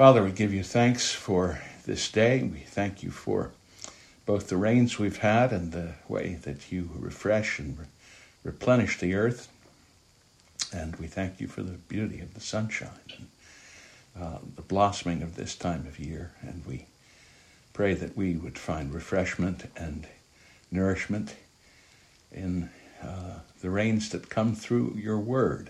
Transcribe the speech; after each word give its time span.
Father, 0.00 0.24
we 0.24 0.32
give 0.32 0.54
you 0.54 0.62
thanks 0.62 1.12
for 1.12 1.60
this 1.84 2.10
day. 2.10 2.42
We 2.42 2.60
thank 2.60 3.02
you 3.02 3.10
for 3.10 3.50
both 4.24 4.48
the 4.48 4.56
rains 4.56 4.98
we've 4.98 5.18
had 5.18 5.52
and 5.52 5.72
the 5.72 5.92
way 6.08 6.38
that 6.40 6.72
you 6.72 6.88
refresh 6.94 7.58
and 7.58 7.78
re- 7.78 7.84
replenish 8.42 8.98
the 8.98 9.14
earth. 9.14 9.48
And 10.72 10.96
we 10.96 11.06
thank 11.06 11.38
you 11.38 11.48
for 11.48 11.62
the 11.62 11.72
beauty 11.72 12.20
of 12.20 12.32
the 12.32 12.40
sunshine 12.40 12.88
and 13.14 13.28
uh, 14.18 14.38
the 14.56 14.62
blossoming 14.62 15.22
of 15.22 15.36
this 15.36 15.54
time 15.54 15.86
of 15.86 15.98
year. 15.98 16.32
And 16.40 16.64
we 16.64 16.86
pray 17.74 17.92
that 17.92 18.16
we 18.16 18.36
would 18.36 18.56
find 18.56 18.94
refreshment 18.94 19.70
and 19.76 20.06
nourishment 20.70 21.34
in 22.32 22.70
uh, 23.02 23.40
the 23.60 23.68
rains 23.68 24.08
that 24.08 24.30
come 24.30 24.54
through 24.54 24.94
your 24.96 25.18
word 25.18 25.68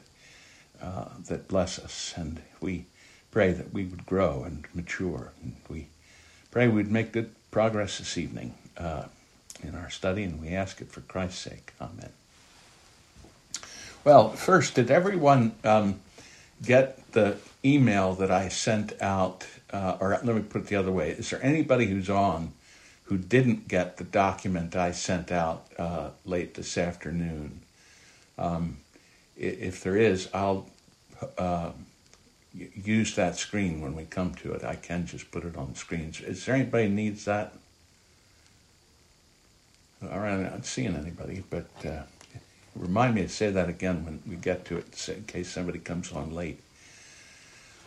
uh, 0.80 1.06
that 1.26 1.48
bless 1.48 1.80
us. 1.80 2.14
And 2.16 2.40
we 2.60 2.86
pray 3.30 3.52
that 3.52 3.72
we 3.72 3.84
would 3.84 4.06
grow 4.06 4.42
and 4.44 4.64
mature. 4.74 5.32
And 5.42 5.56
we 5.68 5.88
pray 6.50 6.68
we'd 6.68 6.90
make 6.90 7.12
good 7.12 7.30
progress 7.50 7.98
this 7.98 8.18
evening 8.18 8.54
uh, 8.76 9.04
in 9.62 9.74
our 9.74 9.90
study, 9.90 10.24
and 10.24 10.40
we 10.40 10.48
ask 10.48 10.80
it 10.80 10.90
for 10.90 11.00
Christ's 11.02 11.40
sake. 11.40 11.72
Amen. 11.80 12.10
Well, 14.04 14.30
first, 14.30 14.74
did 14.74 14.90
everyone 14.90 15.54
um, 15.62 16.00
get 16.62 17.12
the 17.12 17.36
email 17.64 18.14
that 18.14 18.30
I 18.30 18.48
sent 18.48 19.00
out? 19.00 19.46
Uh, 19.72 19.98
or 20.00 20.10
let 20.10 20.24
me 20.24 20.42
put 20.42 20.62
it 20.62 20.66
the 20.68 20.76
other 20.76 20.90
way: 20.90 21.10
Is 21.10 21.30
there 21.30 21.44
anybody 21.44 21.86
who's 21.86 22.10
on 22.10 22.52
who 23.04 23.18
didn't 23.18 23.68
get 23.68 23.98
the 23.98 24.04
document 24.04 24.74
I 24.74 24.92
sent 24.92 25.30
out 25.30 25.66
uh, 25.78 26.10
late 26.24 26.54
this 26.54 26.78
afternoon? 26.78 27.60
Um, 28.38 28.78
if 29.36 29.82
there 29.82 29.96
is, 29.96 30.28
I'll 30.32 30.66
uh, 31.36 31.72
use 32.54 33.14
that 33.14 33.36
screen 33.36 33.80
when 33.80 33.94
we 33.94 34.04
come 34.04 34.34
to 34.34 34.52
it. 34.52 34.64
I 34.64 34.76
can 34.76 35.06
just 35.06 35.30
put 35.30 35.44
it 35.44 35.56
on 35.56 35.72
the 35.72 35.78
screen. 35.78 36.12
Is 36.26 36.44
there 36.44 36.54
anybody 36.54 36.88
needs 36.88 37.24
that? 37.24 37.54
All 40.02 40.18
right, 40.18 40.32
I'm 40.32 40.42
not 40.44 40.64
seeing 40.64 40.96
anybody, 40.96 41.44
but 41.50 41.68
uh, 41.84 42.02
remind 42.74 43.14
me 43.14 43.22
to 43.22 43.28
say 43.28 43.50
that 43.50 43.68
again 43.68 44.04
when 44.04 44.22
we 44.26 44.36
get 44.36 44.64
to 44.66 44.78
it, 44.78 45.08
in 45.08 45.24
case 45.24 45.50
somebody 45.50 45.78
comes 45.78 46.12
on 46.12 46.34
late. 46.34 46.60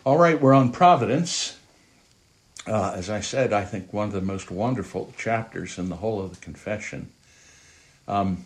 All 0.05 0.17
right, 0.17 0.39
we're 0.39 0.53
on 0.53 0.72
Providence. 0.72 1.58
Uh, 2.67 2.94
as 2.95 3.09
I 3.09 3.20
said, 3.20 3.52
I 3.52 3.66
think 3.66 3.92
one 3.92 4.08
of 4.08 4.14
the 4.14 4.22
most 4.22 4.52
wonderful 4.52 5.14
chapters 5.17 5.77
in 5.77 5.89
the 5.89 5.98
whole 5.98 6.22
of 6.22 6.36
the 6.36 6.42
confession. 6.42 7.09
Um, 8.08 8.45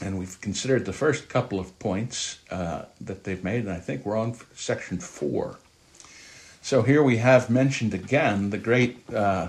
and 0.00 0.18
we've 0.18 0.40
considered 0.40 0.84
the 0.84 0.92
first 0.92 1.28
couple 1.28 1.58
of 1.58 1.78
points 1.78 2.38
uh, 2.50 2.84
that 3.00 3.24
they've 3.24 3.44
made, 3.44 3.60
and 3.60 3.72
I 3.72 3.78
think 3.78 4.04
we're 4.04 4.16
on 4.16 4.36
section 4.54 4.98
four. 4.98 5.58
So 6.62 6.82
here 6.82 7.02
we 7.02 7.18
have 7.18 7.50
mentioned 7.50 7.94
again 7.94 8.50
the 8.50 8.58
great, 8.58 9.08
uh, 9.12 9.48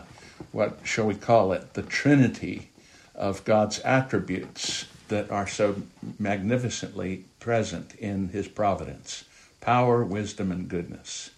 what 0.52 0.80
shall 0.84 1.06
we 1.06 1.16
call 1.16 1.54
it, 1.54 1.74
the 1.74 1.82
Trinity 1.82 2.70
of 3.16 3.46
God's 3.46 3.80
attributes 3.80 4.86
that 5.08 5.32
are 5.32 5.48
so 5.48 5.84
magnificently 6.20 7.26
present 7.40 7.96
in 7.96 8.30
His 8.30 8.48
providence 8.48 9.24
power, 9.62 10.04
wisdom, 10.04 10.52
and 10.52 10.68
goodness. 10.68 11.32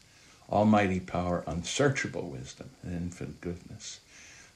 Almighty 0.50 1.00
power, 1.00 1.44
unsearchable 1.46 2.30
wisdom, 2.30 2.70
and 2.84 2.94
infinite 2.94 3.40
goodness. 3.40 4.00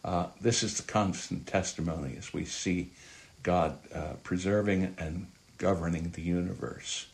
Uh, 0.03 0.27
this 0.41 0.63
is 0.63 0.77
the 0.77 0.83
constant 0.83 1.47
testimony 1.47 2.15
as 2.17 2.33
we 2.33 2.43
see 2.45 2.89
God 3.43 3.77
uh, 3.93 4.13
preserving 4.23 4.95
and 4.97 5.27
governing 5.57 6.11
the 6.11 6.21
universe. 6.21 7.07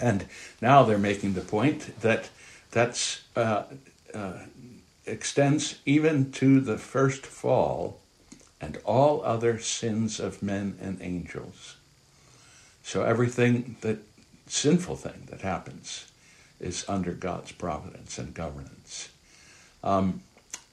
And 0.00 0.26
now 0.60 0.82
they're 0.82 0.98
making 0.98 1.34
the 1.34 1.40
point 1.40 2.00
that 2.00 2.30
that's 2.70 3.22
uh, 3.36 3.64
uh, 4.14 4.32
extends 5.06 5.78
even 5.84 6.30
to 6.32 6.60
the 6.60 6.78
first 6.78 7.26
fall 7.26 8.00
and 8.60 8.78
all 8.84 9.22
other 9.24 9.58
sins 9.58 10.20
of 10.20 10.42
men 10.42 10.78
and 10.80 11.00
angels. 11.00 11.76
So 12.82 13.02
everything 13.02 13.76
that 13.80 13.98
sinful 14.46 14.96
thing 14.96 15.28
that 15.30 15.42
happens 15.42 16.06
is 16.58 16.84
under 16.88 17.12
God's 17.12 17.52
providence 17.52 18.18
and 18.18 18.34
governance. 18.34 19.10
Um, 19.82 20.22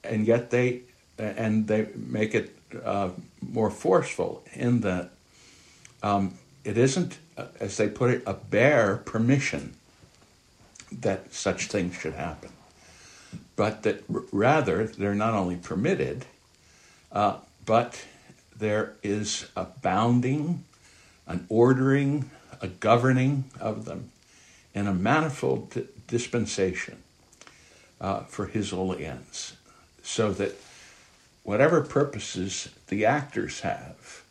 and 0.04 0.26
yet 0.26 0.50
they 0.50 0.82
and 1.18 1.66
they 1.66 1.88
make 1.94 2.34
it 2.34 2.56
uh, 2.84 3.10
more 3.40 3.70
forceful 3.70 4.44
in 4.54 4.80
that 4.80 5.10
um, 6.02 6.34
it 6.64 6.78
isn't, 6.78 7.18
uh, 7.36 7.46
as 7.60 7.76
they 7.76 7.88
put 7.88 8.10
it, 8.10 8.22
a 8.26 8.34
bare 8.34 8.96
permission 8.98 9.74
that 10.92 11.32
such 11.32 11.66
things 11.66 11.94
should 11.94 12.14
happen, 12.14 12.50
but 13.56 13.82
that 13.82 14.04
r- 14.12 14.22
rather 14.32 14.86
they're 14.86 15.14
not 15.14 15.34
only 15.34 15.56
permitted, 15.56 16.24
uh, 17.12 17.36
but 17.66 18.04
there 18.56 18.94
is 19.02 19.46
a 19.56 19.64
bounding, 19.82 20.64
an 21.26 21.46
ordering, 21.48 22.30
a 22.60 22.68
governing 22.68 23.44
of 23.60 23.84
them 23.84 24.10
in 24.74 24.86
a 24.86 24.94
manifold 24.94 25.86
dispensation 26.06 27.02
uh, 28.00 28.20
for 28.20 28.46
his 28.46 28.70
holy 28.70 29.04
ends, 29.04 29.56
so 30.02 30.32
that 30.32 30.54
whatever 31.48 31.80
purposes 31.80 32.68
the 32.88 33.06
actors 33.06 33.60
have, 33.60 34.22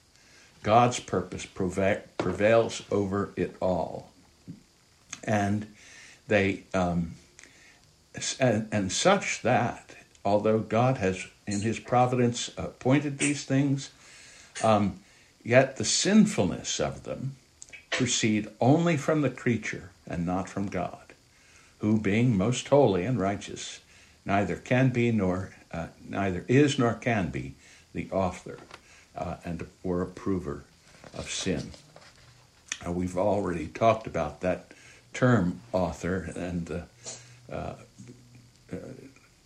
God's 0.62 1.00
purpose 1.00 1.48
prevails 1.48 2.84
over 2.92 3.32
it 3.36 3.56
all. 3.60 4.12
And 5.24 5.66
they, 6.28 6.66
um, 6.76 7.16
and, 8.40 8.68
and 8.72 8.92
such 8.92 9.42
that, 9.42 9.96
although 10.24 10.60
God 10.60 10.98
has 10.98 11.26
in 11.48 11.62
his 11.62 11.80
providence 11.80 12.52
appointed 12.56 13.18
these 13.18 13.46
things, 13.46 13.90
um, 14.64 15.00
yet 15.44 15.78
the 15.78 15.86
sinfulness 15.86 16.80
of 16.80 17.02
them 17.02 17.36
proceed 17.90 18.48
only 18.62 18.96
from 18.96 19.22
the 19.22 19.32
creature 19.32 19.90
and 20.06 20.24
not 20.24 20.48
from 20.48 20.68
God, 20.68 21.14
who 21.80 22.00
being 22.00 22.38
most 22.38 22.68
holy 22.68 23.06
and 23.06 23.20
righteous, 23.20 23.80
neither 24.24 24.56
can 24.56 24.90
be 24.90 25.12
nor 25.12 25.56
uh, 25.72 25.88
neither 26.08 26.46
is 26.48 26.80
nor 26.80 26.94
can 26.94 27.30
be 27.30 27.56
the 27.94 28.10
author 28.12 28.60
uh, 29.16 29.36
and 29.44 29.66
or 29.84 30.02
approver 30.02 30.64
of 31.18 31.30
sin. 31.30 31.72
Uh, 32.86 32.92
we've 32.92 33.18
already 33.18 33.68
talked 33.68 34.08
about 34.08 34.42
that 34.42 34.72
term 35.14 35.60
author 35.74 36.32
and 36.36 36.68
the 36.68 36.84
uh, 37.52 37.74
uh, 38.72 38.76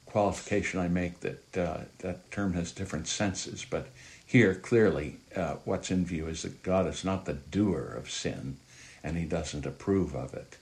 qualification 0.06 0.80
I 0.80 0.90
make 0.90 1.22
that 1.22 1.58
uh, 1.58 1.82
that 2.00 2.30
term 2.32 2.54
has 2.54 2.72
different 2.72 3.08
senses, 3.08 3.66
but 3.70 3.88
here 4.26 4.54
clearly 4.56 5.18
what's 5.66 5.92
in 5.92 6.06
view 6.06 6.28
is 6.28 6.42
that 6.42 6.64
God 6.64 6.88
is 6.88 7.04
not 7.04 7.26
the 7.26 7.34
doer 7.34 7.94
of 7.98 8.10
sin 8.10 8.58
and 9.04 9.18
he 9.18 9.26
doesn't 9.26 9.66
approve 9.66 10.16
of 10.16 10.34
it. 10.34 10.58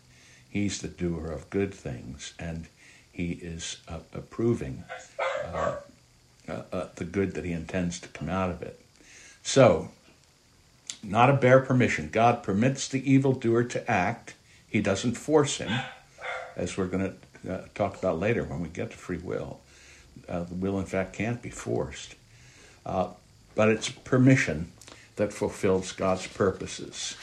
He's 0.49 0.81
the 0.81 0.87
doer 0.87 1.27
of 1.31 1.49
good 1.49 1.73
things 1.73 2.33
and 2.39 2.67
he 3.19 3.33
is 3.33 3.77
approving 4.13 4.85
uh, 5.53 5.75
uh, 6.47 6.61
uh, 6.71 6.87
the 6.95 7.03
good 7.03 7.33
that 7.33 7.43
he 7.43 7.51
intends 7.51 7.99
to 7.99 8.07
come 8.07 8.29
out 8.29 8.49
of 8.49 8.61
it. 8.61 8.79
So, 9.43 9.89
not 11.03 11.29
a 11.29 11.33
bare 11.33 11.59
permission. 11.59 12.07
God 12.13 12.43
permits 12.43 12.87
the 12.87 13.11
evildoer 13.11 13.65
to 13.65 13.91
act. 13.91 14.35
He 14.69 14.79
doesn't 14.79 15.15
force 15.15 15.57
him, 15.57 15.81
as 16.55 16.77
we're 16.77 16.87
going 16.87 17.13
to 17.43 17.53
uh, 17.53 17.61
talk 17.75 17.97
about 17.97 18.19
later 18.19 18.45
when 18.45 18.61
we 18.61 18.69
get 18.69 18.91
to 18.91 18.97
free 18.97 19.17
will. 19.17 19.59
Uh, 20.29 20.43
the 20.43 20.55
will, 20.55 20.79
in 20.79 20.85
fact, 20.85 21.11
can't 21.11 21.41
be 21.41 21.49
forced. 21.49 22.15
Uh, 22.85 23.09
but 23.53 23.67
it's 23.67 23.89
permission 23.89 24.71
that 25.17 25.33
fulfills 25.33 25.91
God's 25.91 26.27
purposes. 26.27 27.17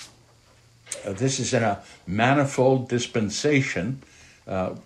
Uh, 1.07 1.15
this 1.15 1.41
is 1.41 1.55
in 1.55 1.63
a 1.63 1.81
manifold 2.07 2.91
dispensation. 2.91 4.03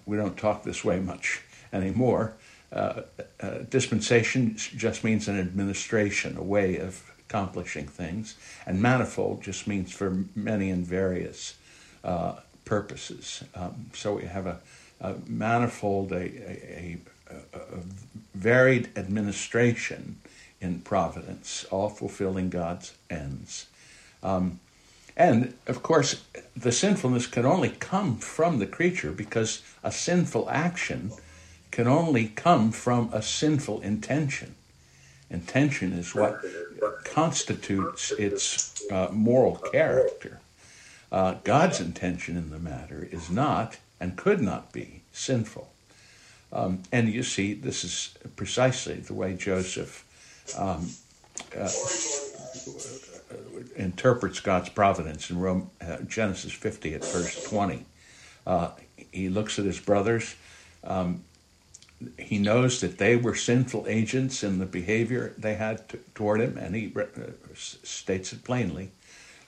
We 0.07 0.17
don't 0.17 0.37
talk 0.37 0.63
this 0.63 0.85
way 0.85 1.01
much 1.01 1.43
anymore. 1.73 2.35
Uh, 2.73 3.03
uh, 3.41 3.59
dispensation 3.69 4.55
just 4.57 5.03
means 5.03 5.27
an 5.27 5.39
administration, 5.39 6.37
a 6.37 6.43
way 6.43 6.77
of 6.77 7.11
accomplishing 7.19 7.87
things, 7.87 8.37
and 8.67 8.81
manifold 8.81 9.43
just 9.43 9.67
means 9.67 9.93
for 9.93 10.25
many 10.37 10.71
and 10.71 10.87
various 10.87 11.55
uh, 12.05 12.37
purposes. 12.65 13.43
Um, 13.55 13.91
so 13.93 14.15
we 14.15 14.25
have 14.25 14.47
a, 14.47 14.61
a 15.01 15.15
manifold, 15.27 16.13
a, 16.13 16.17
a, 16.17 16.99
a, 17.31 17.59
varied 18.35 18.91
administration 18.97 20.21
in 20.61 20.81
providence, 20.81 21.65
all 21.71 21.89
fulfilling 21.89 22.51
God's 22.51 22.95
ends. 23.09 23.67
Um, 24.23 24.61
and 25.17 25.55
of 25.67 25.83
course, 25.83 26.23
the 26.57 26.73
sinfulness 26.73 27.27
can 27.27 27.47
only 27.47 27.71
come 27.71 28.17
from 28.19 28.59
the 28.59 28.67
creature 28.67 29.13
because 29.13 29.63
a 29.83 29.93
sinful 29.93 30.49
action 30.51 31.13
can 31.71 31.87
only 31.87 32.29
come 32.29 32.73
from 32.73 33.11
a 33.13 33.23
sinful 33.23 33.81
intention. 33.81 34.55
Intention 35.31 35.93
is 35.93 36.15
what 36.15 36.41
constitutes 37.05 38.11
its 38.13 38.83
uh, 38.91 39.09
moral 39.13 39.57
character. 39.57 40.41
Uh, 41.13 41.35
God's 41.45 41.81
intention 41.81 42.37
in 42.37 42.51
the 42.51 42.59
matter 42.59 43.09
is 43.11 43.31
not 43.31 43.79
and 44.01 44.17
could 44.17 44.41
not 44.41 44.73
be 44.73 45.03
sinful. 45.13 45.71
Um, 46.53 46.83
and 46.91 47.09
you 47.09 47.23
see, 47.23 47.55
this 47.55 47.85
is 47.85 48.15
precisely 48.35 48.95
the 48.95 49.15
way 49.15 49.35
Joseph 49.35 50.05
um, 50.59 50.91
uh, 51.57 51.69
interprets 53.81 54.41
God's 54.41 54.69
providence 54.69 55.31
in 55.31 55.39
Rome, 55.41 55.71
uh, 55.81 55.99
Genesis 56.03 56.53
50 56.53 56.95
at 56.95 57.05
verse 57.05 57.43
20. 57.45 57.87
Uh, 58.47 58.71
he 59.11 59.29
looks 59.29 59.59
at 59.59 59.65
his 59.65 59.81
brothers. 59.81 60.37
Um, 60.85 61.25
he 62.19 62.39
knows 62.39 62.81
that 62.81 62.99
they 62.99 63.17
were 63.17 63.35
sinful 63.35 63.87
agents 63.89 64.43
in 64.43 64.59
the 64.59 64.67
behavior 64.67 65.35
they 65.37 65.55
had 65.55 65.89
to, 65.91 65.99
toward 66.15 66.41
him, 66.41 66.57
and 66.57 66.75
he 66.75 66.93
uh, 66.97 67.07
states 67.55 68.33
it 68.33 68.45
plainly 68.45 68.91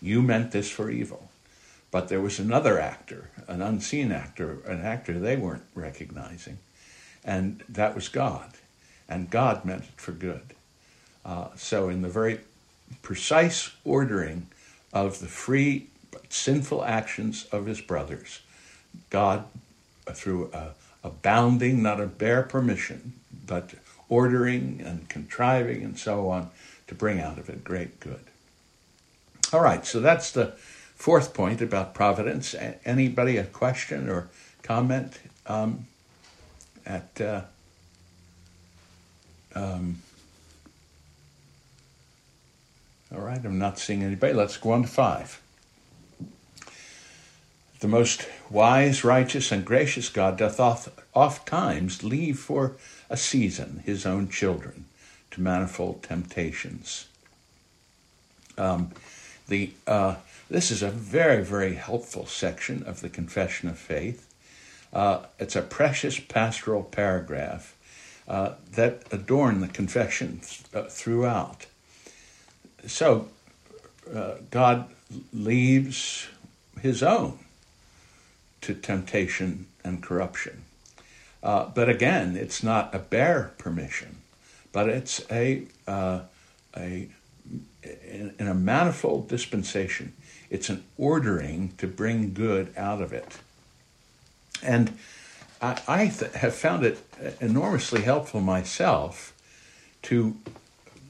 You 0.01 0.23
meant 0.23 0.53
this 0.53 0.71
for 0.71 0.91
evil. 0.91 1.31
But 1.91 2.09
there 2.09 2.21
was 2.23 2.39
another 2.39 2.81
actor, 2.81 3.31
an 3.49 3.61
unseen 3.61 4.13
actor, 4.13 4.61
an 4.67 4.81
actor 4.81 5.19
they 5.19 5.37
weren't 5.37 5.65
recognizing, 5.75 6.59
and 7.23 7.63
that 7.69 7.95
was 7.95 8.09
God. 8.09 8.53
And 9.09 9.31
God 9.31 9.67
meant 9.67 9.85
it 9.85 10.01
for 10.01 10.13
good. 10.13 10.55
Uh, 11.23 11.49
so, 11.55 11.91
in 11.91 12.01
the 12.01 12.09
very 12.09 12.41
precise 13.01 13.71
ordering 13.85 14.47
of 14.93 15.21
the 15.21 15.27
free 15.27 15.89
but 16.11 16.33
sinful 16.33 16.85
actions 16.85 17.47
of 17.53 17.67
his 17.67 17.81
brothers, 17.81 18.41
God, 19.11 19.45
uh, 20.07 20.13
through 20.13 20.51
a, 20.53 20.71
a 21.03 21.11
bounding, 21.11 21.83
not 21.83 22.01
a 22.01 22.07
bare 22.07 22.43
permission, 22.43 23.15
but 23.47 23.75
ordering 24.09 24.83
and 24.85 25.09
contriving 25.09 25.83
and 25.83 25.99
so 25.99 26.29
on, 26.29 26.51
to 26.87 26.95
bring 26.95 27.21
out 27.21 27.39
of 27.39 27.49
it 27.49 27.65
great 27.65 27.99
good. 28.01 28.21
All 29.53 29.61
right, 29.61 29.85
so 29.87 30.01
that's 30.01 30.31
the 30.31 30.53
fourth 30.95 31.35
point 31.35 31.61
about 31.61 31.95
providence. 31.95 32.55
Anybody 32.85 33.37
a 33.37 33.45
question 33.45 34.09
or 34.09 34.29
comment 34.63 35.19
um, 35.47 35.87
at 36.87 37.21
uh, 37.21 37.43
um, 39.55 40.03
all 43.15 43.21
right, 43.21 43.45
I'm 43.45 43.59
not 43.59 43.79
seeing 43.79 44.03
anybody. 44.03 44.33
Let's 44.33 44.57
go 44.57 44.73
on 44.73 44.83
to 44.83 44.89
five. 44.89 45.41
The 47.81 47.89
most 47.89 48.29
wise, 48.49 49.05
righteous, 49.05 49.51
and 49.51 49.65
gracious 49.65 50.09
God 50.09 50.39
doth 50.39 50.61
oft 50.61 50.89
oft 51.15 51.47
times 51.49 52.05
leave 52.05 52.39
for 52.39 52.77
a 53.11 53.17
season 53.17 53.83
his 53.85 54.07
own 54.07 54.29
children 54.29 54.87
to 55.33 55.41
manifold 55.41 56.03
temptations. 56.03 57.07
Um, 58.57 58.93
the 59.49 59.73
uh, 59.87 60.17
this 60.49 60.71
is 60.71 60.83
a 60.83 60.91
very, 60.91 61.45
very 61.45 61.75
helpful 61.75 62.27
section 62.27 62.83
of 62.85 63.01
the 63.01 63.09
Confession 63.09 63.69
of 63.69 63.79
Faith. 63.79 64.29
Uh, 64.93 65.25
it's 65.39 65.57
a 65.57 65.63
precious 65.63 66.21
pastoral 66.21 66.83
paragraph 66.83 67.77
uh, 68.29 68.53
that 68.73 69.03
adorn 69.11 69.61
the 69.61 69.69
confession 69.69 70.41
th- 70.41 70.63
uh, 70.75 70.89
throughout. 70.89 71.67
So, 72.87 73.29
uh, 74.13 74.35
God 74.51 74.89
leaves 75.33 76.29
his 76.81 77.03
own 77.03 77.39
to 78.63 78.75
temptation 78.75 79.67
and 79.85 80.03
corruption. 80.03 80.65
Uh, 81.43 81.67
but 81.67 81.89
again, 81.89 82.37
it's 82.37 82.63
not 82.63 82.95
a 82.95 82.99
bare 82.99 83.53
permission, 83.59 84.17
but 84.73 84.89
it's 84.89 85.25
a, 85.31 85.65
uh, 85.87 86.21
a 86.77 87.09
in, 87.83 88.35
in, 88.39 88.47
a 88.47 88.55
manifold 88.55 89.29
dispensation. 89.29 90.13
It's 90.51 90.69
an 90.69 90.85
ordering 90.97 91.75
to 91.79 91.89
bring 91.89 92.33
good 92.33 92.73
out 92.77 93.03
of 93.03 93.13
it. 93.13 93.39
And 94.63 94.97
I, 95.61 95.81
I 95.89 96.07
th- 96.09 96.33
have 96.33 96.55
found 96.55 96.85
it 96.85 97.01
enormously 97.41 98.03
helpful 98.03 98.41
myself 98.41 99.33
to 100.03 100.37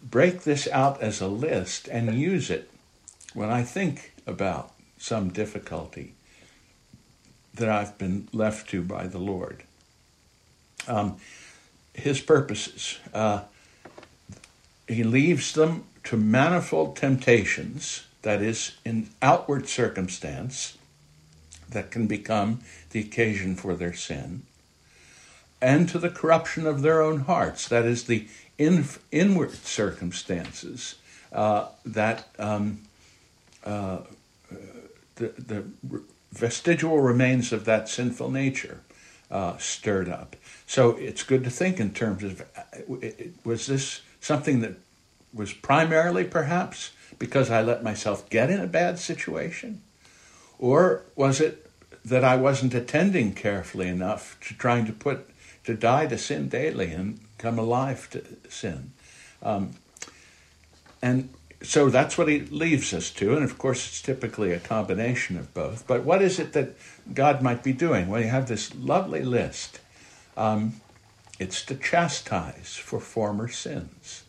break 0.02 0.42
this 0.42 0.68
out 0.68 1.00
as 1.00 1.20
a 1.20 1.28
list 1.28 1.88
and 1.88 2.14
use 2.14 2.50
it 2.50 2.70
when 3.34 3.50
I 3.50 3.62
think 3.62 4.12
about 4.26 4.72
some 4.98 5.30
difficulty 5.30 6.14
that 7.54 7.68
I've 7.68 7.98
been 7.98 8.28
left 8.32 8.70
to 8.70 8.82
by 8.82 9.06
the 9.06 9.18
Lord. 9.18 9.62
Um, 10.86 11.16
his 11.94 12.20
purposes. 12.20 12.98
Uh, 13.12 13.42
he 14.88 15.04
leaves 15.04 15.52
them 15.52 15.84
to 16.04 16.16
manifold 16.16 16.96
temptations 16.96 18.04
that 18.22 18.40
is, 18.40 18.72
in 18.84 19.10
outward 19.20 19.68
circumstance 19.68 20.78
that 21.68 21.90
can 21.90 22.06
become 22.06 22.60
the 22.90 23.00
occasion 23.00 23.56
for 23.56 23.74
their 23.74 23.94
sin, 23.94 24.42
and 25.60 25.88
to 25.88 25.98
the 25.98 26.10
corruption 26.10 26.66
of 26.66 26.82
their 26.82 27.00
own 27.00 27.20
hearts, 27.20 27.68
that 27.68 27.84
is, 27.84 28.04
the 28.04 28.26
in, 28.58 28.84
inward 29.10 29.52
circumstances 29.52 30.96
uh, 31.32 31.66
that 31.84 32.28
um, 32.38 32.80
uh, 33.64 33.98
the, 35.16 35.28
the 35.28 35.64
vestigial 36.32 37.00
remains 37.00 37.52
of 37.52 37.64
that 37.64 37.88
sinful 37.88 38.30
nature 38.30 38.80
uh, 39.30 39.56
stirred 39.58 40.08
up. 40.08 40.36
So 40.66 40.96
it's 40.96 41.22
good 41.22 41.44
to 41.44 41.50
think 41.50 41.80
in 41.80 41.92
terms 41.92 42.22
of 42.22 42.42
uh, 42.56 43.06
was 43.44 43.66
this 43.66 44.02
something 44.20 44.60
that 44.60 44.74
was 45.32 45.52
primarily 45.52 46.24
perhaps 46.24 46.90
because 47.18 47.50
I 47.50 47.62
let 47.62 47.82
myself 47.82 48.28
get 48.30 48.50
in 48.50 48.60
a 48.60 48.66
bad 48.66 48.98
situation? 48.98 49.82
Or 50.58 51.02
was 51.16 51.40
it 51.40 51.70
that 52.04 52.24
I 52.24 52.36
wasn't 52.36 52.74
attending 52.74 53.32
carefully 53.32 53.88
enough 53.88 54.36
to 54.48 54.54
trying 54.54 54.86
to 54.86 54.92
put, 54.92 55.30
to 55.64 55.74
die 55.74 56.06
to 56.06 56.18
sin 56.18 56.48
daily 56.48 56.92
and 56.92 57.20
come 57.42 57.58
alive 57.58 58.08
to 58.10 58.24
sin? 58.48 58.92
Um, 59.42 59.72
and 61.02 61.28
so 61.62 61.90
that's 61.90 62.16
what 62.16 62.28
he 62.28 62.40
leaves 62.40 62.94
us 62.94 63.10
to. 63.10 63.34
And 63.34 63.44
of 63.44 63.58
course, 63.58 63.86
it's 63.88 64.00
typically 64.00 64.52
a 64.52 64.60
combination 64.60 65.36
of 65.36 65.52
both. 65.52 65.86
But 65.86 66.04
what 66.04 66.22
is 66.22 66.38
it 66.38 66.52
that 66.52 66.76
God 67.12 67.42
might 67.42 67.62
be 67.62 67.72
doing? 67.72 68.08
Well, 68.08 68.20
you 68.20 68.28
have 68.28 68.48
this 68.48 68.74
lovely 68.74 69.22
list. 69.22 69.80
Um, 70.36 70.80
it's 71.38 71.64
to 71.66 71.74
chastise 71.74 72.76
for 72.76 73.00
former 73.00 73.48
sins. 73.48 74.22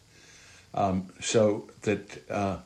Um, 0.73 1.13
so 1.21 1.69
that 1.83 2.29
uh, 2.29 2.57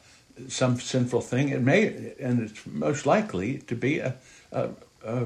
some 0.48 0.80
sinful 0.80 1.22
thing. 1.22 1.50
It 1.50 1.62
may, 1.62 2.14
and 2.20 2.42
it's 2.42 2.66
most 2.66 3.06
likely 3.06 3.60
to 3.60 3.76
be 3.76 4.00
a, 4.00 4.16
a, 4.52 4.70
a, 5.06 5.26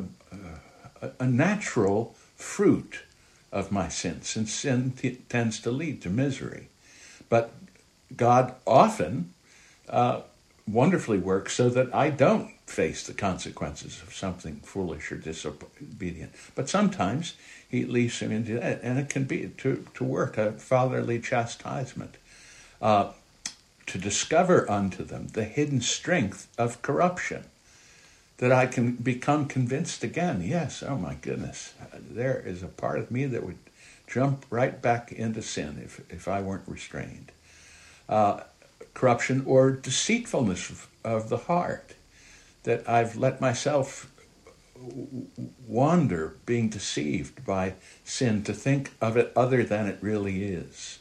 a 1.19 1.27
natural 1.27 2.15
fruit 2.35 3.03
of 3.51 3.71
my 3.71 3.89
sin, 3.89 4.21
since 4.21 4.51
sin 4.51 4.91
t- 4.91 5.19
tends 5.29 5.59
to 5.59 5.71
lead 5.71 6.01
to 6.01 6.09
misery. 6.09 6.69
But 7.29 7.53
God 8.15 8.55
often 8.65 9.33
uh, 9.89 10.21
wonderfully 10.67 11.17
works 11.17 11.53
so 11.53 11.69
that 11.69 11.93
I 11.93 12.09
don't 12.09 12.51
face 12.65 13.05
the 13.05 13.13
consequences 13.13 14.01
of 14.01 14.13
something 14.13 14.61
foolish 14.63 15.11
or 15.11 15.17
disobedient. 15.17 16.33
But 16.55 16.69
sometimes 16.69 17.35
He 17.67 17.85
leaves 17.85 18.19
him 18.19 18.31
into 18.31 18.59
that, 18.59 18.81
and 18.83 18.97
it 18.97 19.09
can 19.09 19.25
be 19.25 19.49
to, 19.57 19.85
to 19.93 20.03
work 20.03 20.37
a 20.37 20.53
fatherly 20.53 21.19
chastisement. 21.19 22.15
Uh, 22.81 23.11
to 23.91 23.97
discover 23.97 24.69
unto 24.71 25.03
them 25.03 25.27
the 25.33 25.43
hidden 25.43 25.81
strength 25.81 26.47
of 26.57 26.81
corruption, 26.81 27.43
that 28.41 28.51
I 28.51 28.65
can 28.65 28.93
become 28.93 29.45
convinced 29.45 30.03
again 30.03 30.41
yes, 30.43 30.81
oh 30.81 30.97
my 30.97 31.13
goodness, 31.13 31.75
there 32.09 32.41
is 32.43 32.63
a 32.63 32.67
part 32.67 32.97
of 32.97 33.11
me 33.11 33.25
that 33.27 33.45
would 33.45 33.59
jump 34.07 34.47
right 34.49 34.81
back 34.81 35.11
into 35.11 35.43
sin 35.43 35.79
if, 35.85 36.01
if 36.11 36.27
I 36.27 36.41
weren't 36.41 36.67
restrained. 36.67 37.31
Uh, 38.09 38.41
corruption 38.95 39.43
or 39.45 39.69
deceitfulness 39.69 40.71
of, 40.71 40.87
of 41.05 41.29
the 41.29 41.37
heart, 41.37 41.93
that 42.63 42.89
I've 42.89 43.15
let 43.15 43.39
myself 43.39 44.11
wander, 45.67 46.33
being 46.47 46.67
deceived 46.67 47.45
by 47.45 47.75
sin, 48.03 48.43
to 48.45 48.53
think 48.53 48.91
of 48.99 49.17
it 49.17 49.31
other 49.35 49.63
than 49.63 49.87
it 49.87 49.99
really 50.01 50.43
is 50.43 50.97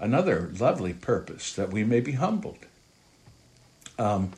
another 0.00 0.52
lovely 0.60 0.92
purpose 0.92 1.52
that 1.54 1.72
we 1.72 1.82
may 1.82 1.98
be 1.98 2.12
humbled. 2.12 2.58
Um, 3.98 4.32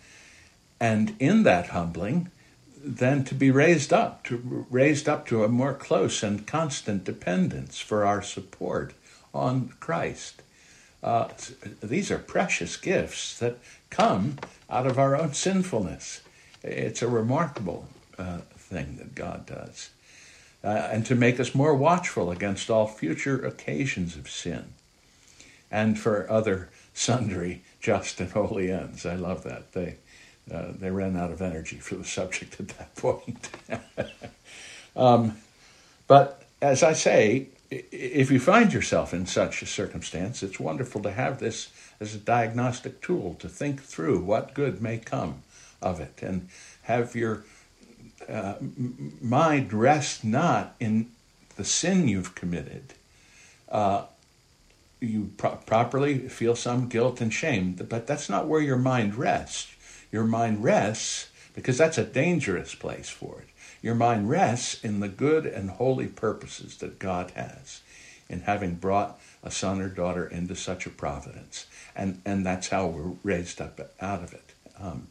and 0.80 1.14
in 1.18 1.42
that 1.42 1.68
humbling, 1.68 2.30
then 2.82 3.24
to 3.24 3.34
be 3.34 3.50
raised 3.50 3.92
up, 3.92 4.24
to 4.24 4.66
raised 4.70 5.08
up 5.08 5.26
to 5.26 5.44
a 5.44 5.48
more 5.48 5.74
close 5.74 6.22
and 6.22 6.46
constant 6.46 7.04
dependence 7.04 7.78
for 7.78 8.06
our 8.06 8.22
support 8.22 8.94
on 9.34 9.74
Christ. 9.80 10.42
Uh, 11.02 11.28
these 11.82 12.10
are 12.10 12.18
precious 12.18 12.76
gifts 12.76 13.38
that 13.38 13.58
come 13.90 14.38
out 14.68 14.86
of 14.86 14.98
our 14.98 15.16
own 15.16 15.34
sinfulness. 15.34 16.22
It's 16.62 17.02
a 17.02 17.08
remarkable 17.08 17.86
uh, 18.18 18.38
thing 18.56 18.96
that 18.96 19.14
God 19.14 19.46
does. 19.46 19.90
Uh, 20.62 20.88
and 20.92 21.06
to 21.06 21.14
make 21.14 21.40
us 21.40 21.54
more 21.54 21.74
watchful 21.74 22.30
against 22.30 22.68
all 22.68 22.86
future 22.86 23.44
occasions 23.46 24.16
of 24.16 24.28
sin 24.28 24.74
and 25.70 25.98
for 25.98 26.30
other 26.30 26.68
sundry 26.92 27.62
just 27.80 28.20
and 28.20 28.30
holy 28.32 28.70
ends. 28.70 29.06
I 29.06 29.14
love 29.14 29.42
that. 29.44 29.72
They, 29.72 29.96
uh, 30.52 30.72
they 30.78 30.90
ran 30.90 31.16
out 31.16 31.30
of 31.30 31.42
energy 31.42 31.76
for 31.76 31.96
the 31.96 32.04
subject 32.04 32.58
at 32.60 32.68
that 32.68 32.94
point. 32.96 33.50
um, 34.96 35.36
but 36.06 36.44
as 36.60 36.82
I 36.82 36.92
say, 36.92 37.48
if 37.70 38.30
you 38.30 38.40
find 38.40 38.72
yourself 38.72 39.14
in 39.14 39.26
such 39.26 39.62
a 39.62 39.66
circumstance, 39.66 40.42
it's 40.42 40.58
wonderful 40.58 41.02
to 41.02 41.12
have 41.12 41.38
this 41.38 41.68
as 42.00 42.14
a 42.14 42.18
diagnostic 42.18 43.00
tool 43.00 43.34
to 43.34 43.48
think 43.48 43.82
through 43.82 44.20
what 44.20 44.54
good 44.54 44.82
may 44.82 44.98
come 44.98 45.42
of 45.80 46.00
it 46.00 46.20
and 46.22 46.48
have 46.82 47.14
your 47.14 47.44
uh, 48.28 48.54
mind 49.20 49.72
rest 49.72 50.24
not 50.24 50.74
in 50.80 51.10
the 51.56 51.64
sin 51.64 52.08
you've 52.08 52.34
committed. 52.34 52.94
Uh, 53.68 54.04
you 55.00 55.30
pro- 55.36 55.56
properly 55.56 56.28
feel 56.28 56.56
some 56.56 56.88
guilt 56.88 57.20
and 57.20 57.32
shame, 57.32 57.72
but 57.72 58.06
that's 58.06 58.28
not 58.28 58.46
where 58.46 58.60
your 58.60 58.76
mind 58.76 59.14
rests. 59.14 59.74
Your 60.12 60.24
mind 60.24 60.64
rests 60.64 61.30
because 61.54 61.78
that's 61.78 61.98
a 61.98 62.04
dangerous 62.04 62.74
place 62.74 63.08
for 63.08 63.40
it. 63.40 63.48
Your 63.82 63.94
mind 63.94 64.28
rests 64.28 64.82
in 64.84 65.00
the 65.00 65.08
good 65.08 65.46
and 65.46 65.70
holy 65.70 66.06
purposes 66.06 66.76
that 66.78 66.98
God 66.98 67.32
has 67.32 67.80
in 68.28 68.42
having 68.42 68.74
brought 68.74 69.18
a 69.42 69.50
son 69.50 69.80
or 69.80 69.88
daughter 69.88 70.26
into 70.26 70.54
such 70.54 70.86
a 70.86 70.90
providence. 70.90 71.66
And, 71.96 72.20
and 72.24 72.44
that's 72.44 72.68
how 72.68 72.86
we're 72.86 73.16
raised 73.22 73.60
up 73.60 73.80
out 74.00 74.22
of 74.22 74.32
it. 74.32 74.54
Um, 74.78 75.08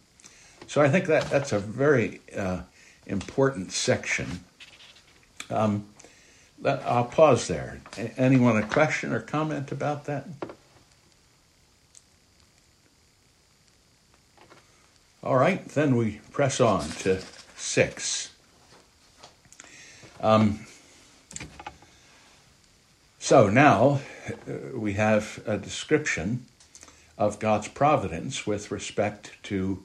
so 0.67 0.81
I 0.81 0.89
think 0.89 1.07
that 1.07 1.29
that's 1.29 1.51
a 1.51 1.59
very 1.59 2.21
uh, 2.35 2.61
important 3.05 3.71
section. 3.71 4.41
Um, 5.49 5.87
I'll 6.63 7.05
pause 7.05 7.47
there. 7.47 7.81
Anyone 8.17 8.57
a 8.57 8.67
question 8.67 9.13
or 9.13 9.19
comment 9.19 9.71
about 9.71 10.05
that? 10.05 10.25
All 15.29 15.37
right, 15.37 15.63
then 15.63 15.95
we 15.95 16.21
press 16.31 16.59
on 16.59 16.89
to 17.03 17.21
six. 17.55 18.31
Um, 20.19 20.65
so 23.19 23.47
now 23.47 23.99
uh, 24.27 24.53
we 24.73 24.93
have 24.93 25.39
a 25.45 25.55
description 25.55 26.47
of 27.15 27.37
God's 27.37 27.67
providence 27.67 28.47
with 28.47 28.71
respect 28.71 29.33
to 29.43 29.83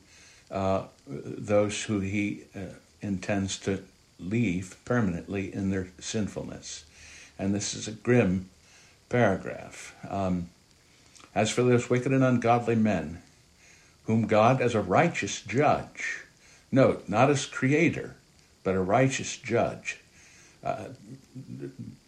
uh, 0.51 0.85
those 1.07 1.83
who 1.83 2.01
He 2.01 2.45
uh, 2.57 2.61
intends 3.03 3.59
to 3.59 3.85
leave 4.19 4.79
permanently 4.87 5.53
in 5.53 5.69
their 5.69 5.89
sinfulness. 5.99 6.87
And 7.39 7.55
this 7.55 7.75
is 7.75 7.87
a 7.87 7.93
grim 7.93 8.49
paragraph. 9.11 9.95
Um, 10.09 10.49
as 11.35 11.51
for 11.51 11.63
those 11.63 11.91
wicked 11.91 12.13
and 12.13 12.25
ungodly 12.25 12.77
men, 12.77 13.21
whom 14.07 14.27
God, 14.27 14.61
as 14.61 14.75
a 14.75 14.81
righteous 14.81 15.41
judge, 15.41 16.25
note, 16.71 17.09
not 17.09 17.31
as 17.31 17.47
creator, 17.47 18.17
but 18.63 18.75
a 18.75 18.81
righteous 18.81 19.37
judge, 19.37 20.01
uh, 20.63 20.87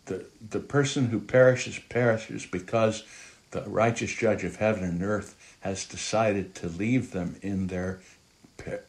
the, 0.07 0.25
the 0.51 0.61
person 0.61 1.07
who 1.07 1.21
perishes 1.21 1.79
perishes 1.89 2.47
because 2.47 3.05
the 3.51 3.63
righteous 3.63 4.13
judge 4.13 4.45
of 4.45 4.57
heaven 4.57 4.85
and 4.85 5.03
earth 5.03 5.35
has 5.61 5.85
decided 5.85 6.55
to 6.55 6.69
leave 6.69 7.13
them 7.13 7.37
in 7.43 7.67
their 7.69 8.01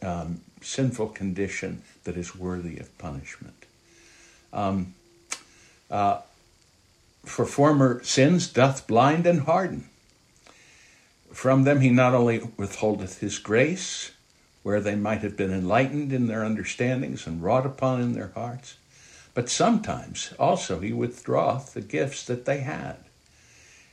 um, 0.02 0.42
sinful 0.62 1.10
condition 1.10 1.82
that 2.04 2.18
is 2.18 2.36
worthy 2.36 2.78
of 2.78 2.98
punishment. 2.98 3.66
Um, 4.54 4.94
uh, 5.90 6.22
for 7.26 7.46
former 7.46 8.04
sins 8.04 8.48
doth 8.48 8.88
blind 8.88 9.26
and 9.26 9.42
harden. 9.42 9.90
From 11.38 11.65
them 11.65 11.82
he 11.82 11.91
not 11.91 12.15
only 12.15 12.39
withholdeth 12.39 13.20
his 13.20 13.38
grace, 13.38 14.10
where 14.63 14.82
they 14.82 14.96
might 14.96 15.22
have 15.22 15.38
been 15.38 15.53
enlightened 15.53 16.12
in 16.12 16.25
their 16.25 16.44
understandings 16.44 17.27
and 17.27 17.44
wrought 17.44 17.63
upon 17.63 18.01
in 18.01 18.13
their 18.13 18.32
hearts, 18.34 18.77
but 19.36 19.48
sometimes 19.48 20.34
also 20.39 20.79
he 20.79 20.91
withdraweth 20.91 21.75
the 21.75 21.82
gifts 21.82 22.25
that 22.25 22.46
they 22.46 22.62
had, 22.62 22.96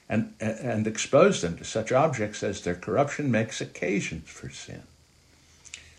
and, 0.09 0.33
and 0.41 0.87
expose 0.87 1.43
them 1.43 1.59
to 1.59 1.65
such 1.65 1.93
objects 1.93 2.43
as 2.43 2.63
their 2.63 2.75
corruption 2.75 3.31
makes 3.31 3.61
occasions 3.61 4.31
for 4.31 4.49
sin. 4.49 4.85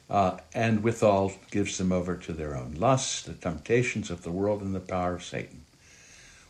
Uh, 0.10 0.40
and 0.56 0.82
withal 0.82 1.34
gives 1.52 1.78
them 1.78 1.92
over 1.92 2.16
to 2.16 2.34
their 2.34 2.58
own 2.58 2.74
lusts, 2.80 3.22
the 3.22 3.34
temptations 3.34 4.10
of 4.10 4.24
the 4.24 4.32
world, 4.32 4.64
and 4.64 4.74
the 4.74 4.80
power 4.80 5.14
of 5.14 5.24
Satan. 5.24 5.65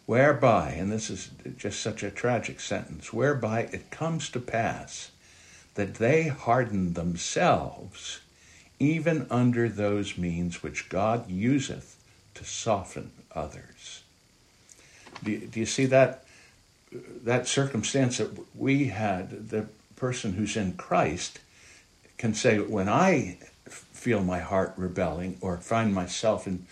Whereby, 0.05 0.71
and 0.71 0.91
this 0.91 1.09
is 1.09 1.29
just 1.57 1.79
such 1.79 2.03
a 2.03 2.12
tragic 2.12 2.59
sentence, 2.59 3.12
whereby 3.12 3.62
it 3.62 3.89
comes 3.89 4.29
to 4.29 4.39
pass 4.39 5.12
that 5.74 5.95
they 5.95 6.27
harden 6.27 6.93
themselves 6.93 8.19
even 8.79 9.25
under 9.29 9.69
those 9.69 10.17
means 10.17 10.62
which 10.62 10.89
God 10.89 11.29
useth 11.29 11.97
to 12.35 12.43
soften 12.43 13.12
others. 13.33 14.03
Do 15.24 15.31
you, 15.31 15.39
do 15.47 15.59
you 15.59 15.65
see 15.65 15.85
that 15.85 16.24
that 17.24 17.47
circumstance 17.47 18.17
that 18.17 18.29
we 18.55 18.88
had? 18.88 19.50
The 19.50 19.67
person 19.95 20.33
who's 20.33 20.55
in 20.55 20.74
Christ 20.74 21.39
can 22.17 22.33
say, 22.33 22.59
when 22.59 22.89
I 22.89 23.38
feel 23.67 24.24
my 24.24 24.39
heart 24.39 24.74
rebelling 24.77 25.38
or 25.41 25.57
find 25.57 25.93
myself 25.93 26.47
in 26.47 26.65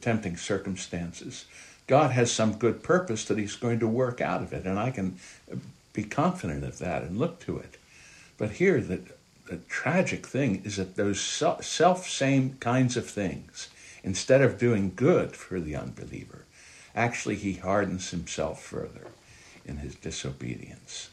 tempting 0.00 0.36
circumstances, 0.36 1.46
God 1.86 2.10
has 2.10 2.32
some 2.32 2.54
good 2.54 2.82
purpose 2.82 3.24
that 3.26 3.38
He's 3.38 3.56
going 3.56 3.78
to 3.80 3.86
work 3.86 4.20
out 4.20 4.42
of 4.42 4.52
it, 4.52 4.66
and 4.66 4.78
I 4.78 4.90
can 4.90 5.18
be 5.92 6.04
confident 6.04 6.64
of 6.64 6.78
that 6.78 7.02
and 7.02 7.18
look 7.18 7.40
to 7.40 7.58
it. 7.58 7.78
But 8.38 8.52
here, 8.52 8.80
the, 8.80 9.00
the 9.46 9.56
tragic 9.68 10.26
thing 10.26 10.62
is 10.64 10.76
that 10.76 10.96
those 10.96 11.20
self 11.20 12.08
same 12.08 12.56
kinds 12.60 12.96
of 12.96 13.08
things 13.08 13.68
instead 14.02 14.42
of 14.42 14.58
doing 14.58 14.92
good 14.94 15.34
for 15.34 15.60
the 15.60 15.76
unbeliever, 15.76 16.44
actually 16.94 17.36
he 17.36 17.54
hardens 17.54 18.10
himself 18.10 18.62
further 18.62 19.08
in 19.64 19.78
his 19.78 19.94
disobedience. 19.94 21.10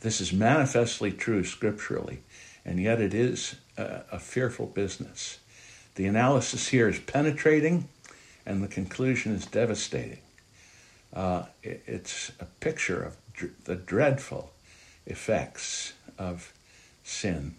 This 0.00 0.20
is 0.20 0.32
manifestly 0.32 1.12
true 1.12 1.44
scripturally, 1.44 2.20
and 2.64 2.80
yet 2.80 3.00
it 3.00 3.12
is 3.12 3.56
a, 3.76 4.02
a 4.12 4.18
fearful 4.18 4.66
business. 4.66 5.38
The 5.96 6.06
analysis 6.06 6.68
here 6.68 6.88
is 6.88 6.98
penetrating, 6.98 7.88
and 8.46 8.62
the 8.62 8.68
conclusion 8.68 9.34
is 9.34 9.46
devastating. 9.46 10.20
Uh, 11.12 11.44
it, 11.62 11.82
it's 11.86 12.32
a 12.40 12.44
picture 12.44 13.02
of 13.02 13.16
dr- 13.34 13.64
the 13.64 13.76
dreadful 13.76 14.52
effects 15.06 15.92
of 16.18 16.52
sin. 17.04 17.54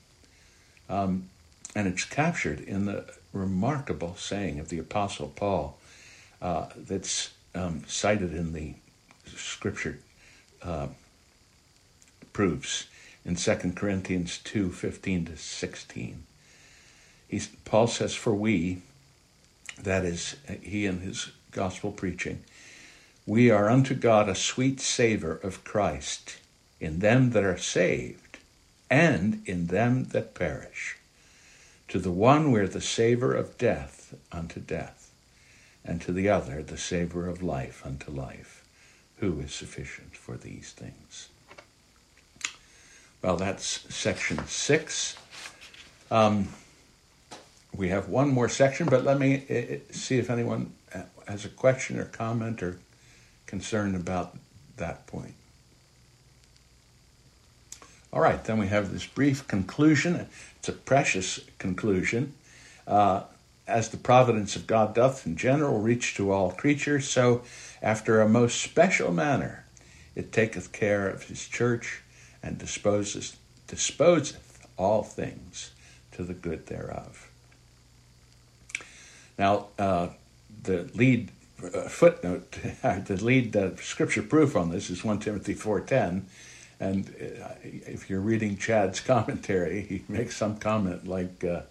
Um, 0.89 1.29
and 1.75 1.87
it's 1.87 2.05
captured 2.05 2.59
in 2.59 2.85
the 2.85 3.05
remarkable 3.33 4.15
saying 4.17 4.59
of 4.59 4.69
the 4.69 4.79
Apostle 4.79 5.31
Paul 5.35 5.77
uh, 6.41 6.67
that's 6.75 7.31
um, 7.55 7.83
cited 7.87 8.33
in 8.33 8.53
the 8.53 8.75
scripture 9.25 9.99
uh, 10.61 10.87
proofs 12.33 12.87
in 13.25 13.35
2 13.35 13.55
Corinthians 13.75 14.39
2 14.43 14.71
15 14.71 15.25
to 15.25 15.37
16. 15.37 16.23
He's, 17.27 17.47
Paul 17.63 17.87
says, 17.87 18.13
For 18.13 18.33
we, 18.33 18.81
that 19.83 20.05
is, 20.05 20.35
he 20.61 20.85
and 20.85 21.01
his 21.01 21.31
gospel 21.51 21.91
preaching, 21.91 22.43
we 23.25 23.49
are 23.49 23.69
unto 23.69 23.93
God 23.93 24.27
a 24.29 24.35
sweet 24.35 24.79
savor 24.79 25.35
of 25.43 25.63
Christ 25.63 26.37
in 26.79 26.99
them 26.99 27.31
that 27.31 27.43
are 27.43 27.57
saved 27.57 28.39
and 28.89 29.41
in 29.45 29.67
them 29.67 30.05
that 30.05 30.33
perish. 30.33 30.97
To 31.89 31.99
the 31.99 32.11
one 32.11 32.51
we're 32.51 32.67
the 32.67 32.81
savor 32.81 33.35
of 33.35 33.57
death 33.57 34.15
unto 34.31 34.59
death, 34.59 35.11
and 35.83 36.01
to 36.01 36.11
the 36.11 36.29
other 36.29 36.61
the 36.63 36.77
savor 36.77 37.27
of 37.27 37.43
life 37.43 37.85
unto 37.85 38.11
life, 38.11 38.63
who 39.17 39.39
is 39.39 39.53
sufficient 39.53 40.15
for 40.15 40.37
these 40.37 40.71
things. 40.71 41.29
Well, 43.21 43.37
that's 43.37 43.93
section 43.93 44.45
six. 44.47 45.15
Um, 46.09 46.49
we 47.75 47.89
have 47.89 48.09
one 48.09 48.29
more 48.29 48.49
section, 48.49 48.87
but 48.87 49.03
let 49.03 49.19
me 49.19 49.43
uh, 49.49 49.93
see 49.93 50.17
if 50.17 50.29
anyone 50.29 50.73
has 51.27 51.45
a 51.45 51.49
question 51.49 51.99
or 51.99 52.05
comment 52.05 52.61
or 52.61 52.77
concern 53.45 53.95
about 53.95 54.37
that 54.77 55.07
point. 55.07 55.33
All 58.13 58.21
right, 58.21 58.43
then 58.43 58.57
we 58.57 58.67
have 58.67 58.91
this 58.91 59.05
brief 59.05 59.47
conclusion. 59.47 60.27
It's 60.57 60.69
a 60.69 60.73
precious 60.73 61.39
conclusion. 61.59 62.33
Uh, 62.85 63.23
as 63.67 63.89
the 63.89 63.97
providence 63.97 64.57
of 64.57 64.67
God 64.67 64.93
doth 64.93 65.25
in 65.25 65.37
general 65.37 65.79
reach 65.79 66.15
to 66.15 66.31
all 66.31 66.51
creatures, 66.51 67.07
so 67.07 67.43
after 67.81 68.19
a 68.19 68.27
most 68.27 68.61
special 68.61 69.13
manner 69.13 69.65
it 70.13 70.33
taketh 70.33 70.73
care 70.73 71.07
of 71.07 71.23
his 71.23 71.47
church 71.47 72.01
and 72.43 72.57
disposes, 72.57 73.37
disposeth 73.67 74.67
all 74.77 75.03
things 75.03 75.71
to 76.11 76.23
the 76.23 76.33
good 76.33 76.67
thereof. 76.67 77.30
Now, 79.41 79.69
uh, 79.79 80.09
the 80.61 80.87
lead 80.93 81.31
uh, 81.63 81.89
footnote, 81.89 82.51
the 82.83 83.19
lead 83.23 83.55
uh, 83.55 83.75
scripture 83.77 84.21
proof 84.21 84.55
on 84.55 84.69
this 84.69 84.91
is 84.91 85.03
1 85.03 85.17
Timothy 85.17 85.55
4.10, 85.55 86.25
and 86.79 87.07
uh, 87.07 87.47
if 87.63 88.07
you're 88.07 88.19
reading 88.21 88.55
Chad's 88.55 88.99
commentary, 89.13 89.81
he 89.81 90.03
makes 90.07 90.37
some 90.37 90.57
comment 90.57 91.07
like, 91.07 91.43
uh, 91.43 91.61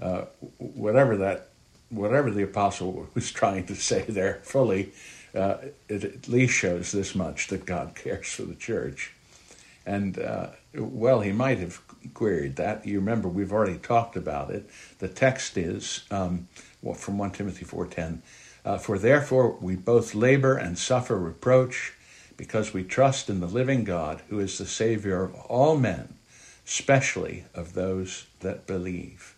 uh, 0.00 0.26
whatever 0.58 1.16
that 1.16 1.48
whatever 1.88 2.30
the 2.30 2.44
apostle 2.44 3.08
was 3.14 3.32
trying 3.32 3.66
to 3.66 3.74
say 3.74 4.02
there 4.02 4.38
fully, 4.44 4.92
it 5.34 5.74
at 5.88 6.28
least 6.28 6.54
shows 6.54 6.92
this 6.92 7.16
much 7.16 7.48
that 7.48 7.66
God 7.66 7.96
cares 7.96 8.28
for 8.28 8.42
the 8.42 8.54
church. 8.54 9.12
And 9.84 10.16
well, 10.76 11.22
he 11.22 11.32
might 11.32 11.58
have 11.58 11.80
queried 12.14 12.54
that. 12.56 12.86
You 12.86 13.00
remember 13.00 13.28
we've 13.28 13.52
already 13.52 13.78
talked 13.78 14.16
about 14.16 14.50
it. 14.50 14.70
The 15.00 15.08
text 15.08 15.56
is 15.56 16.04
um, 16.12 16.46
well, 16.82 16.94
from 16.94 17.18
1 17.18 17.32
Timothy 17.32 17.64
4:10, 17.64 18.22
uh, 18.64 18.78
for 18.78 18.98
therefore 18.98 19.56
we 19.60 19.76
both 19.76 20.14
labor 20.14 20.56
and 20.56 20.78
suffer 20.78 21.18
reproach 21.18 21.94
because 22.36 22.72
we 22.72 22.82
trust 22.82 23.28
in 23.28 23.40
the 23.40 23.46
living 23.46 23.84
God 23.84 24.22
who 24.28 24.38
is 24.38 24.56
the 24.56 24.66
savior 24.66 25.24
of 25.24 25.34
all 25.34 25.76
men, 25.76 26.14
especially 26.66 27.44
of 27.54 27.74
those 27.74 28.26
that 28.40 28.66
believe. 28.66 29.34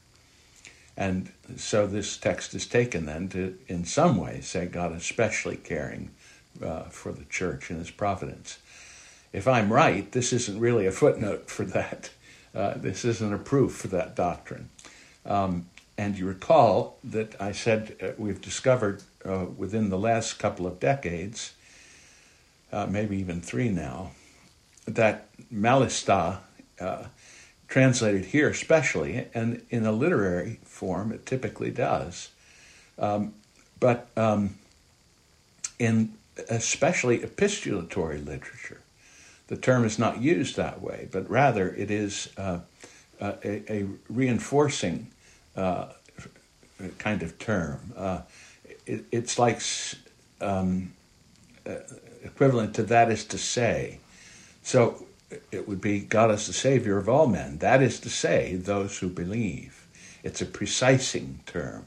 And 0.97 1.33
so 1.57 1.87
this 1.87 2.17
text 2.17 2.55
is 2.55 2.67
taken 2.67 3.07
then 3.07 3.29
to, 3.31 3.59
in 3.67 3.85
some 3.85 4.19
way, 4.19 4.41
say 4.41 4.67
God 4.67 4.93
is 4.93 5.03
especially 5.03 5.57
caring 5.57 6.11
uh, 6.63 6.85
for 6.85 7.13
the 7.13 7.25
church 7.25 7.71
in 7.71 7.79
his 7.79 7.91
providence. 7.91 8.59
If 9.33 9.49
I'm 9.49 9.73
right, 9.73 10.11
this 10.13 10.33
isn't 10.33 10.61
really 10.61 10.87
a 10.87 10.93
footnote 10.93 11.51
for 11.51 11.65
that. 11.65 12.11
Uh, 12.55 12.75
this 12.77 13.05
isn't 13.05 13.33
a 13.33 13.39
proof 13.39 13.73
for 13.73 13.89
that 13.89 14.15
doctrine. 14.15 14.69
Um, 15.25 15.67
and 15.99 16.19
you 16.19 16.27
recall 16.27 16.99
that 17.05 17.41
I 17.41 17.53
said 17.53 17.97
uh, 18.03 18.09
we've 18.17 18.41
discovered 18.41 19.03
uh, 19.25 19.47
within 19.57 19.91
the 19.91 19.99
last 19.99 20.39
couple 20.39 20.67
of 20.67 20.81
decades, 20.81 21.55
uh, 22.73 22.87
maybe 22.87 23.19
even 23.19 23.41
three 23.41 23.69
now, 23.69 24.13
that 24.87 25.29
malista 25.53 26.39
uh, 26.81 27.05
translated 27.69 28.27
here 28.27 28.49
especially, 28.49 29.27
and 29.35 29.63
in 29.71 29.87
a 29.87 29.93
literary 29.93 30.59
form, 30.65 31.13
it 31.13 31.25
typically 31.25 31.71
does. 31.71 32.31
Um, 32.99 33.35
but 33.81 34.09
um, 34.17 34.57
in 35.79 36.15
especially 36.49 37.21
epistolatory 37.21 38.25
literature, 38.25 38.81
the 39.49 39.57
term 39.57 39.85
is 39.85 39.99
not 39.99 40.21
used 40.21 40.57
that 40.57 40.81
way, 40.81 41.09
but 41.11 41.29
rather 41.29 41.75
it 41.75 41.91
is 41.91 42.29
uh, 42.37 42.61
uh 43.21 43.35
a, 43.45 43.73
a, 43.73 43.87
reinforcing 44.09 45.09
uh, 45.57 45.87
kind 46.99 47.23
of 47.23 47.39
term. 47.39 47.93
Uh, 47.97 48.21
it, 48.87 49.05
it's 49.13 49.39
like 49.39 49.61
um, 50.41 50.93
uh, 51.67 51.77
equivalent 52.23 52.75
to 52.75 52.83
that 52.85 53.11
is 53.11 53.25
to 53.27 53.39
say. 53.39 53.99
So 54.63 55.07
it 55.51 55.69
would 55.69 55.81
be 55.81 56.01
God 56.01 56.31
is 56.31 56.47
the 56.47 56.53
Savior 56.53 56.99
of 56.99 57.09
all 57.09 57.27
men. 57.27 57.59
That 57.59 57.83
is 57.83 58.01
to 58.01 58.11
say, 58.11 58.57
those 58.57 58.99
who 58.99 59.09
believe. 59.09 59.87
It's 60.23 60.41
a 60.41 60.47
precising 60.47 61.41
term 61.47 61.87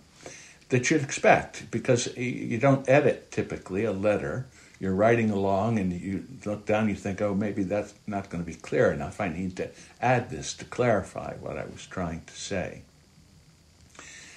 that 0.70 0.90
you'd 0.90 1.04
expect 1.04 1.70
because 1.72 2.16
you 2.18 2.58
don't 2.58 2.88
edit 2.90 3.32
typically 3.32 3.86
a 3.86 3.92
letter. 3.92 4.46
You're 4.80 4.96
writing 4.96 5.30
along 5.30 5.80
and 5.80 5.94
you 5.94 6.26
look 6.46 6.66
down, 6.66 6.90
you 6.90 6.96
think, 6.96 7.22
oh, 7.22 7.34
maybe 7.34 7.64
that's 7.64 7.94
not 8.08 8.30
going 8.30 8.44
to 8.44 8.48
be 8.48 8.58
clear 8.58 8.92
enough. 8.92 9.22
I 9.22 9.30
need 9.30 9.56
to 9.58 9.70
add 10.02 10.30
this 10.30 10.54
to 10.56 10.66
clarify 10.66 11.36
what 11.36 11.58
I 11.58 11.66
was 11.66 11.86
trying 11.86 12.24
to 12.26 12.34
say. 12.34 12.82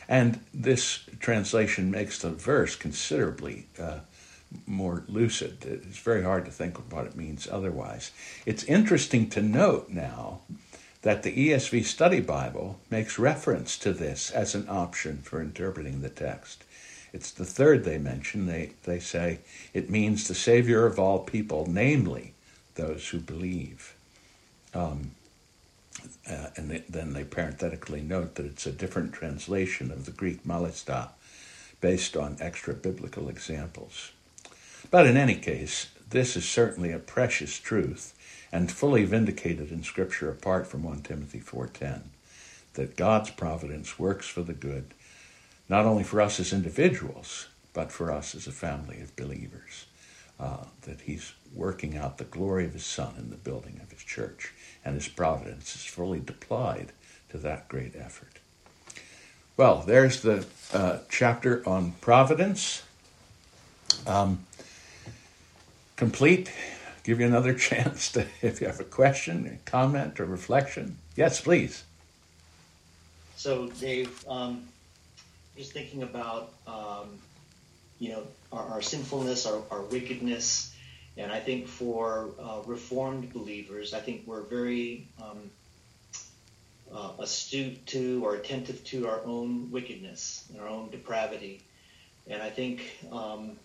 And 0.09 0.41
this 0.55 1.00
translation 1.21 1.91
makes 1.91 2.19
the 2.19 2.31
verse 2.31 2.75
considerably 2.77 3.67
uh, 3.79 4.00
more 4.67 5.05
lucid. 5.09 5.59
It's 5.65 5.99
very 5.99 6.23
hard 6.23 6.47
to 6.47 6.50
think 6.50 6.79
of 6.79 6.91
what 6.93 7.07
it 7.07 7.17
means 7.17 7.47
otherwise. 7.50 8.11
It's 8.47 8.65
interesting 8.65 9.29
to 9.31 9.43
note 9.43 9.91
now 9.91 10.41
that 11.03 11.23
the 11.23 11.50
ESV 11.50 11.85
Study 11.85 12.21
Bible 12.21 12.81
makes 12.91 13.19
reference 13.19 13.79
to 13.79 13.93
this 13.93 14.31
as 14.31 14.55
an 14.55 14.67
option 14.69 15.19
for 15.19 15.41
interpreting 15.41 16.00
the 16.00 16.09
text. 16.09 16.65
It's 17.12 17.31
the 17.31 17.45
third 17.45 17.85
they 17.85 17.99
mention. 17.99 18.47
They, 18.47 18.73
they 18.85 18.99
say 18.99 19.41
it 19.73 19.91
means 19.91 20.27
the 20.27 20.35
Savior 20.35 20.87
of 20.87 20.99
all 20.99 21.21
people, 21.21 21.67
namely 21.69 22.35
those 22.75 23.09
who 23.09 23.19
believe. 23.19 23.95
Um, 24.75 25.13
uh, 26.28 26.49
and 26.56 26.82
then 26.89 27.13
they 27.13 27.25
parenthetically 27.25 28.00
note 28.00 28.34
that 28.34 28.47
it's 28.47 28.67
a 28.67 28.73
different 28.73 29.13
translation 29.13 29.91
of 29.91 30.04
the 30.04 30.13
Greek 30.13 30.45
malista 30.45 31.11
based 31.80 32.17
on 32.17 32.37
extra 32.41 32.75
biblical 32.75 33.28
examples. 33.28 34.13
But 34.91 35.06
in 35.06 35.17
any 35.17 35.37
case, 35.37 35.89
this 36.11 36.37
is 36.37 36.49
certainly 36.49 36.93
a 36.93 36.99
precious 36.99 37.58
truth 37.58 38.15
and 38.50 38.73
fully 38.73 39.04
vindicated 39.04 39.71
in 39.71 39.82
Scripture 39.82 40.30
apart 40.30 40.67
from 40.67 40.82
1 40.82 41.02
Timothy 41.02 41.41
4.10, 41.41 42.02
that 42.75 42.97
God's 42.97 43.30
providence 43.30 43.99
works 43.99 44.26
for 44.26 44.43
the 44.43 44.54
good, 44.54 44.95
not 45.69 45.84
only 45.84 46.04
for 46.04 46.21
us 46.21 46.41
as 46.41 46.52
individuals, 46.52 47.49
but 47.75 47.93
for 47.93 48.11
us 48.11 48.34
as 48.34 48.47
a 48.47 48.52
family 48.52 49.00
of 49.00 49.15
believers, 49.17 49.87
uh, 50.41 50.65
that 50.82 51.02
he's 51.02 51.32
working 51.54 51.97
out 51.97 52.19
the 52.19 52.25
glory 52.25 52.65
of 52.65 52.73
his 52.73 52.87
Son 52.87 53.15
in 53.19 53.30
the 53.30 53.37
building 53.37 53.80
of 53.82 53.91
his 53.91 54.02
church, 54.02 54.52
and 54.84 54.95
his 54.95 55.08
providence 55.08 55.75
is 55.75 55.84
fully 55.84 56.21
deployed 56.21 56.93
to 57.30 57.38
that 57.38 57.69
great 57.69 57.95
effort. 57.97 58.38
Well, 59.56 59.82
there's 59.86 60.23
the 60.23 60.47
uh, 60.73 60.99
chapter 61.08 61.69
on 61.69 61.93
providence. 62.00 62.82
Um, 64.06 64.47
complete. 65.97 66.52
Give 67.04 67.21
you 67.21 67.26
another 67.26 67.54
chance 67.69 68.12
to, 68.12 68.26
if 68.43 68.60
you 68.60 68.67
have 68.67 68.80
a 68.80 68.84
question, 68.84 69.47
a 69.47 69.71
comment, 69.71 70.21
or 70.21 70.26
reflection. 70.26 70.99
Yes, 71.17 71.41
please. 71.41 71.84
So, 73.36 73.69
Dave, 73.80 74.25
um, 74.28 74.64
just 75.56 75.73
thinking 75.73 76.02
about 76.02 76.52
um, 76.67 77.19
you 77.99 78.10
know 78.10 78.23
our, 78.52 78.64
our 78.67 78.82
sinfulness, 78.82 79.47
our, 79.47 79.62
our, 79.71 79.82
wickedness, 79.82 80.75
and 81.19 81.33
I 81.33 81.41
think 81.41 81.67
for 81.67 82.31
uh, 82.41 82.61
Reformed 82.65 83.33
believers, 83.33 83.93
I 83.93 84.00
think 84.00 84.23
we're 84.25 84.43
very 84.43 85.09
um, 85.21 85.50
uh, 86.95 87.11
astute 87.19 87.85
to 87.89 88.25
or 88.25 88.37
attentive 88.37 88.83
to 88.85 89.09
our 89.09 89.21
own 89.25 89.71
wickedness 89.71 90.47
and 90.50 90.61
our 90.61 90.69
own 90.69 90.91
depravity, 90.91 91.61
and 92.28 92.41
I 92.41 92.50
think 92.50 92.99
um, 93.11 93.57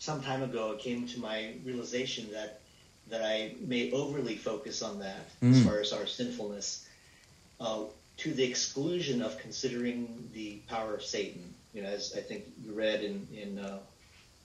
some 0.00 0.20
time 0.22 0.42
ago, 0.42 0.72
it 0.72 0.80
came 0.80 1.06
to 1.08 1.20
my 1.20 1.54
realization 1.64 2.30
that 2.32 2.60
that 3.08 3.22
I 3.22 3.54
may 3.60 3.90
overly 3.92 4.36
focus 4.36 4.82
on 4.82 4.98
that 4.98 5.40
mm. 5.40 5.52
as 5.52 5.64
far 5.64 5.80
as 5.80 5.92
our 5.94 6.06
sinfulness, 6.06 6.86
uh, 7.58 7.84
to 8.18 8.34
the 8.34 8.44
exclusion 8.44 9.22
of 9.22 9.38
considering 9.38 10.28
the 10.34 10.56
power 10.68 10.94
of 10.94 11.02
Satan. 11.02 11.54
You 11.72 11.82
know, 11.82 11.88
as 11.88 12.14
I 12.16 12.20
think 12.20 12.44
you 12.64 12.72
read 12.72 13.02
in 13.02 13.26
in 13.32 13.58
uh, 13.58 13.78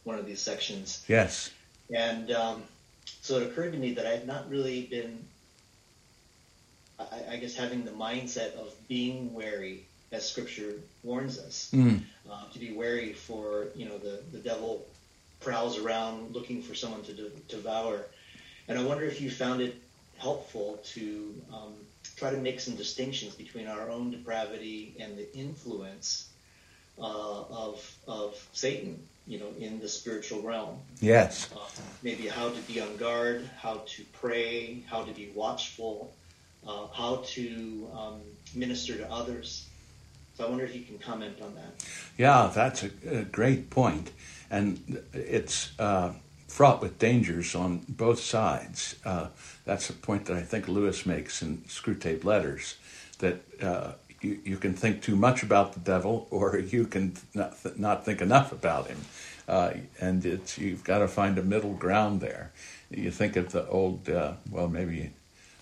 one 0.04 0.20
of 0.20 0.26
these 0.26 0.42
sections. 0.42 1.04
Yes. 1.08 1.50
And 1.94 2.32
um, 2.32 2.64
so 3.22 3.38
it 3.38 3.44
occurred 3.44 3.74
to 3.74 3.78
me 3.78 3.94
that 3.94 4.06
I 4.06 4.12
had 4.12 4.28
not 4.28 4.50
really 4.50 4.84
been, 4.84 5.24
I, 7.00 7.34
I, 7.34 7.36
guess, 7.38 7.56
having 7.56 7.86
the 7.86 7.92
mindset 7.92 8.54
of 8.56 8.74
being 8.88 9.34
wary, 9.34 9.86
as 10.12 10.28
Scripture 10.28 10.74
warns 11.04 11.40
us, 11.40 11.70
mm. 11.74 12.02
uh, 12.30 12.44
to 12.52 12.60
be 12.60 12.74
wary 12.74 13.14
for 13.14 13.68
you 13.76 13.88
know 13.88 13.98
the 13.98 14.22
the 14.32 14.40
devil 14.40 14.86
prowls 15.40 15.78
around 15.78 16.34
looking 16.34 16.62
for 16.62 16.74
someone 16.76 17.04
to 17.04 17.14
de- 17.14 17.30
devour. 17.50 18.06
And 18.68 18.78
I 18.78 18.84
wonder 18.84 19.04
if 19.04 19.22
you 19.22 19.30
found 19.30 19.62
it 19.62 19.76
helpful 20.18 20.80
to 20.94 21.36
um, 21.54 21.74
try 22.16 22.32
to 22.32 22.38
make 22.38 22.60
some 22.60 22.76
distinctions 22.76 23.36
between 23.36 23.68
our 23.68 23.90
own 23.90 24.12
depravity 24.12 24.96
and 25.00 25.18
the 25.18 25.36
influence 25.36 26.30
uh, 26.98 27.04
of 27.04 27.98
of 28.08 28.48
Satan, 28.54 29.08
you 29.28 29.40
know, 29.40 29.48
in 29.60 29.80
the 29.80 29.88
spiritual 29.88 30.42
realm. 30.42 30.78
Yes. 31.00 31.50
Uh, 31.56 31.60
maybe 32.02 32.28
how 32.28 32.50
to 32.50 32.62
be 32.62 32.82
on 32.82 32.98
guard, 32.98 33.50
how 33.58 33.82
to 33.86 34.04
pray, 34.14 34.84
how 34.88 35.04
to 35.04 35.12
be 35.14 35.32
watchful, 35.34 36.14
uh, 36.68 36.88
how 36.88 37.24
to 37.28 37.90
um, 37.98 38.22
minister 38.54 38.98
to 38.98 39.10
others. 39.12 39.68
So 40.36 40.46
I 40.46 40.50
wonder 40.50 40.66
if 40.66 40.76
you 40.76 40.82
can 40.82 40.98
comment 40.98 41.38
on 41.42 41.54
that. 41.56 41.86
Yeah, 42.18 42.52
that's 42.54 42.84
a, 42.84 42.90
a 43.10 43.24
great 43.24 43.70
point 43.70 44.12
and 44.54 45.04
it's 45.14 45.72
uh, 45.80 46.14
fraught 46.48 46.80
with 46.80 47.00
dangers 47.00 47.56
on 47.56 47.80
both 47.90 48.20
sides. 48.20 48.96
Uh, 49.04 49.28
that's 49.66 49.90
a 49.90 49.94
point 49.94 50.26
that 50.26 50.38
I 50.38 50.42
think 50.42 50.68
Lewis 50.68 51.08
makes 51.08 51.42
in 51.42 51.58
Screwtape 51.68 52.24
Letters 52.24 52.78
that 53.18 53.42
uh, 53.62 53.94
you, 54.24 54.40
you 54.44 54.58
can 54.58 54.74
think 54.74 55.02
too 55.02 55.16
much 55.16 55.44
about 55.44 55.74
the 55.74 55.80
devil, 55.80 56.28
or 56.32 56.58
you 56.58 56.86
can 56.86 57.16
not, 57.34 57.62
th- 57.62 57.78
not 57.78 58.06
think 58.06 58.22
enough 58.22 58.52
about 58.52 58.88
him. 58.88 59.02
Uh, 59.48 59.74
and 60.00 60.26
it's 60.26 60.58
you've 60.58 60.84
got 60.84 61.00
to 61.00 61.08
find 61.08 61.38
a 61.38 61.44
middle 61.44 61.74
ground 61.74 62.22
there. 62.22 62.52
You 62.90 63.12
think 63.12 63.36
of 63.36 63.52
the 63.52 63.68
old, 63.68 64.08
uh, 64.10 64.34
well, 64.50 64.70
maybe. 64.70 65.12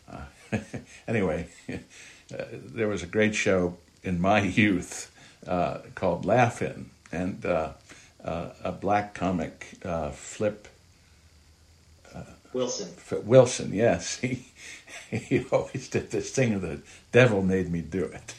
Uh, 0.10 0.58
anyway, 1.08 1.47
there 2.30 2.88
was 2.88 3.02
a 3.04 3.08
great 3.08 3.36
show 3.36 3.78
in 4.04 4.21
my 4.21 4.41
youth 4.41 5.12
called 5.95 6.26
Laugh-In, 6.26 6.91
and 7.12 7.43
uh, 8.24 8.50
a 8.63 8.71
black 8.71 9.13
comic, 9.13 9.67
uh, 9.84 10.12
Flip 10.12 10.67
uh, 12.13 12.24
Wilson. 12.54 12.89
Wilson, 13.24 13.74
yes. 13.74 14.19
He 15.10 15.17
he 15.17 15.45
always 15.52 15.89
did 15.89 16.12
this 16.12 16.32
thing 16.32 16.54
of 16.54 16.62
the 16.62 16.82
devil 17.12 17.41
made 17.41 17.69
me 17.69 17.82
do 17.82 18.04
it. 18.06 18.34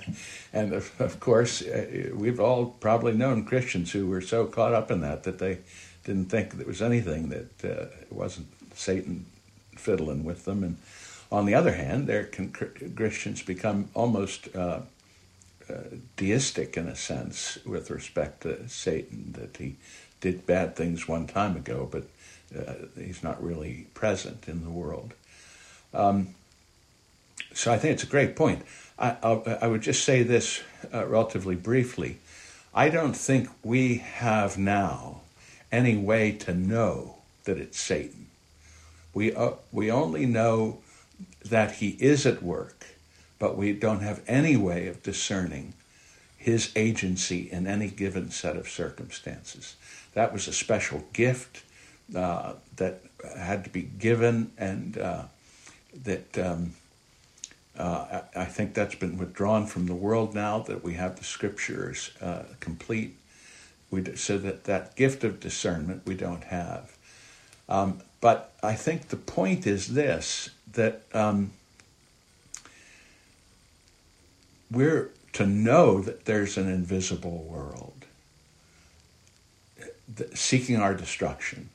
and 0.52 0.72
of, 0.72 1.20
course, 1.20 1.62
uh, 1.62 2.10
we've 2.14 2.40
all 2.40 2.66
probably 2.66 3.12
known 3.12 3.44
Christians 3.44 3.92
who 3.92 4.06
were 4.06 4.20
so 4.20 4.46
caught 4.46 4.74
up 4.74 4.90
in 4.90 5.00
that 5.00 5.24
that 5.24 5.38
they 5.38 5.58
didn't 6.04 6.26
think 6.26 6.56
there 6.56 6.66
was 6.66 6.82
anything 6.82 7.28
that 7.28 7.64
uh, 7.64 7.86
wasn't 8.10 8.48
Satan 8.74 9.26
fiddling 9.76 10.24
with 10.24 10.44
them. 10.44 10.62
And 10.64 10.76
on 11.30 11.46
the 11.46 11.54
other 11.54 11.72
hand, 11.72 12.06
there 12.06 12.24
can 12.24 12.50
Christians 12.50 13.42
become 13.42 13.88
almost 13.94 14.54
uh, 14.54 14.80
uh, 15.68 15.74
deistic 16.16 16.76
in 16.76 16.88
a 16.88 16.96
sense 16.96 17.58
with 17.64 17.90
respect 17.90 18.42
to 18.42 18.68
Satan, 18.68 19.34
that 19.38 19.56
he 19.56 19.76
did 20.20 20.46
bad 20.46 20.76
things 20.76 21.08
one 21.08 21.26
time 21.26 21.56
ago, 21.56 21.88
but 21.90 22.04
uh, 22.56 22.86
he's 22.96 23.22
not 23.22 23.42
really 23.42 23.86
present 23.94 24.48
in 24.48 24.64
the 24.64 24.70
world. 24.70 25.14
Um, 25.94 26.34
so 27.54 27.72
I 27.72 27.78
think 27.78 27.94
it's 27.94 28.02
a 28.02 28.06
great 28.06 28.36
point. 28.36 28.62
I, 28.98 29.58
I, 29.62 29.66
would 29.66 29.82
just 29.82 30.04
say 30.04 30.22
this 30.22 30.60
uh, 30.92 31.06
relatively 31.06 31.56
briefly. 31.56 32.18
I 32.74 32.88
don't 32.88 33.16
think 33.16 33.48
we 33.62 33.96
have 33.98 34.58
now 34.58 35.22
any 35.70 35.96
way 35.96 36.32
to 36.32 36.54
know 36.54 37.16
that 37.44 37.58
it's 37.58 37.80
Satan. 37.80 38.26
We, 39.14 39.34
uh, 39.34 39.52
we 39.72 39.90
only 39.90 40.26
know 40.26 40.78
that 41.44 41.72
he 41.76 41.90
is 42.00 42.26
at 42.26 42.42
work, 42.42 42.86
but 43.38 43.56
we 43.56 43.72
don't 43.72 44.00
have 44.00 44.22
any 44.26 44.56
way 44.56 44.86
of 44.86 45.02
discerning 45.02 45.74
his 46.36 46.72
agency 46.76 47.50
in 47.50 47.66
any 47.66 47.88
given 47.88 48.30
set 48.30 48.56
of 48.56 48.68
circumstances. 48.68 49.76
That 50.14 50.32
was 50.32 50.48
a 50.48 50.52
special 50.52 51.04
gift 51.12 51.62
uh, 52.14 52.54
that 52.76 53.00
had 53.36 53.64
to 53.64 53.70
be 53.70 53.82
given, 53.82 54.50
and 54.58 54.98
uh, 54.98 55.24
that 56.04 56.38
um, 56.38 56.72
uh, 57.78 58.22
I 58.36 58.44
think 58.44 58.74
that's 58.74 58.94
been 58.94 59.16
withdrawn 59.16 59.66
from 59.66 59.86
the 59.86 59.94
world 59.94 60.34
now 60.34 60.58
that 60.60 60.84
we 60.84 60.94
have 60.94 61.16
the 61.16 61.24
scriptures 61.24 62.10
uh, 62.20 62.42
complete. 62.60 63.16
We, 63.90 64.16
so 64.16 64.38
that 64.38 64.64
that 64.64 64.96
gift 64.96 65.24
of 65.24 65.40
discernment 65.40 66.02
we 66.06 66.14
don't 66.14 66.44
have. 66.44 66.96
Um, 67.68 68.02
but 68.20 68.52
I 68.62 68.74
think 68.74 69.08
the 69.08 69.16
point 69.16 69.66
is 69.66 69.94
this 69.94 70.50
that 70.72 71.02
um, 71.12 71.52
we're 74.70 75.10
to 75.34 75.46
know 75.46 76.00
that 76.00 76.24
there's 76.24 76.56
an 76.56 76.68
invisible 76.68 77.42
world 77.44 77.92
seeking 80.34 80.76
our 80.76 80.94
destruction 80.94 81.70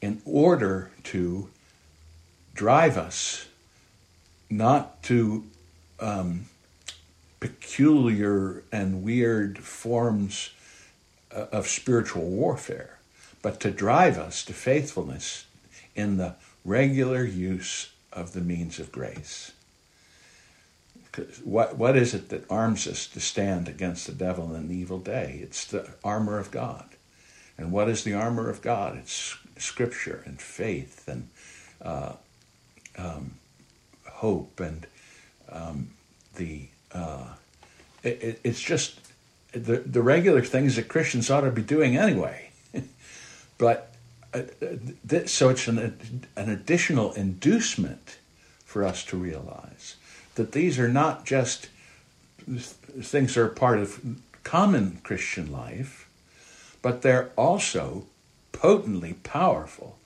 in 0.00 0.20
order 0.24 0.90
to 1.04 1.48
drive 2.54 2.96
us 2.96 3.46
not 4.56 5.02
to 5.04 5.44
um, 5.98 6.46
peculiar 7.40 8.62
and 8.70 9.02
weird 9.02 9.58
forms 9.58 10.50
uh, 11.34 11.46
of 11.50 11.66
spiritual 11.66 12.24
warfare, 12.24 12.98
but 13.40 13.60
to 13.60 13.70
drive 13.70 14.18
us 14.18 14.44
to 14.44 14.52
faithfulness 14.52 15.46
in 15.94 16.18
the 16.18 16.34
regular 16.64 17.24
use 17.24 17.92
of 18.12 18.32
the 18.32 18.40
means 18.40 18.78
of 18.78 18.92
grace. 18.92 19.52
What, 21.44 21.76
what 21.76 21.96
is 21.96 22.14
it 22.14 22.28
that 22.30 22.50
arms 22.50 22.86
us 22.86 23.06
to 23.08 23.20
stand 23.20 23.68
against 23.68 24.06
the 24.06 24.12
devil 24.12 24.54
in 24.54 24.64
an 24.64 24.70
evil 24.70 24.98
day? 24.98 25.40
It's 25.42 25.64
the 25.66 25.90
armor 26.04 26.38
of 26.38 26.50
God. 26.50 26.86
And 27.58 27.70
what 27.70 27.88
is 27.88 28.04
the 28.04 28.14
armor 28.14 28.48
of 28.48 28.62
God? 28.62 28.96
It's 28.96 29.36
scripture 29.58 30.22
and 30.24 30.40
faith 30.40 31.06
and 31.08 31.28
uh, 31.82 32.14
um, 32.96 33.34
hope 34.22 34.60
and 34.60 34.86
um, 35.50 35.90
the 36.36 36.68
uh, 36.92 37.26
it, 38.04 38.40
it's 38.44 38.62
just 38.62 39.00
the 39.52 39.78
the 39.78 40.00
regular 40.00 40.42
things 40.42 40.76
that 40.76 40.86
Christians 40.88 41.28
ought 41.28 41.40
to 41.40 41.50
be 41.50 41.62
doing 41.62 41.96
anyway. 41.96 42.50
but 43.58 43.92
uh, 44.32 44.42
so 45.26 45.48
it's 45.48 45.66
an 45.66 46.26
an 46.36 46.48
additional 46.48 47.12
inducement 47.14 48.18
for 48.64 48.84
us 48.84 49.04
to 49.06 49.16
realize 49.16 49.96
that 50.36 50.52
these 50.52 50.78
are 50.78 50.88
not 50.88 51.26
just 51.26 51.68
things 52.46 53.34
that 53.34 53.40
are 53.40 53.48
part 53.48 53.78
of 53.80 54.00
common 54.44 55.00
Christian 55.02 55.50
life, 55.50 56.08
but 56.80 57.02
they're 57.02 57.30
also 57.36 58.06
potently 58.52 59.14
powerful 59.24 59.98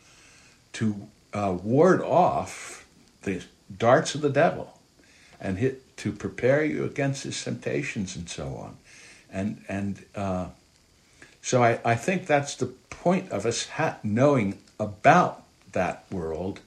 to 0.73 1.09
uh, 1.35 1.55
ward 1.63 2.01
off 2.01 2.87
the 3.23 3.43
darts 3.75 4.15
of 4.15 4.21
the 4.21 4.31
devil 4.31 4.79
and 5.41 5.59
hit 5.59 5.97
to 5.99 6.13
prepare 6.13 6.65
you 6.65 6.85
against 6.85 7.25
his 7.25 7.43
temptations 7.43 8.17
and 8.17 8.29
so 8.29 8.55
on. 8.57 8.77
And, 9.31 9.65
and 9.69 10.05
uh, 10.15 10.47
so 11.43 11.63
I, 11.63 11.81
I 11.85 11.95
think 11.95 12.27
that's 12.27 12.55
the 12.55 12.67
point 12.67 13.31
of 13.31 13.47
us 13.47 13.69
ha- 13.69 13.99
knowing 14.03 14.59
about 14.79 15.45
that 15.73 16.05
world, 16.11 16.61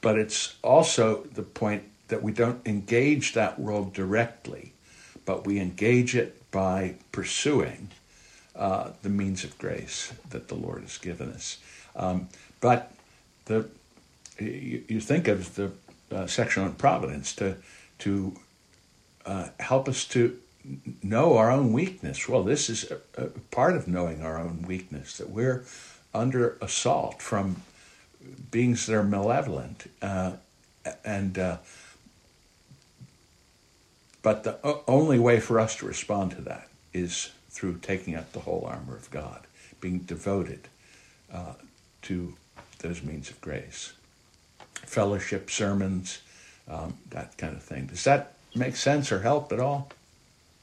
but 0.00 0.18
it's 0.18 0.56
also 0.62 1.24
the 1.34 1.42
point 1.42 1.84
that 2.08 2.22
we 2.22 2.32
don't 2.32 2.66
engage 2.66 3.32
that 3.32 3.58
world 3.58 3.92
directly, 3.92 4.72
but 5.24 5.46
we 5.46 5.58
engage 5.58 6.14
it 6.14 6.50
by 6.50 6.94
pursuing 7.12 7.88
uh, 8.54 8.90
the 9.02 9.08
means 9.08 9.42
of 9.42 9.58
grace 9.58 10.12
that 10.30 10.48
the 10.48 10.54
Lord 10.54 10.82
has 10.82 10.98
given 10.98 11.30
us. 11.30 11.58
Um, 11.96 12.28
but 12.60 12.92
the 13.46 13.68
you, 14.38 14.84
you, 14.88 15.00
think 15.00 15.28
of 15.28 15.54
the 15.54 15.72
uh, 16.14 16.26
section 16.26 16.62
on 16.62 16.74
providence 16.74 17.34
to 17.34 17.56
to 17.98 18.36
uh, 19.26 19.48
help 19.60 19.88
us 19.88 20.04
to 20.04 20.38
know 21.02 21.36
our 21.36 21.50
own 21.50 21.72
weakness. 21.72 22.28
Well, 22.28 22.42
this 22.42 22.70
is 22.70 22.90
a, 22.90 23.22
a, 23.22 23.26
part 23.50 23.76
of 23.76 23.86
knowing 23.86 24.22
our 24.22 24.38
own 24.38 24.62
weakness 24.66 25.18
that 25.18 25.30
we're 25.30 25.64
under 26.14 26.56
assault 26.60 27.20
from 27.20 27.62
beings 28.50 28.86
that 28.86 28.94
are 28.94 29.04
malevolent, 29.04 29.90
uh, 30.00 30.32
and 31.04 31.38
uh, 31.38 31.58
but 34.22 34.44
the 34.44 34.58
only 34.86 35.18
way 35.18 35.40
for 35.40 35.60
us 35.60 35.76
to 35.76 35.86
respond 35.86 36.30
to 36.32 36.40
that 36.42 36.68
is 36.92 37.30
through 37.50 37.78
taking 37.78 38.14
up 38.14 38.32
the 38.32 38.40
whole 38.40 38.64
armor 38.66 38.96
of 38.96 39.10
God, 39.10 39.46
being 39.80 40.00
devoted 40.00 40.68
uh, 41.32 41.54
to 42.02 42.34
those 42.78 43.02
means 43.02 43.30
of 43.30 43.40
grace 43.40 43.92
fellowship 44.86 45.50
sermons, 45.50 46.20
um, 46.68 46.96
that 47.10 47.36
kind 47.36 47.54
of 47.54 47.62
thing. 47.62 47.86
Does 47.86 48.04
that 48.04 48.34
make 48.54 48.76
sense 48.76 49.12
or 49.12 49.20
help 49.20 49.52
at 49.52 49.60
all? 49.60 49.90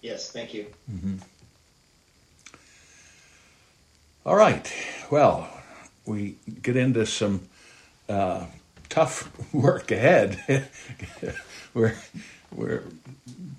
Yes, 0.01 0.31
thank 0.31 0.53
you. 0.53 0.65
Mm-hmm. 0.91 1.17
All 4.25 4.36
right. 4.36 4.71
Well, 5.10 5.49
we 6.05 6.36
get 6.62 6.75
into 6.75 7.05
some 7.05 7.47
uh, 8.07 8.45
tough 8.89 9.31
work 9.53 9.91
ahead. 9.91 10.69
we're 11.73 11.95
we're 12.53 12.84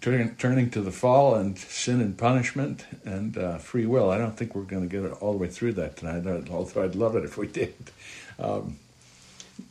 turning, 0.00 0.34
turning 0.36 0.70
to 0.70 0.80
the 0.82 0.92
fall 0.92 1.34
and 1.34 1.58
sin 1.58 2.00
and 2.00 2.16
punishment 2.18 2.84
and 3.04 3.38
uh, 3.38 3.58
free 3.58 3.86
will. 3.86 4.10
I 4.10 4.18
don't 4.18 4.36
think 4.36 4.54
we're 4.54 4.62
going 4.62 4.88
to 4.88 5.00
get 5.00 5.10
all 5.12 5.32
the 5.32 5.38
way 5.38 5.48
through 5.48 5.72
that 5.74 5.96
tonight, 5.96 6.48
although 6.50 6.84
I'd 6.84 6.94
love 6.94 7.16
it 7.16 7.24
if 7.24 7.38
we 7.38 7.46
did. 7.46 7.74
Um, 8.38 8.76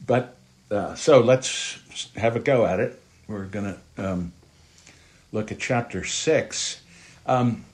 but 0.07 0.37
uh, 0.71 0.95
so 0.95 1.19
let's 1.19 1.79
have 2.15 2.35
a 2.35 2.39
go 2.39 2.65
at 2.65 2.79
it. 2.79 3.01
We're 3.27 3.45
going 3.45 3.75
to 3.75 4.11
um, 4.11 4.31
look 5.31 5.51
at 5.51 5.59
chapter 5.59 6.03
6. 6.03 6.81
Um, 7.25 7.65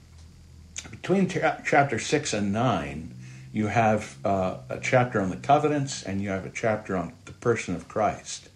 between 0.90 1.30
chapter 1.30 2.00
6 2.00 2.34
and 2.34 2.52
9, 2.52 3.14
you 3.54 3.68
have 3.68 4.18
uh, 4.26 4.58
a 4.70 4.80
chapter 4.80 5.22
on 5.22 5.30
the 5.30 5.38
covenants 5.38 6.04
and 6.04 6.22
you 6.22 6.30
have 6.30 6.46
a 6.46 6.50
chapter 6.50 6.98
on 6.98 7.14
the 7.26 7.32
person 7.34 7.76
of 7.76 7.88
Christ. 7.88 8.50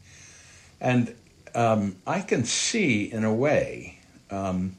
And 0.80 1.16
um, 1.54 1.98
I 2.08 2.22
can 2.22 2.44
see, 2.44 3.12
in 3.12 3.24
a 3.24 3.34
way, 3.34 4.00
um, 4.30 4.76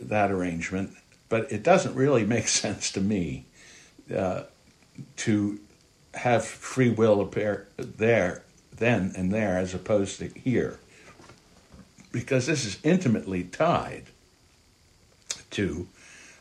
that 0.00 0.30
arrangement, 0.30 0.92
but 1.28 1.52
it 1.52 1.62
doesn't 1.62 1.94
really 1.94 2.24
make 2.24 2.48
sense 2.48 2.90
to 2.92 3.00
me 3.00 3.44
uh, 4.14 4.44
to 5.16 5.60
have 6.18 6.44
free 6.44 6.90
will 6.90 7.20
appear 7.20 7.66
there, 7.76 8.42
then 8.74 9.12
and 9.16 9.32
there, 9.32 9.58
as 9.58 9.74
opposed 9.74 10.18
to 10.18 10.28
here. 10.28 10.78
Because 12.12 12.46
this 12.46 12.64
is 12.64 12.78
intimately 12.82 13.44
tied 13.44 14.04
to 15.50 15.88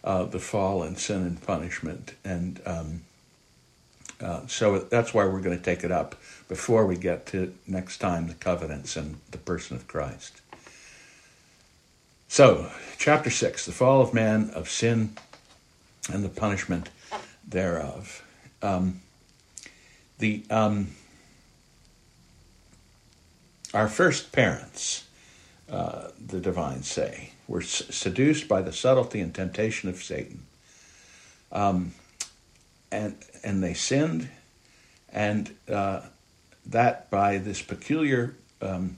uh, 0.04 0.24
the 0.26 0.40
fall 0.40 0.84
and 0.84 0.98
sin 0.98 1.22
and 1.24 1.42
punishment. 1.42 2.16
And 2.24 2.62
um, 2.66 3.02
uh, 4.22 4.48
so 4.48 4.80
that's 4.80 5.13
why 5.13 5.26
we're 5.26 5.42
going 5.42 5.58
to 5.58 5.63
take 5.63 5.84
it 5.84 5.92
up 5.92 6.16
before 6.48 6.86
we 6.86 6.96
get 6.96 7.26
to 7.28 7.54
next 7.68 8.00
time 8.00 8.28
the 8.28 8.34
covenants 8.34 8.96
and 8.96 9.18
the 9.32 9.38
person 9.38 9.76
of 9.76 9.88
Christ. 9.88 10.42
So, 12.30 12.72
chapter 12.98 13.30
6 13.30 13.66
the 13.66 13.72
fall 13.72 14.02
of 14.02 14.13
man, 14.13 14.50
of 14.52 14.70
sin, 14.70 15.16
and 16.12 16.24
the 16.24 16.30
punishment 16.30 16.90
thereof. 17.48 18.24
Um, 18.62 19.02
the 20.19 20.43
um, 20.49 20.89
our 23.73 23.88
first 23.88 24.32
parents 24.32 25.08
uh, 25.69 26.12
the 26.25 26.39
divines 26.39 26.88
say, 26.88 27.32
were 27.47 27.62
seduced 27.62 28.47
by 28.47 28.62
the 28.62 28.71
subtlety 28.71 29.19
and 29.19 29.36
temptation 29.36 29.89
of 29.89 30.01
Satan. 30.01 30.45
Um, 31.51 31.93
and, 32.89 33.17
and 33.43 33.62
they 33.62 33.73
sinned, 33.73 34.30
and 35.12 35.53
uh, 35.69 36.01
that 36.65 37.10
by 37.10 37.38
this 37.38 37.62
peculiar 37.62 38.36
um, 38.62 38.97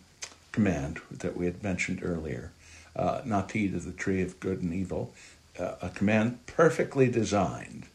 command 0.51 0.99
that 1.11 1.35
we 1.35 1.45
had 1.45 1.63
mentioned 1.63 2.01
earlier, 2.03 2.51
uh, 2.95 3.21
not 3.25 3.49
to 3.49 3.59
eat 3.59 3.73
of 3.73 3.85
the 3.85 3.91
tree 3.91 4.21
of 4.21 4.39
good 4.39 4.61
and 4.61 4.71
evil, 4.71 5.11
uh, 5.59 5.75
a 5.81 5.89
command 5.89 6.45
perfectly 6.45 7.09
designed 7.09 7.87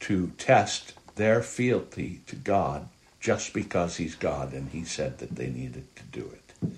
to 0.00 0.32
test 0.38 0.94
their 1.16 1.42
fealty 1.42 2.20
to 2.26 2.36
God 2.36 2.88
just 3.20 3.52
because 3.52 3.96
He's 3.96 4.14
God 4.14 4.52
and 4.52 4.70
He 4.70 4.84
said 4.84 5.18
that 5.18 5.36
they 5.36 5.48
needed 5.48 5.94
to 5.96 6.02
do 6.04 6.30
it, 6.32 6.70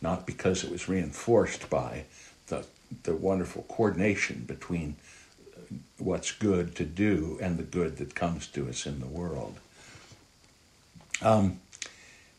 not 0.00 0.26
because 0.26 0.64
it 0.64 0.70
was 0.70 0.88
reinforced 0.88 1.70
by 1.70 2.04
the, 2.48 2.64
the 3.04 3.14
wonderful 3.14 3.64
coordination 3.68 4.44
between 4.46 4.96
what's 5.98 6.32
good 6.32 6.74
to 6.76 6.84
do 6.84 7.38
and 7.40 7.58
the 7.58 7.62
good 7.62 7.96
that 7.98 8.14
comes 8.14 8.46
to 8.48 8.68
us 8.68 8.86
in 8.86 9.00
the 9.00 9.06
world. 9.06 9.58
Um, 11.22 11.60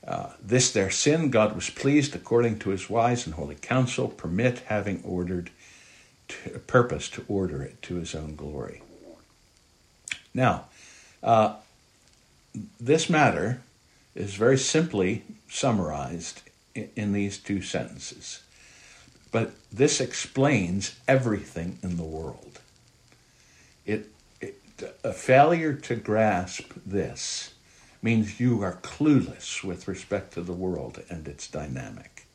uh, 0.05 0.33
this 0.41 0.71
their 0.71 0.91
sin, 0.91 1.31
God 1.31 1.55
was 1.55 1.69
pleased, 1.69 2.15
according 2.15 2.59
to 2.59 2.69
his 2.69 2.89
wise 2.89 3.25
and 3.25 3.35
holy 3.35 3.55
counsel, 3.55 4.07
permit 4.07 4.59
having 4.67 5.01
ordered 5.03 5.49
to, 6.27 6.49
purpose 6.59 7.09
to 7.09 7.25
order 7.27 7.63
it 7.63 7.81
to 7.83 7.95
his 7.95 8.13
own 8.13 8.35
glory. 8.35 8.83
Now, 10.33 10.65
uh, 11.25 11.55
this 12.79 13.09
matter 13.09 13.61
is 14.13 14.35
very 14.35 14.57
simply 14.57 15.23
summarized 15.49 16.41
in, 16.73 16.89
in 16.95 17.11
these 17.13 17.37
two 17.37 17.61
sentences. 17.61 18.43
But 19.31 19.53
this 19.71 19.99
explains 19.99 20.95
everything 21.07 21.79
in 21.83 21.97
the 21.97 22.03
world. 22.03 22.59
It, 23.85 24.09
it, 24.39 24.55
a 25.03 25.11
failure 25.11 25.73
to 25.73 25.95
grasp 25.95 26.71
this 26.85 27.53
means 28.01 28.39
you 28.39 28.61
are 28.61 28.79
clueless 28.83 29.63
with 29.63 29.87
respect 29.87 30.35
to 30.35 30.41
the 30.41 30.53
world 30.53 31.01
and 31.09 31.27
its 31.27 31.47
dynamic. 31.47 32.27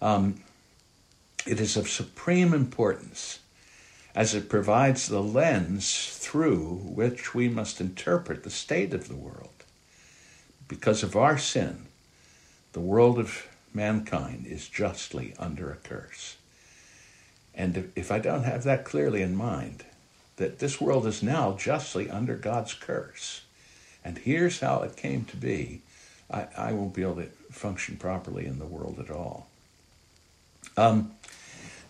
Um, 0.00 0.40
it 1.46 1.60
is 1.60 1.76
of 1.76 1.88
supreme 1.88 2.54
importance 2.54 3.40
as 4.14 4.34
it 4.34 4.48
provides 4.48 5.08
the 5.08 5.22
lens 5.22 6.16
through 6.18 6.80
which 6.84 7.34
we 7.34 7.48
must 7.48 7.80
interpret 7.80 8.42
the 8.42 8.50
state 8.50 8.92
of 8.92 9.08
the 9.08 9.16
world. 9.16 9.64
Because 10.66 11.02
of 11.02 11.16
our 11.16 11.38
sin, 11.38 11.86
the 12.72 12.80
world 12.80 13.18
of 13.18 13.46
mankind 13.72 14.46
is 14.46 14.68
justly 14.68 15.34
under 15.38 15.70
a 15.70 15.76
curse. 15.76 16.36
And 17.54 17.90
if 17.96 18.10
I 18.10 18.18
don't 18.18 18.44
have 18.44 18.64
that 18.64 18.84
clearly 18.84 19.22
in 19.22 19.34
mind, 19.34 19.84
that 20.36 20.58
this 20.58 20.80
world 20.80 21.06
is 21.06 21.22
now 21.22 21.56
justly 21.56 22.08
under 22.08 22.36
God's 22.36 22.74
curse, 22.74 23.42
and 24.04 24.18
here's 24.18 24.60
how 24.60 24.82
it 24.82 24.96
came 24.96 25.24
to 25.26 25.36
be, 25.36 25.82
I, 26.30 26.46
I 26.56 26.72
won't 26.72 26.94
be 26.94 27.02
able 27.02 27.16
to 27.16 27.28
function 27.50 27.96
properly 27.96 28.46
in 28.46 28.58
the 28.58 28.66
world 28.66 28.98
at 29.00 29.10
all. 29.10 29.48
Um, 30.76 31.12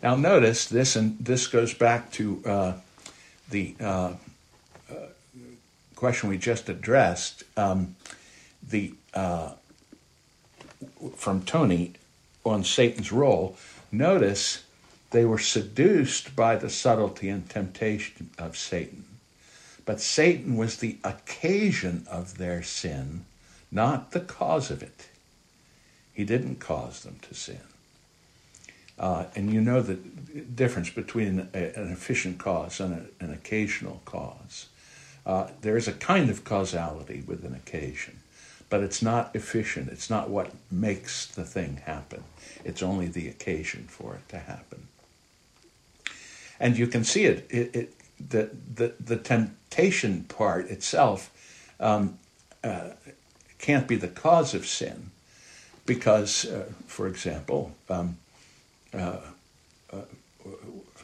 now, 0.03 0.15
notice 0.15 0.67
this, 0.67 0.97
and 0.97 1.19
this 1.19 1.47
goes 1.47 1.75
back 1.75 2.13
to 2.13 2.43
uh, 2.47 2.73
the 3.51 3.75
uh, 3.81 4.13
uh, 4.91 4.95
question 5.97 6.29
we 6.29 6.39
just 6.39 6.69
addressed. 6.69 7.43
Um, 7.57 7.97
the 8.63 8.95
uh, 9.15 9.53
from 11.17 11.43
Tony 11.43 11.95
on 12.45 12.65
Satan's 12.65 13.13
role. 13.13 13.57
Notice 13.91 14.65
they 15.11 15.25
were 15.25 15.39
seduced 15.39 16.37
by 16.37 16.57
the 16.57 16.71
subtlety 16.71 17.29
and 17.29 17.49
temptation 17.49 18.31
of 18.39 18.57
Satan. 18.57 19.05
But 19.85 20.01
Satan 20.01 20.57
was 20.57 20.77
the 20.77 20.99
occasion 21.03 22.07
of 22.11 22.39
their 22.39 22.63
sin, 22.63 23.25
not 23.71 24.11
the 24.11 24.21
cause 24.21 24.71
of 24.71 24.83
it. 24.83 25.09
He 26.13 26.25
didn't 26.25 26.57
cause 26.57 27.03
them 27.03 27.19
to 27.23 27.35
sin. 27.35 27.61
Uh, 28.99 29.25
and 29.37 29.53
you 29.53 29.61
know 29.61 29.81
the 29.81 29.95
difference 29.95 30.91
between 30.91 31.49
a, 31.55 31.73
an 31.79 31.93
efficient 31.93 32.39
cause 32.39 32.81
and 32.81 32.95
a, 33.21 33.25
an 33.25 33.33
occasional 33.33 34.03
cause. 34.05 34.67
Uh, 35.25 35.49
there 35.61 35.77
is 35.77 35.87
a 35.87 35.93
kind 35.93 36.31
of 36.31 36.43
causality 36.45 37.23
with 37.27 37.45
an 37.45 37.55
occasion, 37.55 38.19
but 38.71 38.83
it's 38.83 39.03
not 39.03 39.31
efficient. 39.35 39.89
It's 39.91 40.09
not 40.11 40.31
what 40.31 40.53
makes 40.71 41.27
the 41.27 41.45
thing 41.45 41.83
happen. 41.85 42.25
It's 42.65 42.83
only 42.83 43.07
the 43.07 43.29
occasion 43.29 43.85
for 43.89 44.15
it 44.15 44.29
to 44.31 44.39
happen. 44.39 44.89
And 46.59 46.77
you 46.77 46.87
can 46.87 47.05
see 47.05 47.25
it. 47.25 47.47
it, 47.51 47.77
it 47.77 47.95
the, 48.19 48.51
the, 48.75 48.95
the 48.99 49.17
temptation 49.17 50.25
part 50.25 50.69
itself 50.71 51.31
um, 51.79 52.19
uh, 52.65 52.91
can't 53.59 53.87
be 53.87 53.97
the 53.97 54.09
cause 54.09 54.55
of 54.55 54.67
sin 54.67 55.11
because, 55.87 56.45
uh, 56.47 56.71
for 56.87 57.07
example, 57.07 57.73
um, 57.89 58.17
uh, 58.95 59.19
uh, 59.93 59.97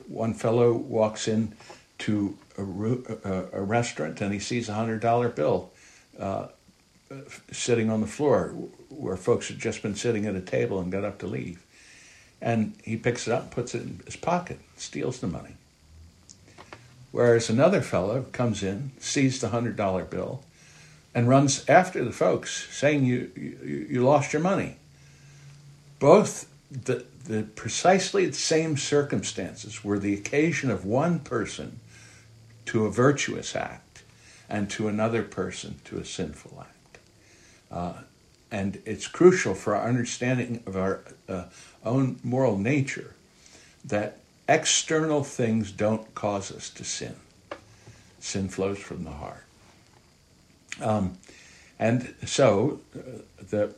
one 0.06 0.34
fellow 0.34 0.72
walks 0.72 1.28
in 1.28 1.54
to 1.98 2.36
a, 2.58 2.62
a, 2.62 3.48
a, 3.52 3.62
restaurant 3.62 4.20
and 4.20 4.32
he 4.32 4.38
sees 4.38 4.68
a 4.68 4.74
hundred 4.74 5.00
dollar 5.00 5.28
bill 5.28 5.70
uh, 6.18 6.48
sitting 7.52 7.90
on 7.90 8.00
the 8.00 8.06
floor 8.06 8.48
where 8.88 9.16
folks 9.16 9.48
had 9.48 9.58
just 9.58 9.82
been 9.82 9.94
sitting 9.94 10.26
at 10.26 10.34
a 10.34 10.40
table 10.40 10.80
and 10.80 10.90
got 10.90 11.04
up 11.04 11.18
to 11.18 11.26
leave. 11.26 11.64
And 12.40 12.74
he 12.82 12.96
picks 12.96 13.26
it 13.26 13.32
up, 13.32 13.50
puts 13.50 13.74
it 13.74 13.82
in 13.82 14.00
his 14.04 14.16
pocket, 14.16 14.60
steals 14.76 15.20
the 15.20 15.26
money. 15.26 15.54
Whereas 17.10 17.48
another 17.48 17.80
fellow 17.80 18.22
comes 18.32 18.62
in, 18.62 18.90
sees 18.98 19.40
the 19.40 19.50
hundred 19.50 19.76
dollar 19.76 20.04
bill, 20.04 20.42
and 21.14 21.28
runs 21.28 21.64
after 21.68 22.04
the 22.04 22.12
folks, 22.12 22.66
saying 22.72 23.04
you, 23.04 23.30
you, 23.36 23.86
you 23.88 24.04
lost 24.04 24.32
your 24.32 24.42
money. 24.42 24.76
Both 26.00 26.48
the, 26.70 27.04
the 27.24 27.42
precisely 27.42 28.26
the 28.26 28.32
same 28.32 28.76
circumstances 28.76 29.82
were 29.82 29.98
the 29.98 30.14
occasion 30.14 30.70
of 30.70 30.84
one 30.84 31.18
person 31.20 31.80
to 32.66 32.86
a 32.86 32.90
virtuous 32.90 33.56
act 33.56 34.02
and 34.48 34.70
to 34.70 34.88
another 34.88 35.22
person 35.22 35.80
to 35.84 35.98
a 35.98 36.04
sinful 36.04 36.60
act. 36.60 36.98
Uh, 37.70 38.02
and 38.50 38.80
it's 38.84 39.06
crucial 39.06 39.54
for 39.54 39.74
our 39.74 39.88
understanding 39.88 40.62
of 40.66 40.76
our 40.76 41.00
uh, 41.28 41.44
own 41.84 42.20
moral 42.22 42.58
nature 42.58 43.14
that 43.84 44.18
external 44.48 45.24
things 45.24 45.72
don't 45.72 46.14
cause 46.14 46.52
us 46.52 46.70
to 46.70 46.84
sin. 46.84 47.16
Sin 48.20 48.48
flows 48.48 48.78
from 48.78 49.04
the 49.04 49.10
heart. 49.10 49.44
Um, 50.80 51.18
and 51.78 52.14
so 52.24 52.80
uh, 52.96 53.00
the 53.50 53.74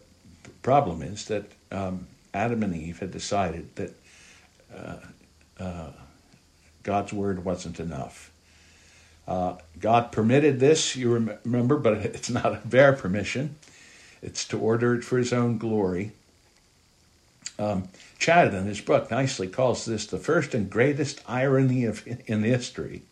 problem 0.62 1.02
is 1.02 1.26
that 1.26 1.44
um, 1.72 2.06
Adam 2.36 2.62
and 2.62 2.76
Eve 2.76 2.98
had 2.98 3.10
decided 3.10 3.74
that 3.76 3.94
uh, 4.74 4.96
uh, 5.58 5.90
God's 6.82 7.12
word 7.12 7.44
wasn't 7.44 7.80
enough. 7.80 8.30
Uh, 9.26 9.56
God 9.80 10.12
permitted 10.12 10.60
this, 10.60 10.94
you 10.94 11.14
rem- 11.14 11.38
remember, 11.44 11.76
but 11.76 11.94
it's 12.04 12.30
not 12.30 12.52
a 12.52 12.60
bare 12.64 12.92
permission. 12.92 13.56
It's 14.22 14.46
to 14.48 14.58
order 14.58 14.94
it 14.94 15.02
for 15.02 15.18
his 15.18 15.32
own 15.32 15.58
glory. 15.58 16.12
Um, 17.58 17.88
Chad, 18.18 18.52
in 18.52 18.66
his 18.66 18.82
book, 18.82 19.10
nicely 19.10 19.48
calls 19.48 19.86
this 19.86 20.06
the 20.06 20.18
first 20.18 20.54
and 20.54 20.68
greatest 20.68 21.22
irony 21.26 21.84
of 21.84 22.06
in 22.06 22.42
history 22.42 23.02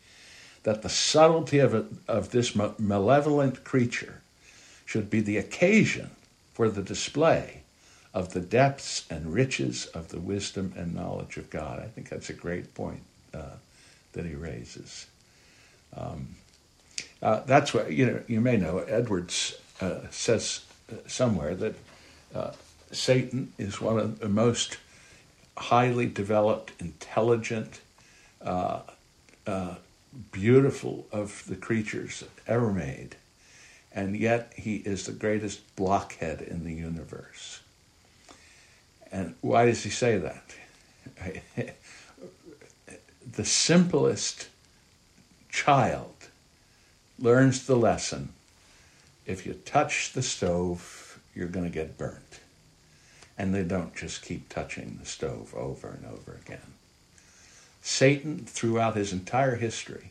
that 0.65 0.83
the 0.83 0.89
subtlety 0.89 1.59
of, 1.59 1.75
a, 1.75 1.87
of 2.07 2.31
this 2.31 2.55
malevolent 2.55 3.65
creature 3.65 4.21
should 4.85 5.09
be 5.09 5.21
the 5.21 5.39
occasion 5.39 6.11
for 6.53 6.69
the 6.69 6.83
display 6.83 7.64
of 8.15 8.33
the 8.33 8.41
depths 8.41 9.05
and 9.11 9.35
riches 9.35 9.87
of 9.87 10.09
the 10.09 10.21
wisdom 10.21 10.73
and 10.77 10.95
knowledge 10.95 11.37
of 11.37 11.51
God. 11.51 11.81
I 11.81 11.89
think 11.89 12.09
that's 12.09 12.31
a 12.31 12.35
great 12.35 12.73
point 12.73 13.03
uh, 13.35 13.57
that 14.13 14.25
he 14.25 14.37
raises. 14.37 15.07
Um, 15.97 16.37
uh, 17.21 17.41
that's 17.41 17.75
what 17.75 17.93
you 17.93 18.07
know. 18.07 18.21
You 18.29 18.41
may 18.41 18.57
know 18.57 18.79
Edwards 18.79 19.59
uh, 19.81 20.01
says 20.11 20.65
uh, 20.93 20.97
somewhere 21.07 21.55
that 21.57 21.75
uh, 22.35 22.53
Satan 22.93 23.53
is 23.59 23.81
one 23.81 23.99
of 23.99 24.21
the 24.21 24.29
most 24.29 24.79
highly 25.57 26.07
developed, 26.07 26.73
intelligent, 26.79 27.81
uh, 28.41 28.81
beautiful 30.31 31.07
of 31.11 31.45
the 31.49 31.57
creatures 31.57 32.25
ever 32.47 32.73
made, 32.73 33.17
and 33.93 34.17
yet 34.17 34.53
he 34.57 34.77
is 34.77 35.07
the 35.07 35.13
greatest 35.13 35.75
blockhead 35.77 36.43
in 36.43 36.65
the 36.65 36.75
universe. 36.75 37.61
And 39.15 39.37
why 39.43 39.67
does 39.67 39.85
he 39.85 39.91
say 39.91 40.19
that? 40.19 40.57
the 43.33 43.45
simplest 43.45 44.49
child 45.49 46.17
learns 47.21 47.65
the 47.67 47.77
lesson 47.77 48.31
if 49.25 49.47
you 49.47 49.55
touch 49.55 50.13
the 50.15 50.23
stove, 50.23 51.21
you're 51.33 51.47
going 51.47 51.65
to 51.65 51.71
get 51.71 51.97
burnt. 51.97 52.41
and 53.39 53.55
they 53.55 53.63
don't 53.63 53.95
just 53.95 54.23
keep 54.23 54.49
touching 54.49 54.99
the 55.01 55.07
stove 55.07 55.55
over 55.55 55.89
and 55.89 56.05
over 56.07 56.39
again. 56.45 56.75
Satan, 57.83 58.45
throughout 58.47 58.97
his 58.97 59.13
entire 59.13 59.57
history, 59.57 60.11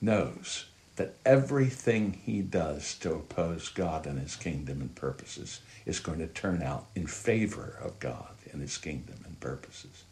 knows 0.00 0.66
that 0.94 1.14
everything 1.24 2.20
he 2.24 2.40
does 2.40 2.94
to 2.98 3.12
oppose 3.14 3.68
God 3.68 4.06
and 4.06 4.18
his 4.20 4.36
kingdom 4.36 4.80
and 4.80 4.94
purposes 4.94 5.60
is 5.86 6.00
going 6.00 6.18
to 6.18 6.26
turn 6.26 6.62
out 6.62 6.86
in 6.94 7.06
favor 7.06 7.78
of 7.82 7.98
God 8.00 8.34
and 8.52 8.60
his 8.60 8.76
kingdom 8.76 9.16
and 9.24 9.38
purposes. 9.40 10.04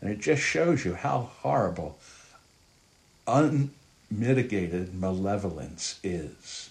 And 0.00 0.10
it 0.10 0.20
just 0.20 0.42
shows 0.42 0.84
you 0.84 0.94
how 0.94 1.30
horrible 1.40 1.98
unmitigated 3.26 4.94
malevolence 4.94 5.98
is, 6.04 6.70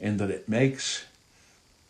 in 0.00 0.16
that 0.16 0.30
it 0.30 0.48
makes 0.48 1.04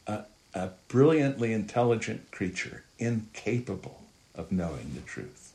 a, 0.07 0.25
a 0.53 0.71
brilliantly 0.89 1.53
intelligent 1.53 2.31
creature 2.31 2.83
incapable 2.99 4.03
of 4.35 4.51
knowing 4.51 4.93
the 4.95 5.01
truth. 5.01 5.53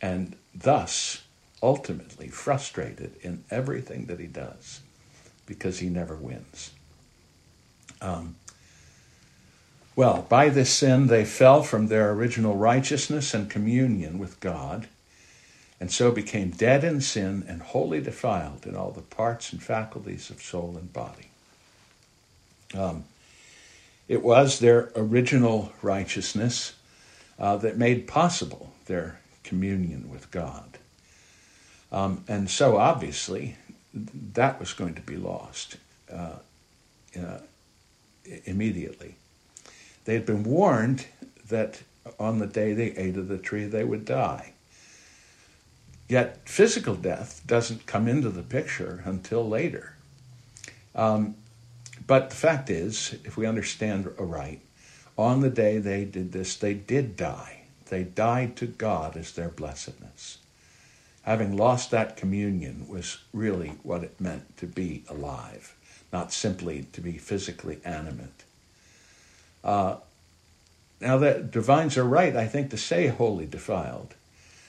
And 0.00 0.36
thus, 0.54 1.22
ultimately 1.62 2.28
frustrated 2.28 3.14
in 3.22 3.44
everything 3.50 4.06
that 4.06 4.20
he 4.20 4.26
does 4.26 4.80
because 5.46 5.78
he 5.78 5.88
never 5.88 6.14
wins. 6.14 6.72
Um, 8.00 8.36
well, 9.96 10.26
by 10.28 10.48
this 10.48 10.72
sin 10.72 11.06
they 11.06 11.24
fell 11.24 11.62
from 11.62 11.86
their 11.86 12.10
original 12.12 12.56
righteousness 12.56 13.34
and 13.34 13.48
communion 13.48 14.18
with 14.18 14.40
God, 14.40 14.88
and 15.80 15.90
so 15.90 16.10
became 16.10 16.50
dead 16.50 16.82
in 16.84 17.00
sin 17.00 17.44
and 17.46 17.62
wholly 17.62 18.00
defiled 18.00 18.66
in 18.66 18.74
all 18.74 18.90
the 18.90 19.02
parts 19.02 19.52
and 19.52 19.62
faculties 19.62 20.30
of 20.30 20.42
soul 20.42 20.76
and 20.78 20.92
body. 20.92 21.28
Um, 22.74 23.04
it 24.08 24.22
was 24.22 24.58
their 24.58 24.90
original 24.96 25.72
righteousness 25.82 26.74
uh, 27.38 27.56
that 27.58 27.76
made 27.76 28.06
possible 28.06 28.72
their 28.86 29.18
communion 29.42 30.10
with 30.10 30.30
God. 30.30 30.78
Um, 31.92 32.24
and 32.26 32.50
so 32.50 32.76
obviously, 32.76 33.56
that 33.94 34.58
was 34.58 34.72
going 34.72 34.94
to 34.94 35.00
be 35.00 35.16
lost 35.16 35.76
uh, 36.12 36.38
uh, 37.16 37.38
immediately. 38.44 39.14
They 40.04 40.14
had 40.14 40.26
been 40.26 40.44
warned 40.44 41.06
that 41.48 41.82
on 42.18 42.38
the 42.38 42.46
day 42.46 42.74
they 42.74 42.92
ate 42.92 43.16
of 43.16 43.28
the 43.28 43.38
tree, 43.38 43.64
they 43.64 43.84
would 43.84 44.04
die. 44.04 44.52
Yet 46.08 46.48
physical 46.48 46.94
death 46.94 47.42
doesn't 47.46 47.86
come 47.86 48.06
into 48.08 48.28
the 48.28 48.42
picture 48.42 49.02
until 49.06 49.48
later. 49.48 49.96
Um, 50.94 51.36
but 52.06 52.30
the 52.30 52.36
fact 52.36 52.68
is, 52.68 53.16
if 53.24 53.36
we 53.36 53.46
understand 53.46 54.08
aright, 54.18 54.60
on 55.16 55.40
the 55.40 55.50
day 55.50 55.78
they 55.78 56.04
did 56.04 56.32
this, 56.32 56.56
they 56.56 56.74
did 56.74 57.16
die. 57.16 57.62
They 57.86 58.04
died 58.04 58.56
to 58.56 58.66
God 58.66 59.16
as 59.16 59.32
their 59.32 59.48
blessedness 59.48 60.38
having 61.24 61.56
lost 61.56 61.90
that 61.90 62.16
communion 62.16 62.86
was 62.86 63.18
really 63.32 63.68
what 63.82 64.04
it 64.04 64.20
meant 64.20 64.56
to 64.58 64.66
be 64.66 65.02
alive, 65.08 65.74
not 66.12 66.32
simply 66.32 66.86
to 66.92 67.00
be 67.00 67.16
physically 67.16 67.80
animate. 67.84 68.44
Uh, 69.64 69.96
now, 71.00 71.18
the 71.18 71.34
divines 71.34 71.96
are 71.98 72.04
right, 72.04 72.36
I 72.36 72.46
think, 72.46 72.70
to 72.70 72.76
say 72.76 73.08
wholly 73.08 73.46
defiled, 73.46 74.14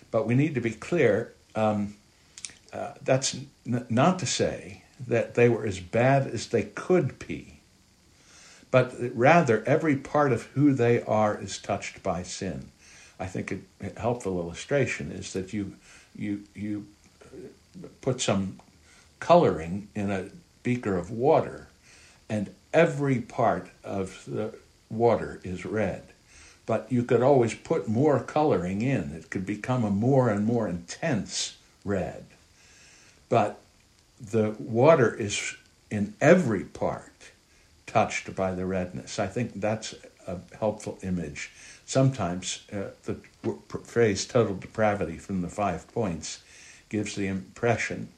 but 0.10 0.25
we 0.25 0.36
need 0.36 0.55
to 0.55 0.62
be 0.62 0.71
clear 0.71 1.34
um, 1.55 1.95
uh, 2.73 2.93
that's 3.01 3.36
n- 3.65 3.86
not 3.89 4.19
to 4.19 4.25
say 4.25 4.81
that 5.08 5.36
they 5.36 5.47
were 5.49 5.65
as 5.65 5.79
bad 5.79 6.27
as 6.27 6.47
they 6.47 6.63
could 6.63 7.17
be, 7.19 7.60
but 8.71 8.93
rather 9.13 9.63
every 9.65 9.95
part 9.95 10.31
of 10.34 10.43
who 10.47 10.73
they 10.73 11.01
are 11.03 11.39
is 11.39 11.58
touched 11.58 12.03
by 12.03 12.23
sin. 12.23 12.71
I 13.17 13.27
think 13.27 13.51
a, 13.51 13.60
a 13.81 13.99
helpful 13.99 14.39
illustration 14.39 15.12
is 15.12 15.31
that 15.34 15.53
you 15.53 15.75
you 16.17 16.43
you 16.53 16.86
put 18.01 18.19
some 18.19 18.60
coloring 19.19 19.88
in 19.95 20.12
a 20.12 20.25
beaker 20.63 20.97
of 20.97 21.12
water, 21.12 21.67
and 22.29 22.53
every 22.73 23.19
part 23.19 23.69
of 23.84 24.23
the 24.27 24.53
water 24.89 25.39
is 25.43 25.65
red. 25.65 26.04
But 26.65 26.88
you 26.91 27.04
could 27.04 27.21
always 27.21 27.54
put 27.54 27.88
more 27.88 28.19
coloring 28.21 28.82
in. 28.82 29.12
It 29.12 29.30
could 29.30 29.45
become 29.45 29.84
a 29.84 29.91
more 29.91 30.30
and 30.30 30.45
more 30.45 30.67
intense 30.67 31.58
red. 31.84 32.26
But 33.30 33.60
the 34.19 34.56
water 34.58 35.13
is 35.13 35.56
in 35.91 36.15
every 36.19 36.63
part 36.63 37.32
touched 37.86 38.36
by 38.36 38.54
the 38.54 38.65
redness. 38.65 39.19
I 39.19 39.28
think 39.28 39.54
that's 39.56 39.93
a 40.28 40.39
helpful 40.60 40.98
image. 41.04 41.52
Sometimes 41.86 42.63
uh, 42.74 42.89
the 43.04 43.17
phrase 43.84 44.26
total 44.26 44.56
depravity 44.56 45.17
from 45.17 45.41
the 45.41 45.50
five 45.50 45.88
points 45.93 46.39
gives 46.89 47.15
the 47.15 47.28
impression 47.28 48.10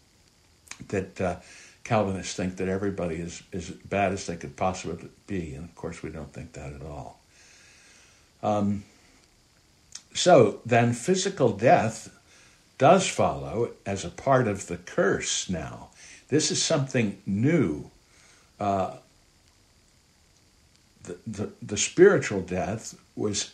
that 0.87 1.19
uh, 1.19 1.35
Calvinists 1.87 2.35
think 2.35 2.57
that 2.57 2.67
everybody 2.67 3.15
is 3.15 3.41
as 3.53 3.69
bad 3.69 4.11
as 4.11 4.25
they 4.25 4.35
could 4.35 4.57
possibly 4.57 5.07
be, 5.25 5.53
and 5.53 5.63
of 5.63 5.73
course 5.73 6.03
we 6.03 6.09
don't 6.09 6.33
think 6.33 6.51
that 6.51 6.73
at 6.73 6.81
all. 6.81 7.21
Um, 8.43 8.83
so 10.13 10.59
then, 10.65 10.91
physical 10.91 11.53
death 11.53 12.13
does 12.77 13.07
follow 13.07 13.71
as 13.85 14.03
a 14.03 14.09
part 14.09 14.49
of 14.49 14.67
the 14.67 14.75
curse 14.75 15.49
now. 15.49 15.87
This 16.27 16.51
is 16.51 16.61
something 16.61 17.21
new. 17.25 17.89
Uh, 18.59 18.97
the, 21.03 21.17
the, 21.25 21.51
the 21.61 21.77
spiritual 21.77 22.41
death 22.41 22.99
was 23.15 23.53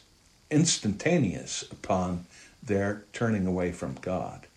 instantaneous 0.49 1.61
upon 1.71 2.25
their 2.63 3.03
turning 3.13 3.45
away 3.45 3.71
from 3.71 3.93
God. 4.01 4.47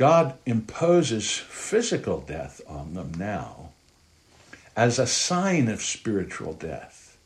God 0.00 0.38
imposes 0.46 1.30
physical 1.30 2.20
death 2.22 2.62
on 2.66 2.94
them 2.94 3.12
now 3.18 3.72
as 4.74 4.98
a 4.98 5.06
sign 5.06 5.68
of 5.68 5.82
spiritual 5.82 6.54
death. 6.54 7.18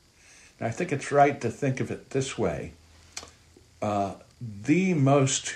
And 0.59 0.67
I 0.67 0.73
think 0.73 0.91
it's 0.91 1.13
right 1.13 1.41
to 1.41 1.51
think 1.51 1.79
of 1.79 1.93
it 1.93 2.11
this 2.11 2.37
way 2.37 2.73
uh, 3.81 4.15
the 4.41 4.93
most 4.95 5.55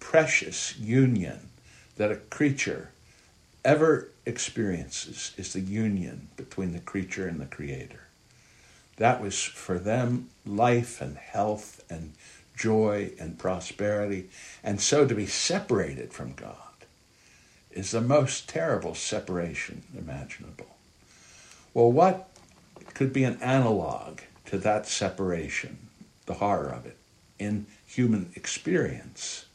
precious 0.00 0.76
union 0.76 1.50
that 1.98 2.10
a 2.10 2.16
creature 2.16 2.90
ever 3.64 4.08
experiences 4.26 5.32
is 5.36 5.52
the 5.52 5.60
union 5.60 6.30
between 6.36 6.72
the 6.72 6.80
creature 6.80 7.28
and 7.28 7.40
the 7.40 7.46
creator. 7.46 8.08
That 8.96 9.22
was 9.22 9.40
for 9.40 9.78
them 9.78 10.30
life 10.44 11.00
and 11.00 11.16
health 11.16 11.84
and 11.88 12.14
joy 12.60 13.10
and 13.18 13.38
prosperity. 13.38 14.28
And 14.62 14.80
so 14.80 15.06
to 15.06 15.14
be 15.14 15.26
separated 15.26 16.12
from 16.12 16.34
God 16.34 16.56
is 17.70 17.90
the 17.90 18.00
most 18.00 18.48
terrible 18.48 18.94
separation 18.94 19.82
imaginable. 19.96 20.76
Well, 21.72 21.90
what 21.90 22.28
could 22.94 23.12
be 23.12 23.24
an 23.24 23.40
analog 23.40 24.20
to 24.46 24.58
that 24.58 24.86
separation, 24.86 25.78
the 26.26 26.34
horror 26.34 26.68
of 26.68 26.84
it, 26.84 26.98
in 27.38 27.66
human 27.86 28.30
experience? 28.34 29.46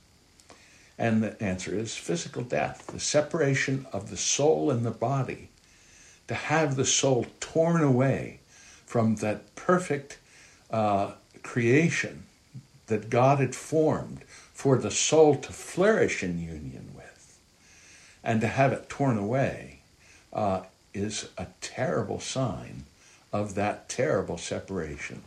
And 0.98 1.22
the 1.22 1.44
answer 1.44 1.76
is 1.76 1.96
physical 1.96 2.42
death, 2.42 2.88
the 2.88 3.00
separation 3.00 3.86
of 3.92 4.10
the 4.10 4.18
soul 4.18 4.72
and 4.72 4.86
the 4.86 4.92
body, 4.92 5.50
to 6.28 6.34
have 6.34 6.76
the 6.76 6.86
soul 6.86 7.28
torn 7.40 7.84
away 7.84 8.40
from 8.86 9.18
that 9.18 9.56
perfect 9.56 10.18
uh, 10.72 11.12
creation 11.44 12.24
that 12.88 13.10
God 13.10 13.40
had 13.40 13.56
formed 13.56 14.24
for 14.54 14.78
the 14.78 14.92
soul 14.92 15.36
to 15.36 15.52
flourish 15.52 16.24
in 16.24 16.40
union 16.40 16.92
with, 16.96 17.40
and 18.24 18.42
to 18.42 18.48
have 18.48 18.72
it 18.72 18.90
torn 18.90 19.18
away 19.18 19.80
uh, 20.34 20.62
is 20.94 21.30
a 21.38 21.48
terrible 21.62 22.20
sign 22.20 22.86
of 23.34 23.56
that 23.56 23.90
terrible 23.90 24.38
separation 24.38 25.22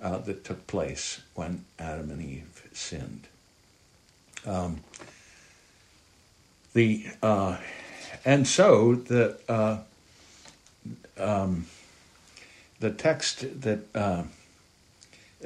uh, 0.00 0.18
that 0.18 0.44
took 0.44 0.66
place 0.66 1.22
when 1.34 1.64
Adam 1.78 2.10
and 2.10 2.22
Eve 2.22 2.68
sinned. 2.72 3.26
Um, 4.46 4.80
the 6.74 7.06
uh, 7.22 7.56
and 8.24 8.46
so 8.46 8.94
the 8.94 9.38
uh, 9.48 9.78
um, 11.18 11.66
the 12.80 12.90
text 12.90 13.62
that 13.62 13.80
uh, 13.94 14.24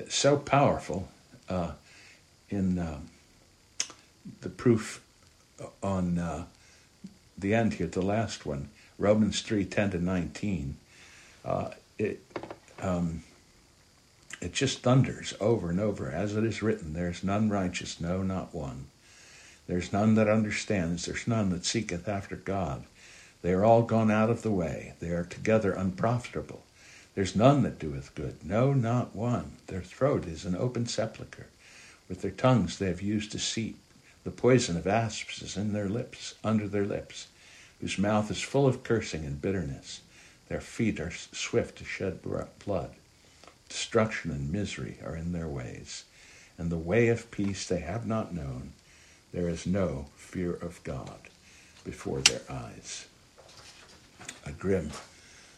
so 0.08 0.36
powerful 0.36 1.08
uh, 1.48 1.72
in 2.48 2.78
uh, 2.78 2.98
the 4.40 4.48
proof 4.48 5.02
on 5.82 6.18
uh, 6.18 6.44
the 7.36 7.54
end 7.54 7.74
here, 7.74 7.86
the 7.86 8.02
last 8.02 8.46
one, 8.46 8.68
Romans 8.98 9.42
three 9.42 9.64
ten 9.64 9.90
to 9.90 9.98
nineteen. 9.98 10.76
Uh, 11.44 11.70
it 11.98 12.20
um, 12.80 13.22
it 14.40 14.52
just 14.52 14.80
thunders 14.80 15.34
over 15.40 15.70
and 15.70 15.80
over, 15.80 16.10
as 16.10 16.36
it 16.36 16.44
is 16.44 16.62
written: 16.62 16.92
"There's 16.92 17.24
none 17.24 17.48
righteous, 17.48 18.00
no, 18.00 18.22
not 18.22 18.54
one. 18.54 18.86
There's 19.66 19.92
none 19.92 20.14
that 20.16 20.28
understands. 20.28 21.06
There's 21.06 21.26
none 21.28 21.50
that 21.50 21.64
seeketh 21.64 22.08
after 22.08 22.36
God. 22.36 22.84
They 23.42 23.52
are 23.52 23.64
all 23.64 23.82
gone 23.82 24.10
out 24.10 24.30
of 24.30 24.42
the 24.42 24.50
way. 24.50 24.94
They 25.00 25.10
are 25.10 25.24
together 25.24 25.72
unprofitable." 25.72 26.62
There's 27.14 27.36
none 27.36 27.62
that 27.62 27.78
doeth 27.78 28.14
good, 28.14 28.42
no, 28.42 28.72
not 28.72 29.14
one. 29.14 29.56
Their 29.66 29.82
throat 29.82 30.26
is 30.26 30.44
an 30.44 30.56
open 30.56 30.86
sepulchre. 30.86 31.48
With 32.08 32.22
their 32.22 32.30
tongues 32.30 32.78
they 32.78 32.86
have 32.86 33.02
used 33.02 33.32
deceit. 33.32 33.76
The 34.24 34.30
poison 34.30 34.76
of 34.76 34.86
asps 34.86 35.42
is 35.42 35.56
in 35.56 35.72
their 35.72 35.88
lips, 35.88 36.34
under 36.42 36.68
their 36.68 36.86
lips, 36.86 37.26
whose 37.80 37.98
mouth 37.98 38.30
is 38.30 38.40
full 38.40 38.66
of 38.66 38.82
cursing 38.82 39.24
and 39.24 39.42
bitterness. 39.42 40.00
Their 40.48 40.60
feet 40.60 41.00
are 41.00 41.10
swift 41.10 41.78
to 41.78 41.84
shed 41.84 42.20
blood. 42.22 42.92
Destruction 43.68 44.30
and 44.30 44.52
misery 44.52 44.98
are 45.04 45.16
in 45.16 45.32
their 45.32 45.48
ways, 45.48 46.04
and 46.56 46.70
the 46.70 46.78
way 46.78 47.08
of 47.08 47.30
peace 47.30 47.66
they 47.66 47.80
have 47.80 48.06
not 48.06 48.34
known. 48.34 48.72
There 49.32 49.48
is 49.48 49.66
no 49.66 50.06
fear 50.16 50.52
of 50.52 50.82
God 50.84 51.28
before 51.84 52.20
their 52.20 52.42
eyes. 52.48 53.06
A 54.46 54.52
grim 54.52 54.90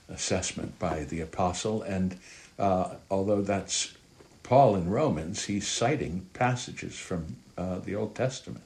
assessment 0.08 0.78
by 0.78 1.04
the 1.04 1.20
apostle, 1.20 1.82
and 1.82 2.18
uh, 2.58 2.94
although 3.10 3.42
that's 3.42 3.94
Paul 4.42 4.76
in 4.76 4.90
Romans, 4.90 5.44
he's 5.44 5.66
citing 5.66 6.26
passages 6.34 6.96
from 6.96 7.36
uh, 7.56 7.78
the 7.78 7.94
Old 7.94 8.14
Testament, 8.14 8.64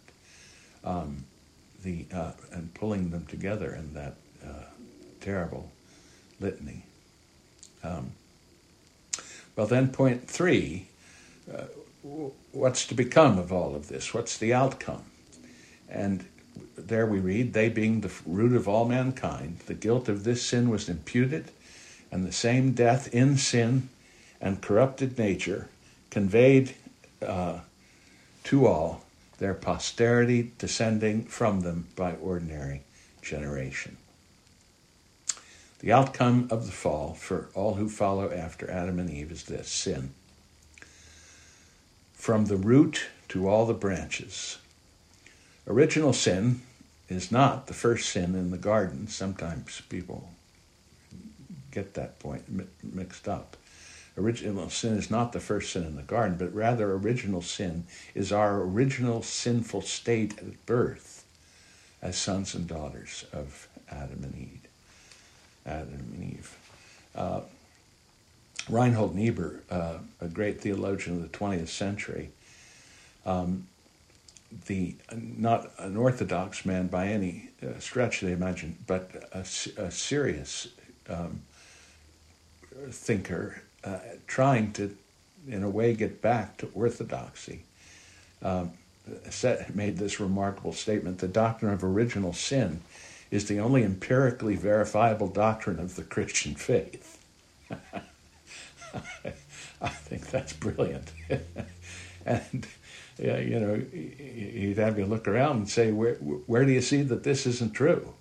um, 0.84 1.24
the 1.82 2.06
uh, 2.12 2.32
and 2.52 2.72
pulling 2.74 3.10
them 3.10 3.26
together 3.26 3.74
in 3.74 3.94
that 3.94 4.14
uh, 4.44 4.64
terrible 5.20 5.70
litany. 6.40 6.84
Um, 7.84 8.12
well, 9.56 9.66
then, 9.66 9.88
point 9.88 10.28
three 10.28 10.88
uh, 11.52 11.64
what's 12.52 12.86
to 12.86 12.94
become 12.94 13.38
of 13.38 13.52
all 13.52 13.74
of 13.74 13.88
this? 13.88 14.14
What's 14.14 14.38
the 14.38 14.54
outcome? 14.54 15.04
And 15.88 16.24
there 16.76 17.06
we 17.06 17.18
read, 17.18 17.52
they 17.52 17.68
being 17.68 18.00
the 18.00 18.12
root 18.26 18.54
of 18.54 18.68
all 18.68 18.84
mankind, 18.84 19.60
the 19.66 19.74
guilt 19.74 20.08
of 20.08 20.24
this 20.24 20.42
sin 20.42 20.70
was 20.70 20.88
imputed, 20.88 21.50
and 22.10 22.26
the 22.26 22.32
same 22.32 22.72
death 22.72 23.12
in 23.14 23.36
sin 23.36 23.88
and 24.40 24.62
corrupted 24.62 25.18
nature 25.18 25.68
conveyed 26.10 26.74
uh, 27.26 27.60
to 28.44 28.66
all 28.66 29.04
their 29.38 29.54
posterity 29.54 30.52
descending 30.58 31.24
from 31.24 31.60
them 31.60 31.86
by 31.96 32.14
ordinary 32.14 32.82
generation. 33.22 33.96
The 35.80 35.92
outcome 35.92 36.48
of 36.50 36.66
the 36.66 36.72
fall 36.72 37.14
for 37.14 37.48
all 37.54 37.74
who 37.74 37.88
follow 37.88 38.32
after 38.32 38.68
Adam 38.70 38.98
and 38.98 39.08
Eve 39.08 39.30
is 39.30 39.44
this 39.44 39.68
sin. 39.68 40.10
From 42.14 42.46
the 42.46 42.56
root 42.56 43.06
to 43.28 43.48
all 43.48 43.64
the 43.64 43.74
branches. 43.74 44.58
Original 45.68 46.14
sin 46.14 46.62
is 47.10 47.30
not 47.30 47.66
the 47.66 47.74
first 47.74 48.08
sin 48.08 48.34
in 48.34 48.50
the 48.50 48.58
garden. 48.58 49.06
Sometimes 49.06 49.82
people 49.88 50.30
get 51.70 51.94
that 51.94 52.18
point 52.18 52.44
mixed 52.82 53.28
up. 53.28 53.56
Original 54.16 54.70
sin 54.70 54.94
is 54.94 55.10
not 55.10 55.32
the 55.32 55.40
first 55.40 55.72
sin 55.72 55.84
in 55.84 55.94
the 55.94 56.02
garden, 56.02 56.36
but 56.38 56.52
rather 56.54 56.92
original 56.92 57.42
sin 57.42 57.84
is 58.14 58.32
our 58.32 58.62
original 58.62 59.22
sinful 59.22 59.82
state 59.82 60.38
at 60.38 60.66
birth 60.66 61.24
as 62.00 62.16
sons 62.16 62.54
and 62.54 62.66
daughters 62.66 63.26
of 63.32 63.68
Adam 63.90 64.24
and 64.24 64.34
Eve. 64.36 64.68
Adam 65.66 65.94
and 65.94 66.32
Eve. 66.32 66.56
Uh, 67.14 67.40
Reinhold 68.68 69.14
Niebuhr, 69.14 69.60
uh, 69.70 69.98
a 70.20 70.28
great 70.28 70.60
theologian 70.60 71.16
of 71.16 71.30
the 71.30 71.38
20th 71.38 71.68
century, 71.68 72.30
um, 73.24 73.66
the 74.66 74.94
not 75.14 75.70
an 75.78 75.96
orthodox 75.96 76.64
man 76.64 76.86
by 76.86 77.08
any 77.08 77.50
uh, 77.62 77.78
stretch 77.78 78.20
they 78.20 78.32
imagine, 78.32 78.76
but 78.86 79.28
a, 79.32 79.40
a 79.80 79.90
serious 79.90 80.68
um, 81.08 81.42
thinker, 82.90 83.62
uh, 83.84 83.98
trying 84.26 84.72
to, 84.72 84.96
in 85.46 85.62
a 85.62 85.70
way, 85.70 85.94
get 85.94 86.22
back 86.22 86.56
to 86.58 86.70
orthodoxy. 86.74 87.62
Um, 88.42 88.72
set, 89.30 89.74
made 89.74 89.98
this 89.98 90.20
remarkable 90.20 90.72
statement: 90.72 91.18
the 91.18 91.28
doctrine 91.28 91.72
of 91.72 91.84
original 91.84 92.32
sin 92.32 92.80
is 93.30 93.46
the 93.46 93.60
only 93.60 93.82
empirically 93.82 94.56
verifiable 94.56 95.28
doctrine 95.28 95.78
of 95.78 95.96
the 95.96 96.02
Christian 96.02 96.54
faith. 96.54 97.22
I 99.80 99.88
think 99.88 100.30
that's 100.30 100.54
brilliant. 100.54 101.12
and, 102.26 102.66
you 103.18 103.58
know, 103.60 103.74
he'd 103.74 104.78
have 104.78 104.98
you 104.98 105.06
look 105.06 105.26
around 105.26 105.56
and 105.56 105.68
say, 105.68 105.90
where, 105.90 106.14
where 106.14 106.64
do 106.64 106.72
you 106.72 106.80
see 106.80 107.02
that 107.02 107.24
this 107.24 107.46
isn't 107.46 107.72
true? 107.72 108.14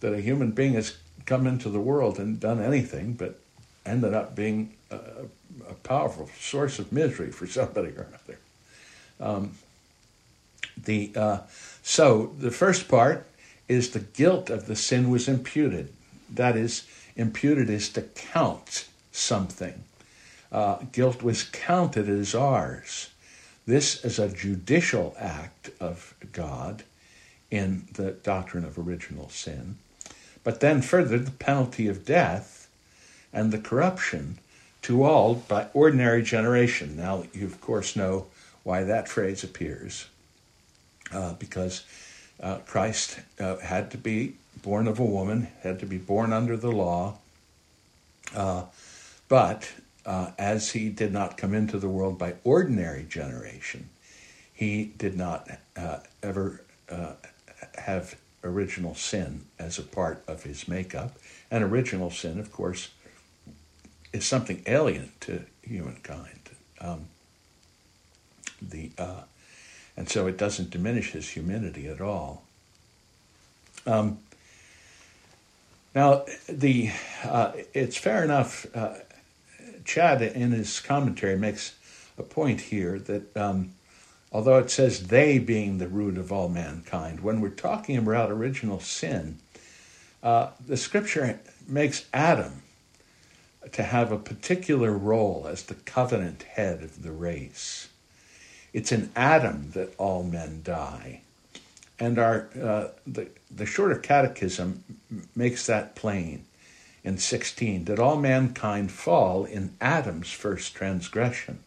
That 0.00 0.12
a 0.12 0.20
human 0.20 0.50
being 0.50 0.74
has 0.74 0.96
come 1.24 1.46
into 1.46 1.68
the 1.68 1.80
world 1.80 2.18
and 2.18 2.38
done 2.38 2.60
anything 2.60 3.14
but 3.14 3.38
ended 3.84 4.14
up 4.14 4.34
being 4.34 4.74
a, 4.90 4.98
a 5.68 5.74
powerful 5.82 6.28
source 6.38 6.78
of 6.78 6.92
misery 6.92 7.30
for 7.30 7.46
somebody 7.46 7.88
or 7.88 8.08
another. 8.08 8.38
Um, 9.20 9.52
the, 10.76 11.12
uh, 11.16 11.38
so 11.82 12.34
the 12.38 12.50
first 12.50 12.88
part 12.88 13.26
is 13.68 13.90
the 13.90 14.00
guilt 14.00 14.50
of 14.50 14.66
the 14.66 14.76
sin 14.76 15.10
was 15.10 15.28
imputed. 15.28 15.92
That 16.30 16.56
is, 16.56 16.86
imputed 17.16 17.70
is 17.70 17.88
to 17.90 18.02
count 18.02 18.86
something. 19.12 19.84
Uh, 20.52 20.78
guilt 20.92 21.22
was 21.22 21.42
counted 21.42 22.08
as 22.08 22.34
ours. 22.34 23.10
This 23.66 24.04
is 24.04 24.18
a 24.18 24.28
judicial 24.28 25.16
act 25.18 25.70
of 25.80 26.14
God 26.32 26.84
in 27.50 27.88
the 27.94 28.12
doctrine 28.12 28.64
of 28.64 28.78
original 28.78 29.28
sin. 29.28 29.76
But 30.44 30.60
then, 30.60 30.82
further, 30.82 31.18
the 31.18 31.32
penalty 31.32 31.88
of 31.88 32.04
death 32.04 32.68
and 33.32 33.52
the 33.52 33.58
corruption 33.58 34.38
to 34.82 35.02
all 35.02 35.34
by 35.34 35.66
ordinary 35.74 36.22
generation. 36.22 36.96
Now, 36.96 37.24
you 37.32 37.46
of 37.46 37.60
course 37.60 37.96
know 37.96 38.26
why 38.62 38.84
that 38.84 39.08
phrase 39.08 39.42
appears, 39.42 40.06
uh, 41.12 41.32
because 41.34 41.84
uh, 42.40 42.58
Christ 42.58 43.18
uh, 43.40 43.56
had 43.56 43.90
to 43.90 43.98
be 43.98 44.36
born 44.62 44.86
of 44.86 45.00
a 45.00 45.04
woman, 45.04 45.48
had 45.62 45.80
to 45.80 45.86
be 45.86 45.98
born 45.98 46.32
under 46.32 46.56
the 46.56 46.70
law, 46.70 47.18
uh, 48.34 48.64
but 49.28 49.72
uh, 50.06 50.30
as 50.38 50.70
he 50.70 50.88
did 50.88 51.12
not 51.12 51.36
come 51.36 51.52
into 51.52 51.78
the 51.78 51.88
world 51.88 52.18
by 52.18 52.34
ordinary 52.44 53.02
generation, 53.02 53.90
he 54.52 54.92
did 54.96 55.16
not 55.16 55.50
uh, 55.76 55.98
ever 56.22 56.62
uh, 56.90 57.12
have 57.76 58.16
original 58.42 58.94
sin 58.94 59.44
as 59.58 59.78
a 59.78 59.82
part 59.82 60.22
of 60.26 60.44
his 60.44 60.68
makeup. 60.68 61.16
And 61.50 61.62
original 61.62 62.10
sin, 62.10 62.38
of 62.38 62.52
course, 62.52 62.90
is 64.12 64.24
something 64.24 64.62
alien 64.66 65.12
to 65.20 65.42
humankind. 65.62 66.50
Um, 66.80 67.06
the 68.62 68.90
and 69.96 70.08
so 70.08 70.26
it 70.26 70.36
doesn't 70.36 70.70
diminish 70.70 71.12
his 71.12 71.30
humanity 71.30 71.88
at 71.88 72.00
all. 72.00 72.42
Um, 73.86 74.18
now, 75.94 76.26
the 76.48 76.90
uh, 77.24 77.52
it's 77.72 77.96
fair 77.96 78.22
enough. 78.22 78.66
Uh, 78.74 78.94
Chad, 79.86 80.20
in 80.20 80.50
his 80.50 80.80
commentary, 80.80 81.38
makes 81.38 81.76
a 82.18 82.22
point 82.22 82.60
here 82.60 82.98
that 82.98 83.36
um, 83.36 83.72
although 84.32 84.58
it 84.58 84.70
says 84.70 85.06
they 85.06 85.38
being 85.38 85.78
the 85.78 85.88
root 85.88 86.18
of 86.18 86.32
all 86.32 86.48
mankind, 86.48 87.20
when 87.20 87.40
we're 87.40 87.50
talking 87.50 87.96
about 87.96 88.30
original 88.30 88.80
sin, 88.80 89.38
uh, 90.22 90.50
the 90.66 90.76
scripture 90.76 91.40
makes 91.68 92.06
Adam 92.12 92.62
to 93.72 93.82
have 93.82 94.10
a 94.10 94.18
particular 94.18 94.92
role 94.92 95.46
as 95.48 95.64
the 95.64 95.74
covenant 95.74 96.42
head 96.42 96.82
of 96.82 97.02
the 97.02 97.12
race. 97.12 97.88
It's 98.72 98.92
in 98.92 99.10
Adam 99.14 99.70
that 99.72 99.94
all 99.98 100.22
men 100.22 100.62
die. 100.62 101.22
And 101.98 102.18
our 102.18 102.48
uh, 102.60 102.88
the, 103.06 103.28
the 103.50 103.66
shorter 103.66 103.96
catechism 103.96 104.84
makes 105.34 105.66
that 105.66 105.94
plain 105.94 106.45
in 107.06 107.16
16 107.16 107.84
Did 107.84 108.00
all 108.00 108.16
mankind 108.16 108.90
fall 108.90 109.44
in 109.44 109.74
Adam's 109.80 110.32
first 110.32 110.74
transgression. 110.74 111.60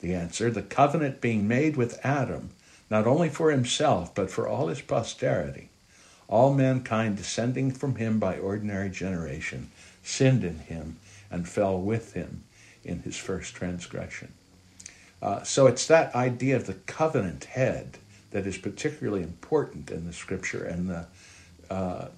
The 0.00 0.12
answer 0.12 0.50
the 0.50 0.60
covenant 0.60 1.20
being 1.20 1.46
made 1.46 1.76
with 1.76 2.04
Adam, 2.04 2.50
not 2.90 3.06
only 3.06 3.28
for 3.28 3.52
himself, 3.52 4.12
but 4.12 4.28
for 4.28 4.48
all 4.48 4.66
his 4.66 4.80
posterity. 4.80 5.70
All 6.28 6.52
mankind 6.52 7.16
descending 7.16 7.70
from 7.70 7.94
him 7.94 8.18
by 8.18 8.38
ordinary 8.38 8.90
generation 8.90 9.70
sinned 10.02 10.42
in 10.42 10.58
him 10.58 10.96
and 11.30 11.48
fell 11.48 11.80
with 11.80 12.14
him 12.14 12.42
in 12.84 13.02
his 13.02 13.16
first 13.16 13.54
transgression. 13.54 14.32
Uh, 15.22 15.44
so 15.44 15.68
it's 15.68 15.86
that 15.86 16.14
idea 16.14 16.56
of 16.56 16.66
the 16.66 16.74
covenant 16.74 17.44
head 17.44 17.98
that 18.32 18.46
is 18.46 18.58
particularly 18.58 19.22
important 19.22 19.92
in 19.92 20.06
the 20.06 20.12
scripture, 20.12 20.64
and 20.64 20.90
the 20.90 21.06
uh, 21.70 22.08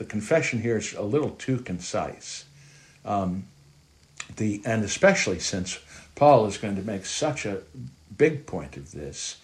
the 0.00 0.06
confession 0.06 0.62
here 0.62 0.78
is 0.78 0.94
a 0.94 1.02
little 1.02 1.32
too 1.32 1.58
concise. 1.58 2.46
Um, 3.04 3.44
the 4.36 4.62
and 4.64 4.82
especially 4.82 5.38
since 5.38 5.78
Paul 6.14 6.46
is 6.46 6.56
going 6.56 6.76
to 6.76 6.82
make 6.82 7.04
such 7.04 7.44
a 7.44 7.60
big 8.16 8.46
point 8.46 8.78
of 8.78 8.92
this 8.92 9.36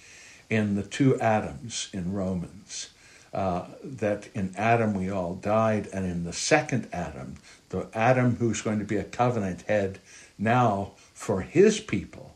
in 0.49 0.75
the 0.75 0.83
two 0.83 1.21
Adams 1.21 1.91
in 1.93 2.15
Romans. 2.15 2.89
uh, 3.37 3.67
that 3.85 4.29
in 4.35 4.55
Adam 4.57 4.95
we 4.95 5.11
all 5.11 5.35
died, 5.35 5.89
and 5.93 6.07
in 6.07 6.25
the 6.25 6.33
second 6.33 6.89
Adam, 6.91 7.35
the 7.69 7.87
Adam 7.93 8.37
who's 8.37 8.63
going 8.63 8.79
to 8.79 8.85
be 8.85 8.97
a 8.97 9.05
covenant 9.05 9.61
head 9.63 9.99
now 10.39 10.93
for 11.13 11.43
his 11.43 11.79
people, 11.79 12.35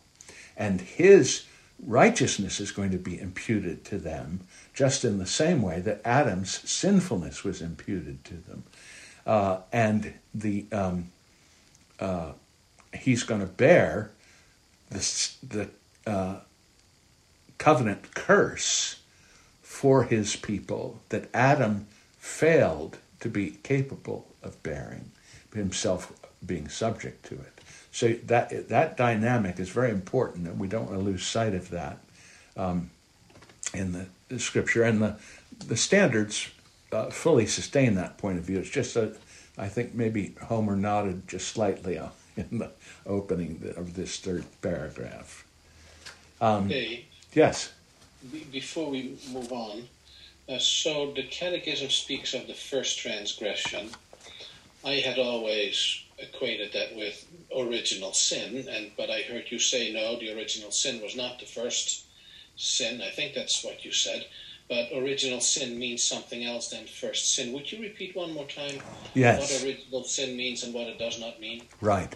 and 0.58 0.82
his 0.82 1.46
righteousness 1.86 2.60
is 2.60 2.72
going 2.72 2.90
to 2.90 2.98
be 2.98 3.18
imputed 3.18 3.84
to 3.86 3.98
them, 3.98 4.40
just 4.74 5.04
in 5.04 5.18
the 5.18 5.26
same 5.26 5.62
way 5.62 5.80
that 5.80 6.00
Adam's 6.04 6.68
sinfulness 6.68 7.44
was 7.44 7.62
imputed 7.62 8.24
to 8.24 8.34
them. 8.34 8.64
Uh, 9.26 9.58
and 9.72 10.14
the 10.34 10.66
um, 10.72 11.10
uh, 11.98 12.32
he's 12.94 13.22
going 13.22 13.40
to 13.40 13.46
bear 13.46 14.10
the, 14.90 15.30
the 15.48 15.70
uh, 16.10 16.40
covenant 17.58 18.14
curse 18.14 19.00
for 19.62 20.04
his 20.04 20.36
people 20.36 21.00
that 21.10 21.28
Adam 21.32 21.86
failed 22.18 22.98
to 23.20 23.28
be 23.28 23.50
capable 23.62 24.26
of 24.42 24.60
bearing, 24.62 25.10
himself 25.54 26.12
being 26.44 26.68
subject 26.68 27.24
to 27.26 27.34
it. 27.34 27.59
So 27.92 28.12
that 28.26 28.68
that 28.68 28.96
dynamic 28.96 29.58
is 29.58 29.68
very 29.68 29.90
important, 29.90 30.46
and 30.46 30.58
we 30.58 30.68
don't 30.68 30.86
want 30.86 30.98
to 30.98 31.04
lose 31.04 31.24
sight 31.24 31.54
of 31.54 31.70
that 31.70 31.98
um, 32.56 32.90
in 33.74 33.92
the, 33.92 34.06
the, 34.28 34.38
scripture. 34.38 34.84
And 34.84 35.02
the 35.02 35.16
the 35.66 35.76
standards 35.76 36.48
uh, 36.92 37.10
fully 37.10 37.46
sustain 37.46 37.94
that 37.96 38.16
point 38.16 38.38
of 38.38 38.44
view. 38.44 38.58
It's 38.58 38.70
just 38.70 38.94
that 38.94 39.16
I 39.58 39.68
think 39.68 39.94
maybe 39.94 40.34
Homer 40.42 40.76
nodded 40.76 41.26
just 41.28 41.48
slightly 41.48 42.00
in 42.36 42.58
the 42.58 42.70
opening 43.06 43.72
of 43.76 43.94
this 43.94 44.18
third 44.18 44.44
paragraph. 44.62 45.44
Um, 46.40 46.68
hey, 46.68 47.04
yes. 47.32 47.72
before 48.50 48.90
we 48.90 49.18
move 49.32 49.52
on, 49.52 49.82
uh, 50.48 50.58
so 50.58 51.12
the 51.12 51.24
Catechism 51.24 51.90
speaks 51.90 52.34
of 52.34 52.46
the 52.46 52.54
first 52.54 52.98
transgression. 52.98 53.90
I 54.84 54.94
had 54.94 55.18
always 55.18 56.02
equated 56.20 56.72
that 56.72 56.96
with 56.96 57.26
original 57.56 58.12
sin, 58.12 58.66
and 58.68 58.90
but 58.96 59.10
I 59.10 59.22
heard 59.22 59.50
you 59.50 59.58
say 59.58 59.92
no, 59.92 60.18
the 60.18 60.36
original 60.36 60.70
sin 60.70 61.02
was 61.02 61.16
not 61.16 61.38
the 61.38 61.46
first 61.46 62.06
sin. 62.56 63.00
I 63.02 63.10
think 63.10 63.34
that's 63.34 63.64
what 63.64 63.84
you 63.84 63.92
said. 63.92 64.26
But 64.68 64.88
original 64.94 65.40
sin 65.40 65.78
means 65.78 66.04
something 66.04 66.44
else 66.44 66.70
than 66.70 66.86
first 66.86 67.34
sin. 67.34 67.52
Would 67.52 67.72
you 67.72 67.82
repeat 67.82 68.14
one 68.14 68.32
more 68.32 68.46
time 68.46 68.78
yes. 69.14 69.40
what 69.40 69.64
original 69.64 70.04
sin 70.04 70.36
means 70.36 70.62
and 70.62 70.72
what 70.72 70.86
it 70.86 70.96
does 70.96 71.18
not 71.18 71.40
mean? 71.40 71.64
Right. 71.80 72.14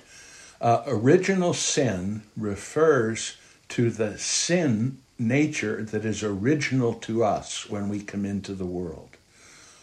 Uh, 0.61 0.85
original 0.87 1.53
sin 1.53 2.23
refers 2.37 3.37
to 3.71 3.91
the 3.91 4.17
sin 4.19 4.99
nature 5.19 5.83
that 5.83 6.05
is 6.05 6.23
original 6.23 6.95
to 6.95 7.25
us 7.25 7.69
when 7.69 7.89
we 7.89 8.01
come 8.01 8.25
into 8.25 8.55
the 8.55 8.65
world. 8.65 9.11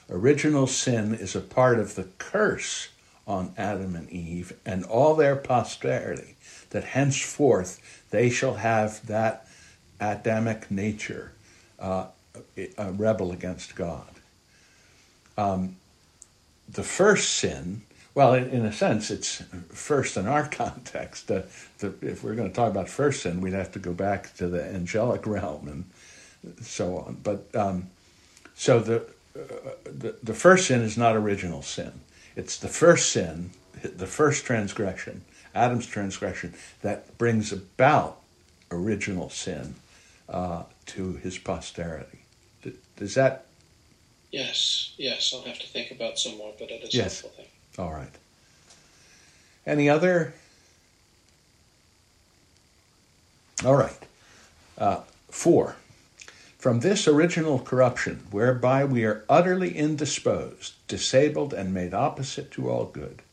Original 0.09 0.67
sin 0.67 1.13
is 1.13 1.36
a 1.36 1.41
part 1.41 1.78
of 1.78 1.95
the 1.95 2.05
curse 2.19 2.88
on 3.28 3.53
Adam 3.57 3.95
and 3.95 4.09
Eve 4.09 4.53
and 4.65 4.84
all 4.86 5.15
their 5.15 5.36
posterity, 5.36 6.36
that 6.72 6.84
henceforth 6.84 7.80
they 8.09 8.30
shall 8.30 8.55
have 8.55 9.05
that 9.07 9.47
Adamic 9.99 10.72
nature, 10.72 11.32
uh, 11.80 12.07
a 12.78 12.91
rebel 12.91 13.32
against 13.32 13.76
God. 13.76 14.07
Um, 15.38 15.78
the 16.67 16.84
first 16.84 17.34
sin, 17.34 17.84
well, 18.15 18.34
in, 18.34 18.49
in, 18.49 18.65
a 18.65 18.74
sense, 18.74 19.11
it's 19.11 19.43
first 19.69 20.17
in 20.17 20.28
our 20.28 20.47
context. 20.49 21.30
Uh, 21.30 21.43
the, 21.80 21.93
if 22.01 22.24
we're 22.24 22.36
going 22.36 22.49
to 22.49 22.55
talk 22.55 22.72
about 22.72 22.89
first 22.89 23.22
sin, 23.24 23.41
we'd 23.41 23.53
have 23.53 23.72
to 23.74 23.80
go 23.80 23.93
back 23.93 24.36
to 24.38 24.47
the 24.47 24.63
angelic 24.63 25.28
realm 25.28 25.67
and 25.67 26.65
so 26.65 26.97
on. 26.97 27.17
But 27.24 27.53
um, 27.55 27.89
so 28.55 28.80
the, 28.80 28.97
uh, 29.36 29.72
the 29.84 30.15
the 30.24 30.34
first 30.34 30.67
sin 30.67 30.82
is 30.82 30.97
not 30.97 31.15
original 31.15 31.61
sin. 31.61 31.91
It's 32.36 32.57
the 32.57 32.67
first 32.67 33.11
sin, 33.11 33.51
the 33.82 34.07
first 34.07 34.45
transgression, 34.45 35.23
Adam's 35.53 35.86
transgression, 35.86 36.53
that 36.82 37.17
brings 37.17 37.51
about 37.51 38.19
original 38.71 39.29
sin 39.29 39.75
uh, 40.29 40.63
to 40.88 41.13
his 41.13 41.38
posterity. 41.38 42.19
Does 42.95 43.15
that? 43.15 43.45
Yes, 44.32 44.93
yes. 44.97 45.34
I'll 45.36 45.41
have 45.43 45.59
to 45.59 45.67
think 45.67 45.91
about 45.91 46.19
some 46.19 46.38
more, 46.38 46.53
but 46.57 46.69
it 46.69 46.84
is 46.84 46.93
yes. 46.93 47.21
helpful. 47.21 47.43
Thing. 47.43 47.51
All 47.79 47.91
right. 47.91 48.15
Any 49.65 49.89
other? 49.89 50.34
All 53.65 53.75
right. 53.75 53.97
Uh, 54.77 55.01
four. 55.29 55.75
From 56.62 56.82
this 56.82 57.07
original 57.07 57.57
corruption, 57.57 58.28
whereby 58.30 58.86
we 58.86 59.03
are 59.03 59.26
utterly 59.28 59.76
indisposed, 59.76 60.76
disabled, 60.88 61.55
and 61.55 61.74
made 61.74 61.91
opposite 61.91 62.51
to 62.51 62.70
all 62.70 62.86
good, 62.86 63.24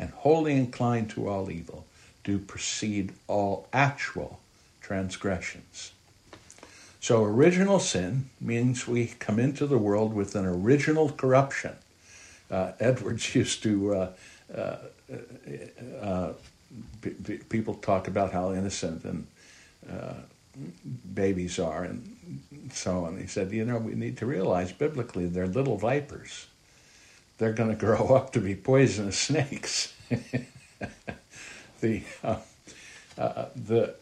and 0.00 0.10
wholly 0.10 0.54
inclined 0.54 1.08
to 1.10 1.28
all 1.28 1.48
evil, 1.48 1.86
do 2.24 2.40
proceed 2.40 3.12
all 3.28 3.68
actual 3.72 4.40
transgressions. 4.80 5.92
So, 6.98 7.22
original 7.22 7.78
sin 7.78 8.30
means 8.40 8.88
we 8.88 9.06
come 9.06 9.38
into 9.38 9.68
the 9.68 9.78
world 9.78 10.12
with 10.12 10.34
an 10.34 10.44
original 10.44 11.08
corruption. 11.08 11.76
Uh, 12.50 12.72
Edwards 12.80 13.32
used 13.32 13.62
to, 13.62 13.94
uh, 13.94 14.10
uh, 14.52 14.76
uh 16.00 16.32
people 17.48 17.74
talk 17.74 18.08
about 18.08 18.32
how 18.32 18.52
innocent 18.52 19.04
and 19.04 19.26
uh, 19.88 20.14
babies 21.14 21.58
are 21.58 21.84
and 21.84 22.16
so 22.72 23.04
on. 23.04 23.18
He 23.18 23.26
said, 23.26 23.52
you 23.52 23.64
know, 23.64 23.78
we 23.78 23.94
need 23.94 24.16
to 24.18 24.26
realize 24.26 24.72
biblically 24.72 25.26
they're 25.26 25.46
little 25.46 25.76
vipers. 25.76 26.46
They're 27.38 27.52
going 27.52 27.70
to 27.70 27.76
grow 27.76 28.14
up 28.14 28.32
to 28.34 28.40
be 28.40 28.54
poisonous 28.54 29.18
snakes. 29.18 29.94
the 31.80 32.02
uh, 32.22 32.36
uh, 33.18 33.46
the 33.56 33.94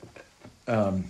um, 0.67 1.05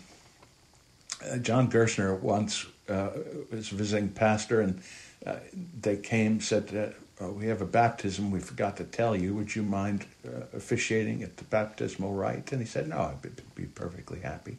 uh, 1.30 1.38
John 1.38 1.70
Gerstner 1.70 2.18
once 2.20 2.66
uh, 2.88 3.10
was 3.50 3.68
visiting 3.68 4.08
pastor, 4.08 4.60
and 4.60 4.82
uh, 5.26 5.36
they 5.80 5.96
came 5.96 6.40
said. 6.40 6.94
Oh, 7.22 7.32
we 7.32 7.48
have 7.48 7.60
a 7.60 7.66
baptism. 7.66 8.30
We 8.30 8.40
forgot 8.40 8.78
to 8.78 8.84
tell 8.84 9.14
you. 9.14 9.34
Would 9.34 9.54
you 9.54 9.62
mind 9.62 10.06
officiating 10.54 11.22
at 11.22 11.36
the 11.36 11.44
baptismal 11.44 12.14
rite? 12.14 12.50
And 12.50 12.62
he 12.62 12.66
said, 12.66 12.88
"No, 12.88 12.96
I'd 12.96 13.20
be 13.54 13.66
perfectly 13.66 14.20
happy." 14.20 14.56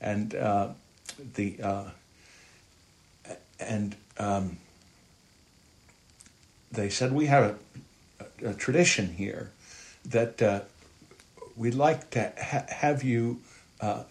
And 0.00 0.30
the 0.30 1.90
and 3.60 3.94
um, 4.18 4.58
they 6.72 6.88
said 6.88 7.12
we 7.12 7.26
have 7.26 7.56
a, 8.20 8.24
a, 8.44 8.50
a 8.50 8.54
tradition 8.54 9.12
here 9.12 9.50
that 10.04 10.40
uh, 10.40 10.60
we'd 11.56 11.74
like 11.74 12.10
to 12.10 12.32
ha- 12.40 12.66
have 12.68 13.02
you 13.02 13.40
uh, 13.80 14.04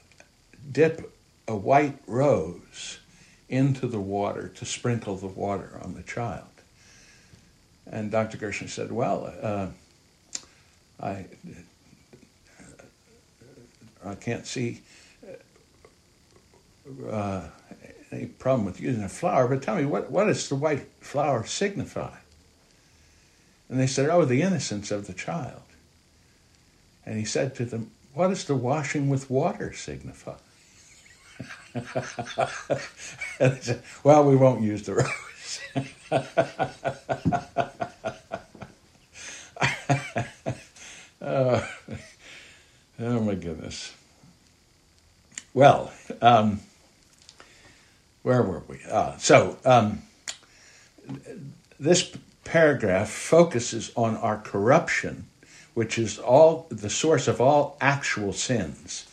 dip 0.71 1.11
a 1.47 1.55
white 1.55 1.97
rose 2.05 2.99
into 3.47 3.87
the 3.87 3.99
water 3.99 4.49
to 4.49 4.65
sprinkle 4.65 5.15
the 5.15 5.27
water 5.27 5.79
on 5.83 5.95
the 5.95 6.03
child. 6.03 6.43
And 7.91 8.11
Dr. 8.11 8.37
Gerstner 8.37 8.69
said, 8.69 8.91
"Well, 8.91 9.33
uh, 9.41 9.67
I 11.01 11.25
I 14.05 14.15
can't 14.15 14.45
see." 14.45 14.81
Uh, 17.11 17.47
any 18.11 18.25
problem 18.25 18.65
with 18.65 18.81
using 18.81 19.03
a 19.03 19.09
flower, 19.09 19.47
but 19.47 19.61
tell 19.61 19.75
me, 19.75 19.85
what, 19.85 20.09
what 20.09 20.25
does 20.25 20.49
the 20.49 20.55
white 20.55 20.87
flower 20.99 21.45
signify? 21.45 22.15
And 23.69 23.79
they 23.79 23.87
said, 23.87 24.09
Oh, 24.09 24.25
the 24.25 24.41
innocence 24.41 24.89
of 24.89 25.05
the 25.05 25.13
child. 25.13 25.61
And 27.05 27.17
he 27.17 27.25
said 27.25 27.53
to 27.55 27.65
them, 27.65 27.91
What 28.13 28.29
does 28.29 28.45
the 28.45 28.55
washing 28.55 29.09
with 29.09 29.29
water 29.29 29.73
signify? 29.73 30.37
and 31.75 31.85
they 33.39 33.59
said, 33.61 33.83
Well, 34.03 34.25
we 34.25 34.35
won't 34.35 34.63
use 34.63 34.83
the 34.83 34.95
rose. 34.95 35.59
oh, 41.21 41.69
oh, 42.99 43.19
my 43.19 43.35
goodness. 43.35 43.93
Well, 45.53 45.91
um, 46.21 46.59
where 48.24 48.41
were 48.43 48.63
we? 48.67 48.80
Uh, 48.89 49.17
so 49.17 49.57
um, 49.65 50.01
this 51.80 52.11
paragraph 52.43 53.09
focuses 53.09 53.91
on 53.95 54.17
our 54.17 54.38
corruption, 54.38 55.28
which 55.74 55.97
is 55.97 56.17
all 56.17 56.67
the 56.70 56.89
source 56.89 57.28
of 57.28 57.39
all 57.39 57.78
actual 57.80 58.34
sins. 58.34 59.07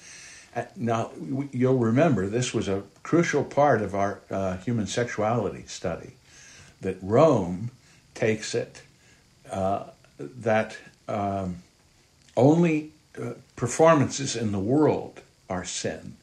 Uh, 0.55 0.65
now, 0.75 1.11
you'll 1.53 1.79
remember 1.79 2.27
this 2.27 2.55
was 2.55 2.67
a 2.67 2.83
crucial 3.03 3.45
part 3.45 3.83
of 3.83 3.95
our 3.95 4.21
uh, 4.31 4.57
human 4.59 4.87
sexuality 4.87 5.65
study. 5.67 6.13
That 6.81 6.97
Rome 7.03 7.71
takes 8.15 8.55
it 8.55 8.83
uh, 9.51 9.85
that 10.19 10.77
um, 11.09 11.63
only 12.37 12.93
uh, 13.21 13.33
performances 13.55 14.37
in 14.37 14.53
the 14.53 14.59
world 14.59 15.21
are 15.49 15.65
sin 15.65 16.17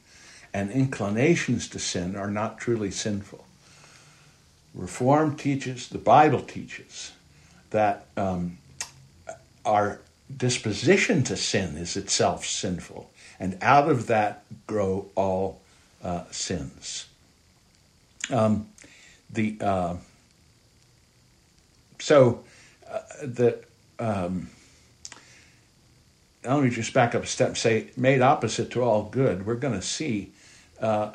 and 0.54 0.72
inclinations 0.72 1.68
to 1.70 1.80
sin 1.80 2.16
are 2.16 2.30
not 2.30 2.60
truly 2.60 2.92
sinful. 2.92 3.46
Reform 4.74 5.36
teaches, 5.36 5.90
the 5.90 5.98
Bible 5.98 6.42
teaches, 6.42 7.12
that 7.72 8.06
um, 8.18 8.58
our 9.66 10.00
disposition 10.36 11.24
to 11.24 11.36
sin 11.36 11.78
is 11.78 11.96
itself 11.96 12.46
sinful, 12.46 13.10
and 13.40 13.58
out 13.62 13.90
of 13.90 14.08
that 14.08 14.44
grow 14.68 15.10
all 15.16 15.62
uh, 16.04 16.24
sins. 16.32 17.08
Um, 18.30 18.68
the 19.30 19.58
uh, 19.60 19.96
so 22.00 22.44
uh, 22.90 23.00
the 23.24 23.64
um, 24.00 24.50
let 26.46 26.64
me 26.64 26.70
just 26.70 26.94
back 26.94 27.16
up 27.16 27.24
a 27.24 27.28
step 27.28 27.50
and 27.50 27.58
say 27.58 27.88
made 27.96 28.22
opposite 28.22 28.72
to 28.72 28.82
all 28.82 29.04
good. 29.04 29.46
We're 29.46 29.56
going 29.56 29.74
to 29.74 29.86
see 29.86 30.33
uh, 30.84 31.14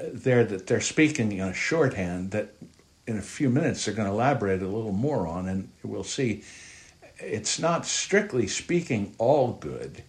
there 0.00 0.44
that 0.44 0.68
they're 0.68 0.80
speaking 0.80 1.32
in 1.32 1.48
a 1.48 1.52
shorthand 1.52 2.30
that 2.30 2.54
in 3.06 3.18
a 3.18 3.22
few 3.22 3.50
minutes 3.50 3.84
they're 3.84 3.94
going 3.94 4.06
to 4.06 4.14
elaborate 4.14 4.62
a 4.62 4.66
little 4.66 4.92
more 4.92 5.26
on, 5.26 5.48
and 5.48 5.68
we'll 5.82 6.04
see 6.04 6.44
it's 7.18 7.58
not 7.58 7.84
strictly 7.84 8.46
speaking 8.46 9.12
all 9.18 9.54
good, 9.54 10.04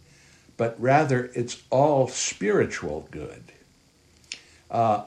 but 0.58 0.80
rather 0.80 1.32
it's 1.34 1.64
all 1.72 2.08
spiritual 2.08 3.08
good. 3.10 3.44
Uh, 4.70 5.06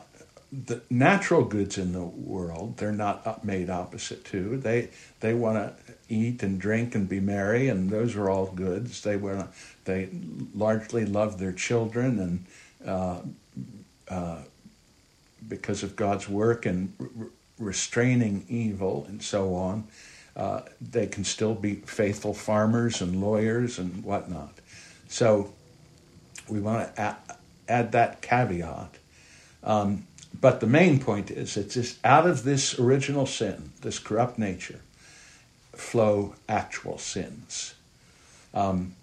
the 0.50 0.82
natural 0.90 1.44
goods 1.44 1.78
in 1.78 1.92
the 1.92 2.02
world 2.02 2.76
they're 2.76 2.92
not 2.92 3.44
made 3.44 3.70
opposite 3.70 4.24
to. 4.24 4.56
They 4.56 4.90
they 5.20 5.32
want 5.32 5.58
to 5.58 5.94
eat 6.08 6.42
and 6.42 6.60
drink 6.60 6.96
and 6.96 7.08
be 7.08 7.20
merry, 7.20 7.68
and 7.68 7.88
those 7.88 8.16
are 8.16 8.28
all 8.28 8.46
goods. 8.46 9.02
They 9.02 9.16
want 9.16 9.48
they 9.84 10.08
largely 10.54 11.06
love 11.06 11.38
their 11.38 11.52
children 11.52 12.18
and. 12.18 12.46
Uh, 12.84 13.20
uh, 14.08 14.38
because 15.48 15.82
of 15.82 15.96
God's 15.96 16.28
work 16.28 16.66
and 16.66 16.92
re- 16.98 17.28
restraining 17.58 18.44
evil 18.48 19.06
and 19.08 19.22
so 19.22 19.54
on, 19.54 19.84
uh, 20.36 20.62
they 20.80 21.06
can 21.06 21.24
still 21.24 21.54
be 21.54 21.74
faithful 21.74 22.34
farmers 22.34 23.00
and 23.00 23.20
lawyers 23.20 23.78
and 23.78 24.02
whatnot. 24.04 24.54
So 25.08 25.52
we 26.48 26.60
want 26.60 26.94
to 26.94 27.00
add, 27.00 27.16
add 27.68 27.92
that 27.92 28.22
caveat. 28.22 28.96
Um, 29.62 30.06
but 30.40 30.60
the 30.60 30.66
main 30.66 30.98
point 30.98 31.30
is 31.30 31.56
it's 31.56 31.74
just 31.74 31.98
out 32.04 32.26
of 32.26 32.44
this 32.44 32.78
original 32.78 33.26
sin, 33.26 33.72
this 33.82 33.98
corrupt 33.98 34.38
nature, 34.38 34.80
flow 35.72 36.34
actual 36.48 36.98
sins. 36.98 37.74
Um, 38.54 38.94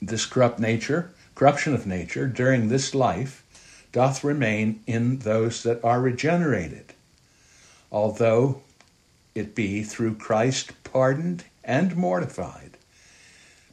this 0.00 0.26
corrupt 0.26 0.58
nature, 0.58 1.12
corruption 1.36 1.74
of 1.74 1.86
nature 1.86 2.26
during 2.26 2.68
this 2.68 2.94
life, 2.94 3.44
doth 3.92 4.24
remain 4.24 4.82
in 4.86 5.20
those 5.20 5.62
that 5.62 5.82
are 5.84 6.00
regenerated, 6.00 6.92
although 7.92 8.60
it 9.34 9.54
be 9.54 9.82
through 9.84 10.16
Christ 10.16 10.72
pardoned 10.82 11.44
and 11.62 11.96
mortified, 11.96 12.76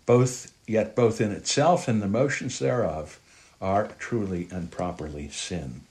both 0.05 0.51
yet 0.67 0.95
both 0.95 1.19
in 1.19 1.31
itself 1.31 1.87
and 1.87 2.01
the 2.01 2.07
motions 2.07 2.59
thereof 2.59 3.19
are 3.61 3.89
truly 3.97 4.47
and 4.51 4.69
properly 4.69 5.29
sin. 5.29 5.81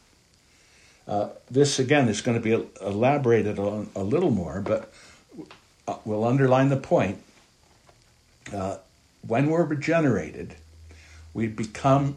Uh, 1.08 1.28
this 1.50 1.78
again 1.78 2.08
is 2.08 2.20
going 2.20 2.40
to 2.40 2.42
be 2.42 2.66
elaborated 2.80 3.58
on 3.58 3.90
a 3.96 4.02
little 4.02 4.30
more, 4.30 4.60
but 4.60 4.92
uh, 5.88 5.96
we'll 6.04 6.24
underline 6.24 6.68
the 6.68 6.76
point. 6.76 7.18
Uh, 8.52 8.76
when 9.26 9.48
we're 9.48 9.64
regenerated, 9.64 10.54
we 11.34 11.46
become 11.46 12.16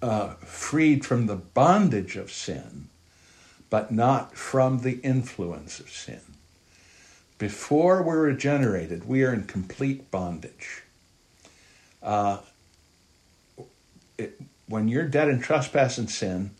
uh, 0.00 0.34
freed 0.44 1.04
from 1.04 1.26
the 1.26 1.36
bondage 1.36 2.16
of 2.16 2.30
sin, 2.30 2.88
but 3.70 3.92
not 3.92 4.36
from 4.36 4.80
the 4.80 4.98
influence 5.00 5.80
of 5.80 5.90
sin. 5.90 6.20
Before 7.38 8.02
we're 8.02 8.22
regenerated, 8.22 9.08
we 9.08 9.24
are 9.24 9.32
in 9.32 9.44
complete 9.44 10.10
bondage. 10.10 10.82
Uh, 12.02 12.38
it, 14.18 14.40
when 14.66 14.88
you're 14.88 15.08
dead 15.08 15.28
in 15.28 15.40
trespass 15.40 15.98
and 15.98 16.10
sin, 16.10 16.50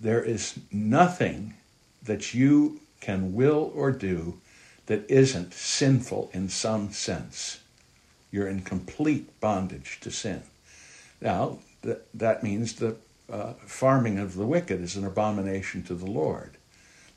there 0.00 0.22
is 0.22 0.58
nothing 0.70 1.54
that 2.02 2.34
you 2.34 2.80
can 3.00 3.34
will 3.34 3.72
or 3.74 3.90
do 3.90 4.40
that 4.86 5.08
isn't 5.10 5.52
sinful 5.52 6.30
in 6.32 6.48
some 6.48 6.92
sense. 6.92 7.60
You're 8.36 8.48
in 8.48 8.60
complete 8.60 9.40
bondage 9.40 9.96
to 10.02 10.10
sin. 10.10 10.42
Now, 11.22 11.60
th- 11.82 12.00
that 12.12 12.42
means 12.42 12.74
the 12.74 12.96
uh, 13.32 13.54
farming 13.64 14.18
of 14.18 14.34
the 14.34 14.44
wicked 14.44 14.82
is 14.82 14.94
an 14.94 15.06
abomination 15.06 15.82
to 15.84 15.94
the 15.94 16.04
Lord. 16.04 16.58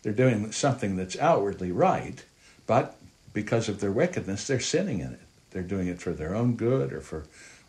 They're 0.01 0.13
doing 0.13 0.53
something 0.53 0.95
that's 0.95 1.19
outwardly 1.19 1.73
right, 1.73 2.23
but 2.67 2.95
because 3.33 3.67
of 3.67 3.81
their 3.81 3.91
wickedness, 3.91 4.47
they're 4.47 4.61
sinning 4.61 5.01
in 5.01 5.11
it. 5.11 5.19
They're 5.51 5.61
doing 5.61 5.89
it 5.89 6.01
for 6.01 6.13
their 6.13 6.33
own 6.33 6.55
good 6.55 6.93
or 6.93 7.01
for 7.01 7.25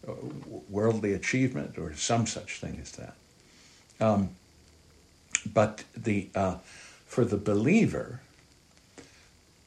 uh, 0.06 0.12
worldly 0.68 1.12
achievement 1.12 1.76
or 1.76 1.92
some 1.94 2.28
such 2.28 2.60
thing 2.60 2.78
as 2.80 2.92
that. 2.92 3.16
Um, 4.00 4.36
but 5.52 5.82
the 5.96 6.28
uh, 6.36 6.58
for 7.04 7.24
the 7.24 7.36
believer, 7.36 8.20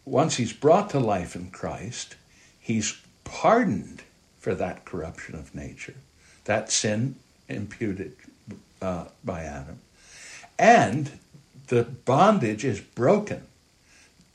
once 0.05 0.37
he's 0.37 0.53
brought 0.53 0.89
to 0.91 1.01
life 1.01 1.35
in 1.35 1.51
Christ, 1.51 2.15
he's 2.61 3.02
pardoned 3.23 4.03
for 4.39 4.55
that 4.55 4.85
corruption 4.85 5.35
of 5.35 5.55
nature, 5.55 5.95
that 6.45 6.71
sin 6.71 7.15
imputed 7.47 8.13
uh, 8.81 9.05
by 9.23 9.43
Adam, 9.43 9.79
and 10.59 11.11
the 11.67 11.83
bondage 11.83 12.65
is 12.65 12.79
broken. 12.79 13.43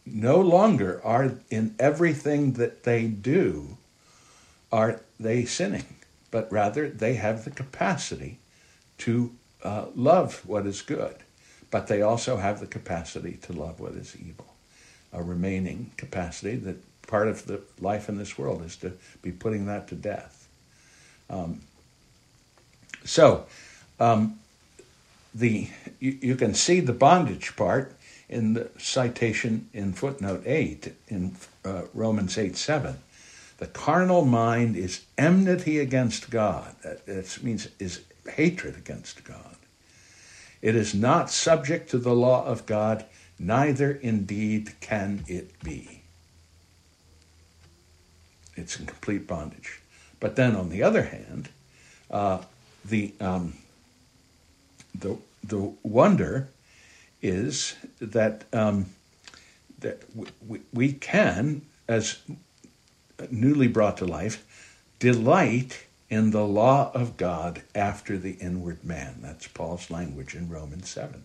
No 0.07 0.41
longer 0.41 1.01
are 1.05 1.35
in 1.51 1.75
everything 1.79 2.55
that 2.55 2.85
they 2.85 3.07
do 3.07 3.77
are 4.73 5.01
they 5.21 5.45
sinning, 5.45 5.97
but 6.31 6.51
rather 6.51 6.89
they 6.89 7.15
have 7.15 7.45
the 7.45 7.51
capacity 7.51 8.39
to 8.99 9.33
uh, 9.63 9.87
love 9.95 10.43
what 10.47 10.67
is 10.67 10.83
good, 10.83 11.17
but 11.71 11.87
they 11.87 12.03
also 12.03 12.37
have 12.37 12.61
the 12.61 12.67
capacity 12.67 13.39
to 13.43 13.53
love 13.53 13.81
what 13.81 13.93
is 13.93 14.17
evil. 14.17 14.47
A 15.13 15.23
remaining 15.23 15.91
capacity 15.97 16.57
that 16.57 16.77
part 17.09 17.27
of 17.27 17.47
the 17.47 17.61
life 17.81 18.09
in 18.09 18.17
this 18.17 18.39
world 18.39 18.63
is 18.63 18.77
to 18.77 18.93
be 19.21 19.33
putting 19.33 19.67
that 19.67 19.89
to 19.89 19.97
death. 19.97 20.47
Um, 21.29 21.63
so, 23.05 23.47
um, 23.99 24.39
the 25.35 25.69
you, 25.99 26.19
you 26.21 26.37
can 26.37 26.55
see 26.55 26.79
the 26.79 26.93
bondage 26.93 27.57
part 27.57 27.97
in 28.29 28.55
the 28.55 28.71
citation 28.79 29.69
in 29.73 29.93
footnote 29.93 30.43
8 30.47 30.95
in 31.09 31.35
uh, 31.65 31.83
Romans 31.95 32.39
8 32.39 32.57
7. 32.57 32.97
The 33.57 33.67
carnal 33.67 34.25
mind 34.25 34.77
is 34.77 35.05
enmity 35.17 35.81
against 35.81 36.31
God. 36.31 36.77
That 36.83 37.43
means 37.43 37.69
is 37.79 38.03
hatred 38.29 38.77
against 38.77 39.25
God. 39.25 39.57
It 40.61 40.77
is 40.77 40.95
not 40.95 41.31
subject 41.31 41.91
to 41.91 41.99
the 41.99 42.15
law 42.15 42.45
of 42.45 42.67
God, 42.67 43.05
neither 43.39 43.93
indeed 43.93 44.75
can 44.81 45.25
it 45.27 45.59
be. 45.63 45.98
It's 48.59 48.79
in 48.79 48.87
complete 48.87 49.27
bondage. 49.27 49.81
But 50.21 50.37
then, 50.37 50.57
on 50.57 50.69
the 50.69 50.83
other 50.83 51.05
hand, 51.05 51.49
uh, 52.11 52.43
the 52.85 53.13
um, 53.21 53.55
the 54.95 55.17
the 55.45 55.73
wonder 55.83 56.49
is 57.23 57.77
that 58.01 58.45
um, 58.53 58.87
that 59.79 60.03
we, 60.47 60.61
we 60.73 60.93
can, 60.93 61.63
as 61.87 62.19
newly 63.31 63.69
brought 63.69 63.97
to 63.99 64.05
life, 64.05 64.45
delight 64.99 65.87
in 66.11 66.31
the 66.31 66.45
law 66.45 66.91
of 66.95 67.17
God 67.17 67.63
after 67.75 68.19
the 68.19 68.33
inward 68.33 68.85
man. 68.85 69.19
That's 69.21 69.47
Paul's 69.47 69.91
language 69.91 70.35
in 70.35 70.49
Romans 70.49 70.89
7. 70.89 71.25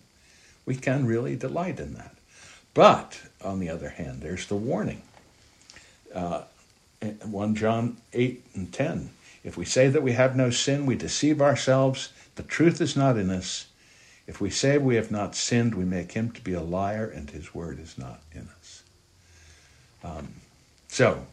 We 0.66 0.76
can 0.76 1.06
really 1.06 1.36
delight 1.36 1.80
in 1.80 1.94
that. 1.94 2.16
But, 2.74 3.20
on 3.42 3.60
the 3.60 3.70
other 3.70 3.90
hand, 3.90 4.20
there's 4.20 4.46
the 4.46 4.56
warning. 4.56 5.02
Uh, 6.14 6.42
1 7.10 7.54
John 7.54 7.96
8 8.12 8.44
and 8.54 8.72
10. 8.72 9.10
If 9.42 9.56
we 9.56 9.64
say 9.64 9.88
that 9.88 10.02
we 10.02 10.12
have 10.12 10.36
no 10.36 10.50
sin, 10.50 10.86
we 10.86 10.96
deceive 10.96 11.42
ourselves. 11.42 12.12
The 12.36 12.42
truth 12.42 12.80
is 12.80 12.96
not 12.96 13.16
in 13.16 13.30
us. 13.30 13.66
If 14.26 14.40
we 14.40 14.48
say 14.48 14.78
we 14.78 14.96
have 14.96 15.10
not 15.10 15.34
sinned, 15.34 15.74
we 15.74 15.84
make 15.84 16.12
him 16.12 16.30
to 16.32 16.40
be 16.40 16.54
a 16.54 16.62
liar, 16.62 17.06
and 17.06 17.28
his 17.28 17.54
word 17.54 17.78
is 17.78 17.98
not 17.98 18.20
in 18.32 18.48
us. 18.58 18.82
Um, 20.02 20.28
so, 20.88 21.26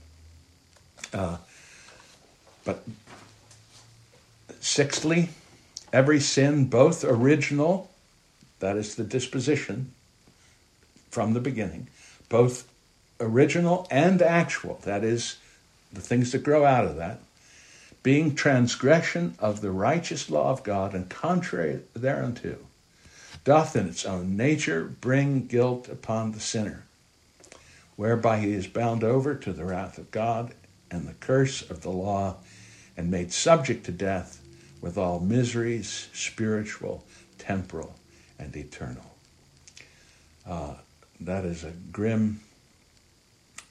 uh, 1.13 1.37
but 2.65 2.83
sixthly, 4.59 5.29
every 5.93 6.19
sin, 6.19 6.65
both 6.65 7.03
original, 7.03 7.91
that 8.59 8.75
is 8.75 8.95
the 8.95 9.03
disposition 9.03 9.93
from 11.09 11.33
the 11.33 11.39
beginning, 11.39 11.87
both 12.29 12.67
original 13.19 13.87
and 13.89 14.21
actual, 14.21 14.79
that 14.83 15.03
is 15.03 15.37
the 15.91 16.01
things 16.01 16.31
that 16.31 16.43
grow 16.43 16.65
out 16.65 16.85
of 16.85 16.95
that, 16.97 17.19
being 18.03 18.33
transgression 18.33 19.35
of 19.39 19.61
the 19.61 19.71
righteous 19.71 20.29
law 20.29 20.51
of 20.51 20.63
God 20.63 20.93
and 20.93 21.09
contrary 21.09 21.81
thereunto, 21.93 22.57
doth 23.43 23.75
in 23.75 23.87
its 23.87 24.05
own 24.05 24.35
nature 24.35 24.83
bring 24.83 25.47
guilt 25.47 25.87
upon 25.87 26.31
the 26.31 26.39
sinner, 26.39 26.83
whereby 27.95 28.39
he 28.39 28.53
is 28.53 28.67
bound 28.67 29.03
over 29.03 29.35
to 29.35 29.53
the 29.53 29.65
wrath 29.65 29.97
of 29.97 30.11
God 30.11 30.53
and 30.89 31.07
the 31.07 31.13
curse 31.13 31.69
of 31.69 31.81
the 31.81 31.91
law, 31.91 32.35
and 32.97 33.09
made 33.09 33.31
subject 33.31 33.85
to 33.85 33.91
death 33.91 34.41
with 34.81 34.97
all 34.97 35.19
miseries, 35.19 36.09
spiritual, 36.13 37.05
temporal, 37.37 37.95
and 38.37 38.55
eternal. 38.55 39.05
Uh, 40.45 40.73
that 41.21 41.45
is 41.45 41.63
a 41.63 41.71
grim 41.91 42.41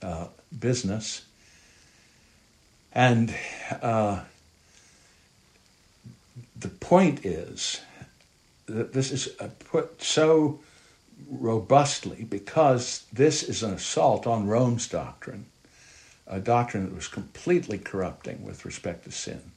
uh, 0.03 0.29
business. 0.59 1.23
And 2.93 3.35
uh, 3.83 4.23
the 6.59 6.69
point 6.69 7.25
is 7.25 7.81
that 8.67 8.93
this 8.93 9.11
is 9.11 9.29
put 9.71 10.03
so 10.03 10.61
robustly 11.29 12.25
because 12.25 13.05
this 13.13 13.43
is 13.43 13.63
an 13.63 13.75
assault 13.75 14.27
on 14.27 14.49
Rome's 14.49 14.89
doctrine, 14.89 15.47
a 16.27 16.41
doctrine 16.41 16.85
that 16.85 16.95
was 16.95 17.09
completely 17.09 17.79
corrupting 17.79 18.45
with 18.45 18.65
respect 18.65 19.05
to 19.05 19.13
sin, 19.13 19.53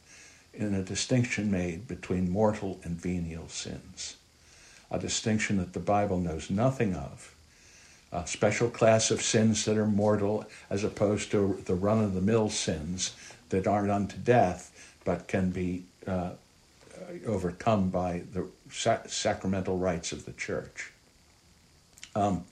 in 0.53 0.75
a 0.75 0.83
distinction 0.83 1.49
made 1.49 1.87
between 1.87 2.29
mortal 2.29 2.79
and 2.83 2.99
venial 2.99 3.49
sins, 3.49 4.17
a 4.91 4.99
distinction 4.99 5.57
that 5.57 5.73
the 5.73 5.79
Bible 5.79 6.19
knows 6.19 6.49
nothing 6.49 6.95
of. 6.95 7.33
A 8.13 8.27
special 8.27 8.69
class 8.69 9.09
of 9.09 9.23
sins 9.23 9.65
that 9.65 9.75
are 9.75 9.87
mortal, 9.87 10.45
as 10.69 10.83
opposed 10.83 11.31
to 11.31 11.59
the 11.65 11.73
run 11.73 12.03
of 12.03 12.13
the 12.13 12.21
mill 12.21 12.49
sins 12.49 13.15
that 13.49 13.65
aren't 13.65 13.89
unto 13.89 14.17
death, 14.17 14.71
but 15.03 15.27
can 15.27 15.49
be 15.49 15.83
uh, 16.05 16.31
overcome 17.25 17.89
by 17.89 18.21
the 18.33 18.47
sacramental 18.69 19.77
rites 19.77 20.11
of 20.11 20.25
the 20.25 20.31
church. 20.33 20.91
Um, 22.15 22.45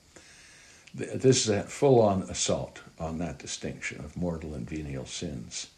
th- 0.98 1.12
this 1.12 1.42
is 1.44 1.48
a 1.48 1.62
full 1.62 2.00
on 2.00 2.22
assault 2.22 2.80
on 2.98 3.18
that 3.18 3.38
distinction 3.38 4.04
of 4.04 4.16
mortal 4.16 4.54
and 4.54 4.68
venial 4.68 5.06
sins. 5.06 5.68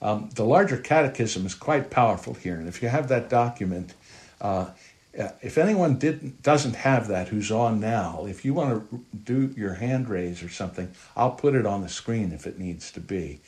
Um, 0.00 0.30
the 0.34 0.44
larger 0.44 0.76
catechism 0.76 1.46
is 1.46 1.54
quite 1.54 1.90
powerful 1.90 2.34
here, 2.34 2.56
and 2.56 2.68
if 2.68 2.82
you 2.82 2.88
have 2.88 3.08
that 3.08 3.28
document, 3.28 3.94
uh, 4.40 4.66
if 5.12 5.58
anyone 5.58 5.98
didn't 5.98 6.42
doesn't 6.42 6.76
have 6.76 7.08
that 7.08 7.28
who's 7.28 7.50
on 7.50 7.80
now, 7.80 8.26
if 8.26 8.44
you 8.44 8.54
want 8.54 8.90
to 8.90 9.04
do 9.24 9.54
your 9.56 9.74
hand 9.74 10.08
raise 10.08 10.42
or 10.42 10.48
something, 10.48 10.90
I'll 11.16 11.32
put 11.32 11.54
it 11.54 11.66
on 11.66 11.82
the 11.82 11.88
screen 11.88 12.32
if 12.32 12.46
it 12.46 12.58
needs 12.58 12.92
to 12.92 13.00
be 13.00 13.40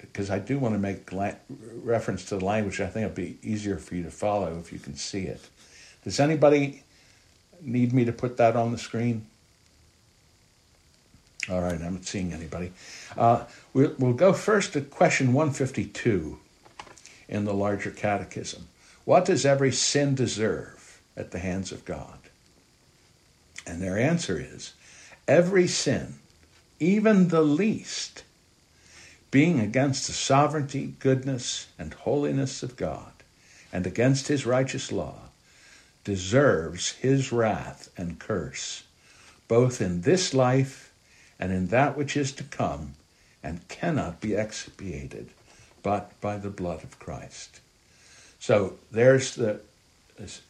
because 0.00 0.30
I 0.30 0.38
do 0.38 0.58
want 0.58 0.74
to 0.74 0.78
make 0.78 1.12
la- 1.12 1.32
reference 1.82 2.24
to 2.26 2.36
the 2.36 2.44
language. 2.44 2.80
I 2.80 2.86
think 2.86 3.04
it'll 3.06 3.16
be 3.16 3.38
easier 3.42 3.78
for 3.78 3.94
you 3.94 4.02
to 4.02 4.10
follow 4.10 4.58
if 4.58 4.72
you 4.72 4.78
can 4.78 4.96
see 4.96 5.22
it. 5.22 5.40
Does 6.04 6.20
anybody 6.20 6.82
need 7.62 7.92
me 7.92 8.04
to 8.04 8.12
put 8.12 8.36
that 8.36 8.56
on 8.56 8.72
the 8.72 8.78
screen? 8.78 9.26
All 11.50 11.60
right, 11.60 11.80
I'm 11.80 11.94
not 11.94 12.04
seeing 12.04 12.32
anybody. 12.32 12.72
Uh, 13.16 13.44
we'll, 13.72 13.94
we'll 13.98 14.14
go 14.14 14.32
first 14.32 14.72
to 14.74 14.80
question 14.80 15.32
152 15.32 16.38
in 17.28 17.44
the 17.44 17.54
larger 17.54 17.90
catechism. 17.90 18.68
What 19.04 19.26
does 19.26 19.44
every 19.44 19.72
sin 19.72 20.14
deserve 20.14 20.73
at 21.16 21.30
the 21.30 21.38
hands 21.38 21.72
of 21.72 21.84
God? 21.84 22.18
And 23.66 23.82
their 23.82 23.98
answer 23.98 24.38
is 24.38 24.72
every 25.26 25.66
sin, 25.66 26.14
even 26.78 27.28
the 27.28 27.42
least, 27.42 28.24
being 29.30 29.58
against 29.58 30.06
the 30.06 30.12
sovereignty, 30.12 30.94
goodness, 30.98 31.68
and 31.78 31.94
holiness 31.94 32.62
of 32.62 32.76
God, 32.76 33.12
and 33.72 33.86
against 33.86 34.28
his 34.28 34.46
righteous 34.46 34.92
law, 34.92 35.30
deserves 36.04 36.92
his 36.92 37.32
wrath 37.32 37.88
and 37.96 38.18
curse, 38.18 38.84
both 39.48 39.80
in 39.80 40.02
this 40.02 40.34
life 40.34 40.92
and 41.38 41.52
in 41.52 41.68
that 41.68 41.96
which 41.96 42.16
is 42.16 42.32
to 42.32 42.44
come, 42.44 42.94
and 43.42 43.66
cannot 43.68 44.20
be 44.20 44.34
expiated 44.34 45.30
but 45.82 46.18
by 46.20 46.38
the 46.38 46.50
blood 46.50 46.82
of 46.82 46.98
Christ. 46.98 47.60
So 48.38 48.74
there's 48.90 49.34
the 49.34 49.60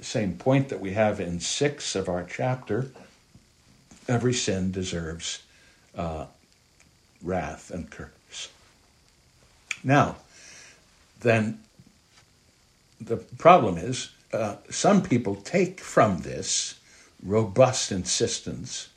same 0.00 0.36
point 0.36 0.68
that 0.68 0.80
we 0.80 0.92
have 0.92 1.20
in 1.20 1.40
six 1.40 1.94
of 1.94 2.08
our 2.08 2.24
chapter. 2.24 2.90
Every 4.06 4.34
sin 4.34 4.70
deserves 4.70 5.42
uh, 5.96 6.26
wrath 7.22 7.70
and 7.70 7.90
curse. 7.90 8.50
Now, 9.82 10.16
then 11.20 11.60
the 13.00 13.16
problem 13.16 13.78
is 13.78 14.10
uh, 14.32 14.56
some 14.70 15.02
people 15.02 15.36
take 15.36 15.80
from 15.80 16.18
this 16.18 16.78
robust 17.22 17.90
insistence 17.90 18.88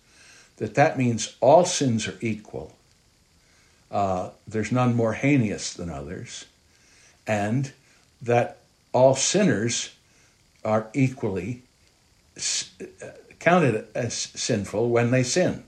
that 0.57 0.75
that 0.75 0.97
means 0.97 1.35
all 1.39 1.65
sins 1.65 2.07
are 2.07 2.17
equal. 2.19 2.75
Uh, 3.89 4.31
there's 4.47 4.71
none 4.71 4.95
more 4.95 5.13
heinous 5.13 5.73
than 5.73 5.89
others, 5.89 6.45
and 7.25 7.71
that 8.21 8.57
all 8.91 9.15
sinners 9.15 9.91
are 10.63 10.87
equally 10.93 11.63
uh, 12.37 13.07
counted 13.39 13.87
as 13.95 14.13
sinful 14.13 14.89
when 14.89 15.11
they 15.11 15.23
sin. 15.23 15.63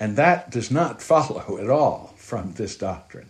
And 0.00 0.16
that 0.16 0.50
does 0.50 0.70
not 0.70 1.02
follow 1.02 1.58
at 1.58 1.70
all 1.70 2.14
from 2.16 2.54
this 2.54 2.76
doctrine. 2.76 3.28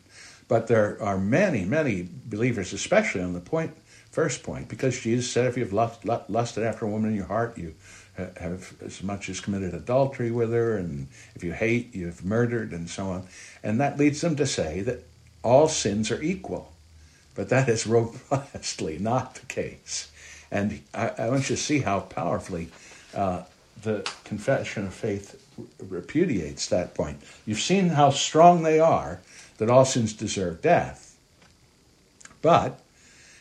But 0.49 0.67
there 0.67 1.03
are 1.03 1.19
many, 1.19 1.65
many 1.65 2.09
believers, 2.27 2.73
especially 2.73 3.23
on 3.23 3.33
the 3.33 3.41
point, 3.41 3.75
first 4.11 4.43
point, 4.43 4.69
because 4.69 5.01
Jesus 5.01 5.31
said, 5.31 5.47
if 5.47 5.57
you've 5.57 5.73
lust, 5.73 6.05
lusted 6.05 6.65
after 6.65 6.85
a 6.85 6.89
woman 6.89 7.11
in 7.11 7.17
your 7.17 7.27
heart, 7.27 7.57
you 7.57 7.75
have 8.17 8.75
as 8.85 9.03
much 9.03 9.29
as 9.29 9.41
committed 9.41 9.75
adultery 9.75 10.31
with 10.31 10.53
her, 10.53 10.77
and 10.77 11.09
if 11.35 11.43
you 11.43 11.53
hate, 11.53 11.95
you've 11.95 12.25
murdered, 12.25 12.73
and 12.73 12.89
so 12.89 13.07
on. 13.07 13.27
And 13.63 13.81
that 13.81 13.99
leads 13.99 14.21
them 14.21 14.37
to 14.37 14.47
say 14.47 14.83
that 14.83 15.05
all 15.43 15.69
sins 15.69 16.11
are 16.11 16.23
equal. 16.23 16.73
But 17.35 17.49
that 17.49 17.69
is 17.69 17.87
robustly 17.87 18.99
not 18.99 19.37
the 19.37 19.47
case. 19.47 20.12
And 20.53 20.83
I, 20.93 21.09
I 21.19 21.29
want 21.31 21.49
you 21.49 21.57
to 21.57 21.63
see 21.63 21.81
how 21.81 22.01
powerfully 22.01 22.69
uh, 23.15 23.43
the 23.83 24.09
confession 24.25 24.87
of 24.87 24.95
faith 24.95 25.43
repudiates 25.81 26.69
that 26.69 26.95
point. 26.95 27.23
You've 27.47 27.59
seen 27.59 27.89
how 27.89 28.11
strong 28.11 28.63
they 28.63 28.79
are 28.79 29.21
that 29.57 29.71
all 29.71 29.87
sins 29.87 30.13
deserve 30.13 30.61
death. 30.61 31.17
But, 32.43 32.81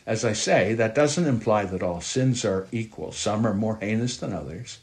as 0.06 0.24
I 0.24 0.32
say, 0.32 0.72
that 0.74 0.94
doesn't 0.94 1.26
imply 1.26 1.66
that 1.66 1.82
all 1.82 2.00
sins 2.00 2.46
are 2.46 2.66
equal. 2.72 3.12
Some 3.12 3.46
are 3.46 3.54
more 3.54 3.76
heinous 3.76 4.16
than 4.16 4.32
others, 4.32 4.78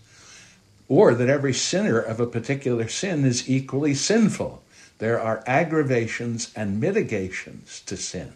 or 0.88 1.16
that 1.16 1.30
every 1.30 1.54
sinner 1.54 2.00
of 2.00 2.20
a 2.20 2.28
particular 2.28 2.88
sin 2.88 3.26
is 3.26 3.50
equally 3.50 3.96
sinful. 3.96 4.62
There 5.00 5.20
are 5.20 5.44
aggravations 5.48 6.52
and 6.56 6.80
mitigations 6.80 7.82
to 7.88 7.98
sin. 7.98 8.34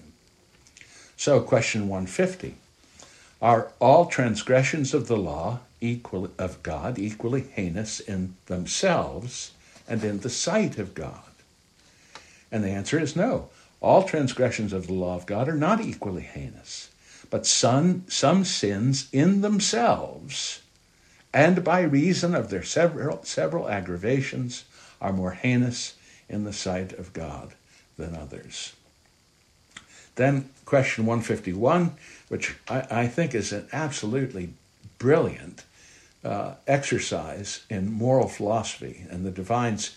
So, 1.15 1.41
question 1.41 1.87
150 1.87 2.55
Are 3.43 3.73
all 3.81 4.05
transgressions 4.05 4.93
of 4.93 5.07
the 5.07 5.17
law 5.17 5.59
equal, 5.81 6.31
of 6.39 6.63
God 6.63 6.97
equally 6.97 7.41
heinous 7.41 7.99
in 7.99 8.37
themselves 8.45 9.51
and 9.85 10.01
in 10.01 10.21
the 10.21 10.29
sight 10.29 10.77
of 10.77 10.93
God? 10.93 11.19
And 12.53 12.63
the 12.63 12.69
answer 12.69 12.97
is 12.97 13.17
no. 13.17 13.49
All 13.81 14.03
transgressions 14.03 14.71
of 14.71 14.87
the 14.87 14.93
law 14.93 15.17
of 15.17 15.25
God 15.25 15.49
are 15.49 15.57
not 15.57 15.81
equally 15.81 16.21
heinous, 16.21 16.89
but 17.29 17.45
some, 17.45 18.05
some 18.07 18.45
sins 18.45 19.09
in 19.11 19.41
themselves, 19.41 20.61
and 21.33 21.65
by 21.65 21.81
reason 21.81 22.33
of 22.33 22.49
their 22.49 22.63
several, 22.63 23.25
several 23.25 23.67
aggravations, 23.67 24.63
are 25.01 25.11
more 25.11 25.31
heinous 25.31 25.95
in 26.29 26.45
the 26.45 26.53
sight 26.53 26.93
of 26.93 27.11
God 27.11 27.55
than 27.97 28.15
others. 28.15 28.71
Then, 30.15 30.49
question 30.63 31.05
151, 31.05 31.97
which 32.33 32.55
I, 32.67 33.03
I 33.03 33.07
think 33.07 33.35
is 33.35 33.53
an 33.53 33.67
absolutely 33.71 34.55
brilliant 34.97 35.65
uh, 36.25 36.55
exercise 36.65 37.63
in 37.69 37.93
moral 37.93 38.27
philosophy, 38.27 39.05
and 39.07 39.23
the 39.23 39.29
divines 39.29 39.95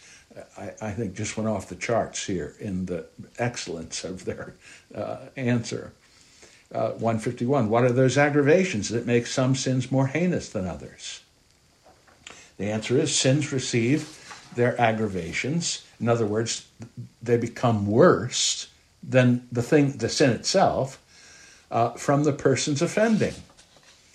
I, 0.58 0.72
I, 0.82 0.90
think 0.90 1.14
just 1.14 1.38
went 1.38 1.48
off 1.48 1.70
the 1.70 1.76
charts 1.76 2.26
here 2.26 2.54
in 2.60 2.84
the 2.84 3.06
excellence 3.38 4.04
of 4.04 4.26
their 4.26 4.52
uh, 4.94 5.16
answer. 5.34 5.94
Uh, 6.70 6.90
151. 6.90 7.70
What 7.70 7.84
are 7.84 7.92
those 7.92 8.18
aggravations 8.18 8.90
that 8.90 9.06
make 9.06 9.26
some 9.26 9.54
sins 9.54 9.90
more 9.90 10.08
heinous 10.08 10.50
than 10.50 10.66
others? 10.66 11.22
The 12.58 12.66
answer 12.66 12.98
is 12.98 13.16
sins 13.16 13.50
receive 13.50 14.50
their 14.56 14.78
aggravations. 14.78 15.86
In 15.98 16.06
other 16.06 16.26
words, 16.26 16.66
they 17.22 17.38
become 17.38 17.86
worse 17.86 18.68
than 19.02 19.48
the 19.50 19.62
thing, 19.62 19.92
the 19.92 20.10
sin 20.10 20.32
itself, 20.32 21.00
uh, 21.70 21.90
from 21.90 22.24
the 22.24 22.32
person's 22.32 22.82
offending, 22.82 23.34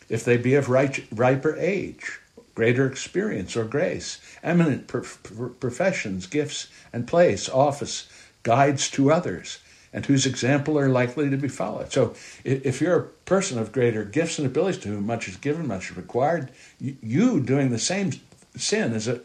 if 0.10 0.24
they 0.24 0.38
be 0.38 0.56
of 0.56 0.70
right, 0.70 1.06
riper 1.12 1.56
age 1.58 2.22
greater 2.56 2.86
experience 2.86 3.56
or 3.56 3.66
grace, 3.66 4.20
eminent 4.44 4.88
professions, 4.88 6.28
gifts 6.28 6.68
and 6.92 7.08
place, 7.08 7.50
office, 7.50 8.08
guides 8.44 8.90
to 8.90 9.12
others, 9.12 9.60
and 9.94 10.06
whose 10.06 10.26
example 10.26 10.78
are 10.80 10.90
likely 10.90 11.30
to 11.30 11.38
be 11.38 11.48
followed. 11.48 11.92
So, 11.92 12.16
if 12.44 12.82
you're 12.82 13.00
a 13.00 13.08
person 13.26 13.58
of 13.58 13.72
greater 13.72 14.04
gifts 14.04 14.38
and 14.38 14.48
abilities 14.48 14.82
to 14.84 14.90
whom 14.90 15.06
much 15.06 15.28
is 15.28 15.38
given, 15.38 15.68
much 15.68 15.92
is 15.92 15.98
required, 15.98 16.52
you 16.80 17.40
doing 17.40 17.72
the 17.72 17.80
same 17.80 18.12
sin 18.56 18.94
as 18.94 19.08
a 19.08 19.22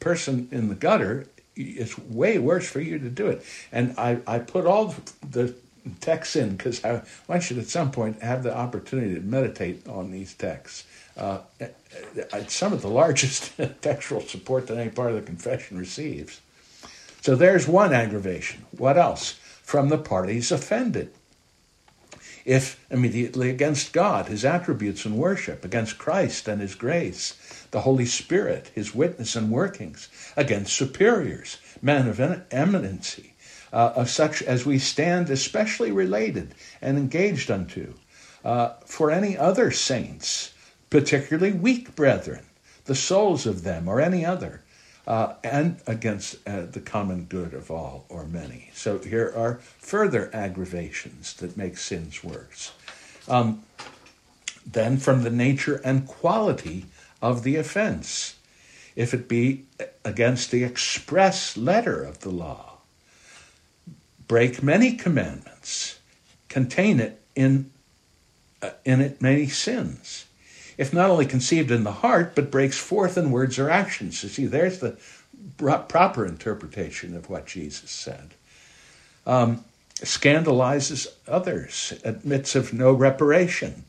person 0.00 0.48
in 0.50 0.68
the 0.68 0.74
gutter, 0.74 1.26
it's 1.54 1.98
way 1.98 2.38
worse 2.38 2.68
for 2.68 2.80
you 2.80 2.98
to 2.98 3.10
do 3.10 3.26
it. 3.28 3.44
And 3.70 3.94
I, 3.98 4.18
I 4.26 4.38
put 4.38 4.66
all 4.66 4.94
the 5.28 5.54
texts 6.00 6.36
in 6.36 6.56
because 6.56 6.84
I 6.84 7.02
want 7.28 7.50
you 7.50 7.58
at 7.58 7.66
some 7.66 7.90
point 7.90 8.22
have 8.22 8.42
the 8.42 8.56
opportunity 8.56 9.14
to 9.14 9.20
meditate 9.20 9.86
on 9.88 10.10
these 10.10 10.34
texts. 10.34 10.84
Uh, 11.16 11.40
some 12.48 12.72
of 12.72 12.82
the 12.82 12.88
largest 12.88 13.52
textual 13.82 14.20
support 14.22 14.66
that 14.68 14.78
any 14.78 14.90
part 14.90 15.10
of 15.10 15.16
the 15.16 15.22
confession 15.22 15.78
receives. 15.78 16.40
So 17.20 17.36
there's 17.36 17.68
one 17.68 17.92
aggravation. 17.92 18.64
What 18.76 18.96
else? 18.96 19.32
From 19.62 19.88
the 19.88 19.98
parties 19.98 20.50
offended. 20.50 21.12
If 22.44 22.84
immediately 22.90 23.50
against 23.50 23.92
God, 23.92 24.26
his 24.26 24.44
attributes 24.44 25.04
and 25.04 25.16
worship, 25.16 25.64
against 25.64 25.98
Christ 25.98 26.48
and 26.48 26.60
his 26.60 26.74
grace, 26.74 27.34
the 27.70 27.82
Holy 27.82 28.06
Spirit, 28.06 28.70
his 28.74 28.94
witness 28.94 29.36
and 29.36 29.50
workings, 29.50 30.08
against 30.36 30.74
superiors, 30.74 31.58
men 31.80 32.08
of 32.08 32.20
eminency, 32.50 33.31
uh, 33.72 33.92
of 33.96 34.10
such 34.10 34.42
as 34.42 34.66
we 34.66 34.78
stand 34.78 35.30
especially 35.30 35.90
related 35.90 36.54
and 36.80 36.98
engaged 36.98 37.50
unto, 37.50 37.94
uh, 38.44 38.70
for 38.84 39.10
any 39.10 39.36
other 39.36 39.70
saints, 39.70 40.52
particularly 40.90 41.52
weak 41.52 41.94
brethren, 41.94 42.44
the 42.84 42.94
souls 42.94 43.46
of 43.46 43.62
them, 43.62 43.88
or 43.88 44.00
any 44.00 44.26
other, 44.26 44.62
uh, 45.06 45.34
and 45.42 45.80
against 45.86 46.36
uh, 46.46 46.62
the 46.62 46.80
common 46.80 47.24
good 47.24 47.54
of 47.54 47.70
all 47.70 48.04
or 48.08 48.26
many. 48.26 48.70
So 48.74 48.98
here 48.98 49.32
are 49.36 49.56
further 49.78 50.30
aggravations 50.32 51.34
that 51.34 51.56
make 51.56 51.76
sins 51.78 52.22
worse. 52.22 52.72
Um, 53.28 53.62
then, 54.64 54.96
from 54.98 55.22
the 55.22 55.30
nature 55.30 55.80
and 55.84 56.06
quality 56.06 56.86
of 57.20 57.42
the 57.42 57.56
offense, 57.56 58.36
if 58.94 59.14
it 59.14 59.28
be 59.28 59.64
against 60.04 60.50
the 60.50 60.62
express 60.62 61.56
letter 61.56 62.02
of 62.02 62.20
the 62.20 62.30
law, 62.30 62.71
break 64.32 64.62
many 64.62 64.94
commandments, 64.94 65.98
contain 66.48 67.00
it 67.00 67.20
in, 67.34 67.70
uh, 68.62 68.70
in 68.82 69.02
it 69.02 69.20
many 69.20 69.46
sins 69.46 70.24
if 70.78 70.90
not 70.90 71.10
only 71.10 71.26
conceived 71.26 71.70
in 71.70 71.84
the 71.84 71.92
heart, 71.92 72.34
but 72.34 72.50
breaks 72.50 72.78
forth 72.78 73.18
in 73.18 73.30
words 73.30 73.58
or 73.58 73.68
actions. 73.68 74.22
You 74.22 74.30
see, 74.30 74.46
there's 74.46 74.78
the 74.78 74.96
proper 75.58 76.24
interpretation 76.24 77.14
of 77.14 77.28
what 77.28 77.44
Jesus 77.46 77.90
said. 77.90 78.30
Um, 79.26 79.64
scandalizes 79.96 81.08
others, 81.28 81.92
admits 82.02 82.54
of 82.54 82.72
no 82.72 82.90
reparation. 82.90 83.84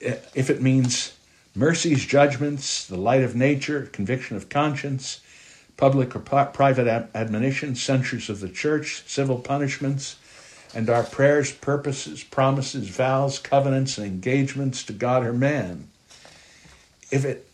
If 0.00 0.48
it 0.48 0.62
means 0.62 1.14
mercies, 1.54 2.06
judgments, 2.06 2.86
the 2.86 2.96
light 2.96 3.22
of 3.22 3.36
nature, 3.36 3.90
conviction 3.92 4.38
of 4.38 4.48
conscience, 4.48 5.20
public 5.76 6.16
or 6.16 6.20
private 6.20 7.08
admonition, 7.14 7.74
censures 7.74 8.30
of 8.30 8.40
the 8.40 8.48
church, 8.48 9.04
civil 9.06 9.38
punishments, 9.38 10.16
and 10.74 10.90
our 10.90 11.02
prayers, 11.02 11.52
purposes, 11.52 12.22
promises, 12.24 12.88
vows, 12.88 13.38
covenants, 13.38 13.98
and 13.98 14.06
engagements 14.06 14.82
to 14.84 14.92
God 14.92 15.24
or 15.24 15.32
man, 15.32 15.88
if 17.10 17.24
it 17.24 17.48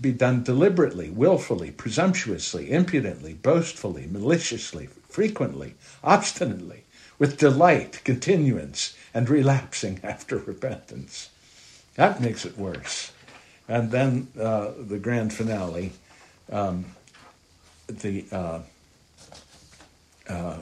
be 0.00 0.12
done 0.12 0.42
deliberately, 0.42 1.10
willfully, 1.10 1.70
presumptuously, 1.70 2.70
impudently, 2.70 3.34
boastfully, 3.34 4.06
maliciously, 4.10 4.88
frequently, 5.08 5.74
obstinately, 6.02 6.84
with 7.18 7.38
delight, 7.38 8.00
continuance, 8.04 8.96
and 9.12 9.28
relapsing 9.28 10.00
after 10.04 10.38
repentance. 10.38 11.30
That 11.96 12.20
makes 12.20 12.44
it 12.44 12.58
worse. 12.58 13.12
And 13.68 13.90
then 13.90 14.28
uh, 14.38 14.72
the 14.78 14.98
grand 14.98 15.32
finale, 15.32 15.92
um, 16.52 16.84
the 17.86 18.24
uh, 18.32 18.60
uh, 20.28 20.58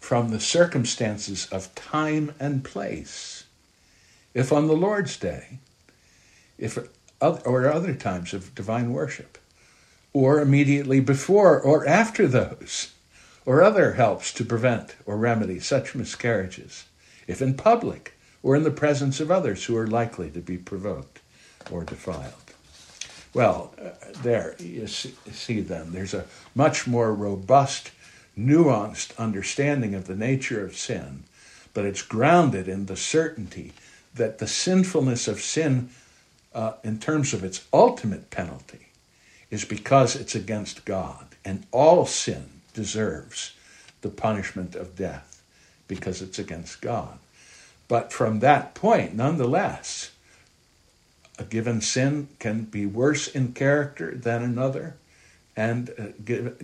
from 0.00 0.30
the 0.30 0.40
circumstances 0.40 1.46
of 1.50 1.74
time 1.74 2.32
and 2.38 2.64
place. 2.64 3.44
If 4.34 4.52
on 4.52 4.66
the 4.66 4.76
Lord's 4.76 5.16
Day, 5.16 5.58
if 6.58 6.78
or 7.20 7.68
other 7.68 7.94
times 7.94 8.32
of 8.32 8.54
divine 8.54 8.92
worship, 8.92 9.38
or 10.12 10.40
immediately 10.40 11.00
before 11.00 11.60
or 11.60 11.86
after 11.86 12.26
those, 12.26 12.92
or 13.44 13.62
other 13.62 13.94
helps 13.94 14.32
to 14.34 14.44
prevent 14.44 14.96
or 15.06 15.16
remedy 15.16 15.58
such 15.58 15.94
miscarriages, 15.94 16.84
if 17.26 17.42
in 17.42 17.54
public 17.54 18.16
or 18.42 18.54
in 18.54 18.62
the 18.62 18.70
presence 18.70 19.20
of 19.20 19.30
others 19.30 19.64
who 19.64 19.76
are 19.76 19.86
likely 19.86 20.30
to 20.30 20.40
be 20.40 20.56
provoked 20.56 21.20
or 21.70 21.84
defiled. 21.84 22.45
Well, 23.36 23.74
uh, 23.78 23.90
there 24.22 24.56
you 24.58 24.86
see, 24.86 25.14
see 25.30 25.60
then, 25.60 25.92
there's 25.92 26.14
a 26.14 26.24
much 26.54 26.86
more 26.86 27.12
robust 27.12 27.90
nuanced 28.34 29.14
understanding 29.18 29.94
of 29.94 30.06
the 30.06 30.16
nature 30.16 30.64
of 30.64 30.74
sin, 30.74 31.24
but 31.74 31.84
it's 31.84 32.00
grounded 32.00 32.66
in 32.66 32.86
the 32.86 32.96
certainty 32.96 33.74
that 34.14 34.38
the 34.38 34.46
sinfulness 34.46 35.28
of 35.28 35.42
sin, 35.42 35.90
uh, 36.54 36.72
in 36.82 36.98
terms 36.98 37.34
of 37.34 37.44
its 37.44 37.66
ultimate 37.74 38.30
penalty, 38.30 38.86
is 39.50 39.66
because 39.66 40.16
it's 40.16 40.34
against 40.34 40.86
God. 40.86 41.26
And 41.44 41.66
all 41.72 42.06
sin 42.06 42.62
deserves 42.72 43.52
the 44.00 44.08
punishment 44.08 44.74
of 44.74 44.96
death 44.96 45.42
because 45.88 46.22
it's 46.22 46.38
against 46.38 46.80
God. 46.80 47.18
But 47.86 48.14
from 48.14 48.40
that 48.40 48.74
point, 48.74 49.14
nonetheless, 49.14 50.12
a 51.38 51.44
given 51.44 51.80
sin 51.80 52.28
can 52.38 52.64
be 52.64 52.86
worse 52.86 53.28
in 53.28 53.52
character 53.52 54.14
than 54.14 54.42
another, 54.42 54.96
and 55.56 55.90
a 55.98 56.12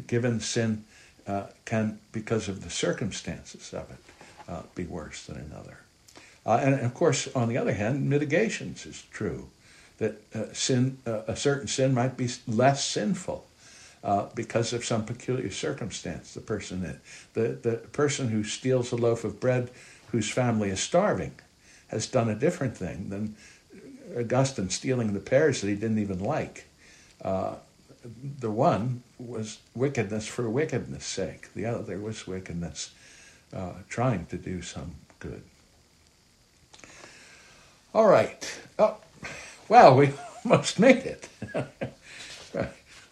given 0.01 0.41
sin 0.41 0.85
uh, 1.27 1.45
can, 1.65 1.99
because 2.11 2.49
of 2.49 2.63
the 2.63 2.71
circumstances 2.71 3.73
of 3.73 3.91
it, 3.91 3.99
uh, 4.49 4.63
be 4.75 4.85
worse 4.85 5.27
than 5.27 5.37
another. 5.37 5.79
Uh, 6.45 6.61
and, 6.63 6.81
of 6.81 6.95
course, 6.95 7.29
on 7.35 7.49
the 7.49 7.57
other 7.57 7.75
hand, 7.75 8.09
mitigations 8.09 8.87
is 8.87 9.05
true. 9.13 9.49
That 9.99 10.21
uh, 10.35 10.53
sin, 10.53 10.99
uh, 11.07 11.23
a 11.29 11.37
certain 11.37 11.69
sin 11.69 11.95
might 11.95 12.17
be 12.17 12.29
less 12.49 12.85
sinful 12.85 13.47
uh, 14.03 14.27
because 14.35 14.73
of 14.73 14.85
some 14.85 15.05
peculiar 15.05 15.51
circumstance. 15.51 16.35
The 16.35 16.41
person, 16.41 17.01
the 17.35 17.59
the 17.63 17.77
person 17.93 18.29
who 18.29 18.43
steals 18.43 18.91
a 18.91 18.97
loaf 18.97 19.23
of 19.23 19.39
bread, 19.39 19.71
whose 20.11 20.29
family 20.29 20.71
is 20.71 20.81
starving, 20.81 21.35
has 21.89 22.07
done 22.07 22.29
a 22.29 22.35
different 22.35 22.77
thing 22.77 23.11
than 23.11 23.37
Augustine 24.17 24.71
stealing 24.71 25.13
the 25.13 25.21
pears 25.21 25.61
that 25.61 25.69
he 25.69 25.75
didn't 25.75 25.99
even 25.99 26.21
like 26.21 26.67
the 28.41 28.51
one 28.51 29.03
was 29.19 29.59
wickedness 29.75 30.27
for 30.27 30.49
wickedness' 30.49 31.07
sake. 31.07 31.53
The 31.55 31.67
other 31.67 31.99
was 31.99 32.27
wickedness 32.27 32.91
uh, 33.55 33.73
trying 33.89 34.27
to 34.27 34.37
do 34.37 34.63
some 34.63 34.93
good. 35.21 35.43
All 37.95 38.07
right. 38.07 38.61
Oh, 38.79 38.97
well, 39.69 39.97
we 39.97 40.13
almost 40.45 40.79
made 40.79 41.05
it. 41.05 41.29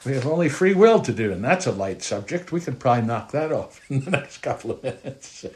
we 0.04 0.12
have 0.12 0.26
only 0.26 0.48
free 0.48 0.74
will 0.74 1.00
to 1.00 1.12
do, 1.12 1.30
and 1.30 1.44
that's 1.44 1.66
a 1.66 1.72
light 1.72 2.02
subject. 2.02 2.50
We 2.50 2.60
could 2.60 2.80
probably 2.80 3.06
knock 3.06 3.30
that 3.32 3.52
off 3.52 3.80
in 3.90 4.00
the 4.00 4.10
next 4.10 4.38
couple 4.38 4.72
of 4.72 4.82
minutes. 4.82 5.46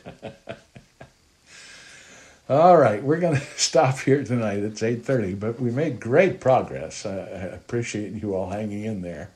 All 2.46 2.76
right, 2.76 3.02
we're 3.02 3.20
going 3.20 3.36
to 3.40 3.46
stop 3.56 4.00
here 4.00 4.22
tonight. 4.22 4.58
It's 4.58 4.82
8.30, 4.82 5.40
but 5.40 5.58
we 5.58 5.70
made 5.70 5.98
great 5.98 6.40
progress. 6.40 7.06
I 7.06 7.10
appreciate 7.10 8.12
you 8.12 8.34
all 8.34 8.50
hanging 8.50 8.84
in 8.84 9.00
there. 9.00 9.30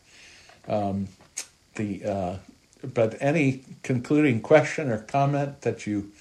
Um, 0.67 1.09
the, 1.77 2.05
uh, 2.05 2.37
but 2.93 3.17
any 3.21 3.65
concluding 3.83 4.43
question 4.43 4.91
or 4.91 4.99
comment 4.99 5.63
that 5.63 5.87
you 5.87 6.13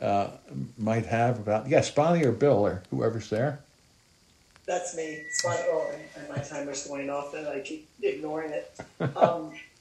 uh, 0.00 0.30
might 0.76 1.06
have 1.06 1.38
about, 1.38 1.68
yes, 1.68 1.90
Bonnie 1.92 2.24
or 2.24 2.32
Bill 2.32 2.66
or 2.66 2.82
whoever's 2.90 3.30
there? 3.30 3.60
That's 4.66 4.96
me. 4.96 5.24
It's 5.26 5.44
my, 5.44 5.56
oh, 5.68 5.92
and 6.16 6.28
my 6.28 6.38
timer's 6.38 6.86
going 6.88 7.08
off 7.08 7.34
and 7.34 7.46
I 7.46 7.60
keep 7.60 7.88
ignoring 8.02 8.50
it. 8.50 8.80
Um, 9.16 9.52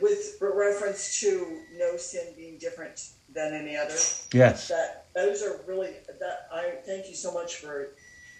with 0.00 0.38
reference 0.40 1.20
to 1.20 1.60
no 1.76 1.96
sin 1.96 2.26
being 2.36 2.58
different 2.58 3.10
than 3.32 3.54
any 3.54 3.76
other. 3.76 3.94
Yes. 4.32 4.68
That 4.68 5.06
those 5.14 5.42
are 5.42 5.60
really 5.66 5.92
that 6.20 6.48
I 6.52 6.74
thank 6.86 7.08
you 7.08 7.14
so 7.14 7.32
much 7.32 7.56
for 7.56 7.88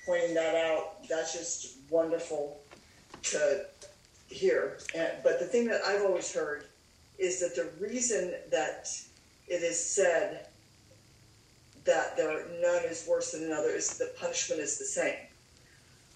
pointing 0.07 0.35
that 0.35 0.55
out. 0.55 1.07
That's 1.09 1.33
just 1.33 1.77
wonderful 1.91 2.61
to 3.25 3.67
hear. 4.29 4.79
And, 4.95 5.13
but 5.23 5.39
the 5.39 5.47
thing 5.47 5.67
that 5.69 5.83
I've 5.87 6.03
always 6.03 6.33
heard 6.35 6.65
is 7.19 7.41
that 7.41 7.55
the 7.55 7.69
reason 7.85 8.35
that 8.51 8.89
it 9.49 9.63
is 9.63 9.83
said 9.83 10.47
that 11.85 12.17
there 12.17 12.31
are 12.31 12.45
none 12.61 12.85
is 12.85 13.07
worse 13.09 13.33
than 13.33 13.45
another 13.45 13.69
is 13.69 13.99
the 13.99 14.13
punishment 14.19 14.61
is 14.61 14.79
the 14.79 14.85
same. 14.85 15.17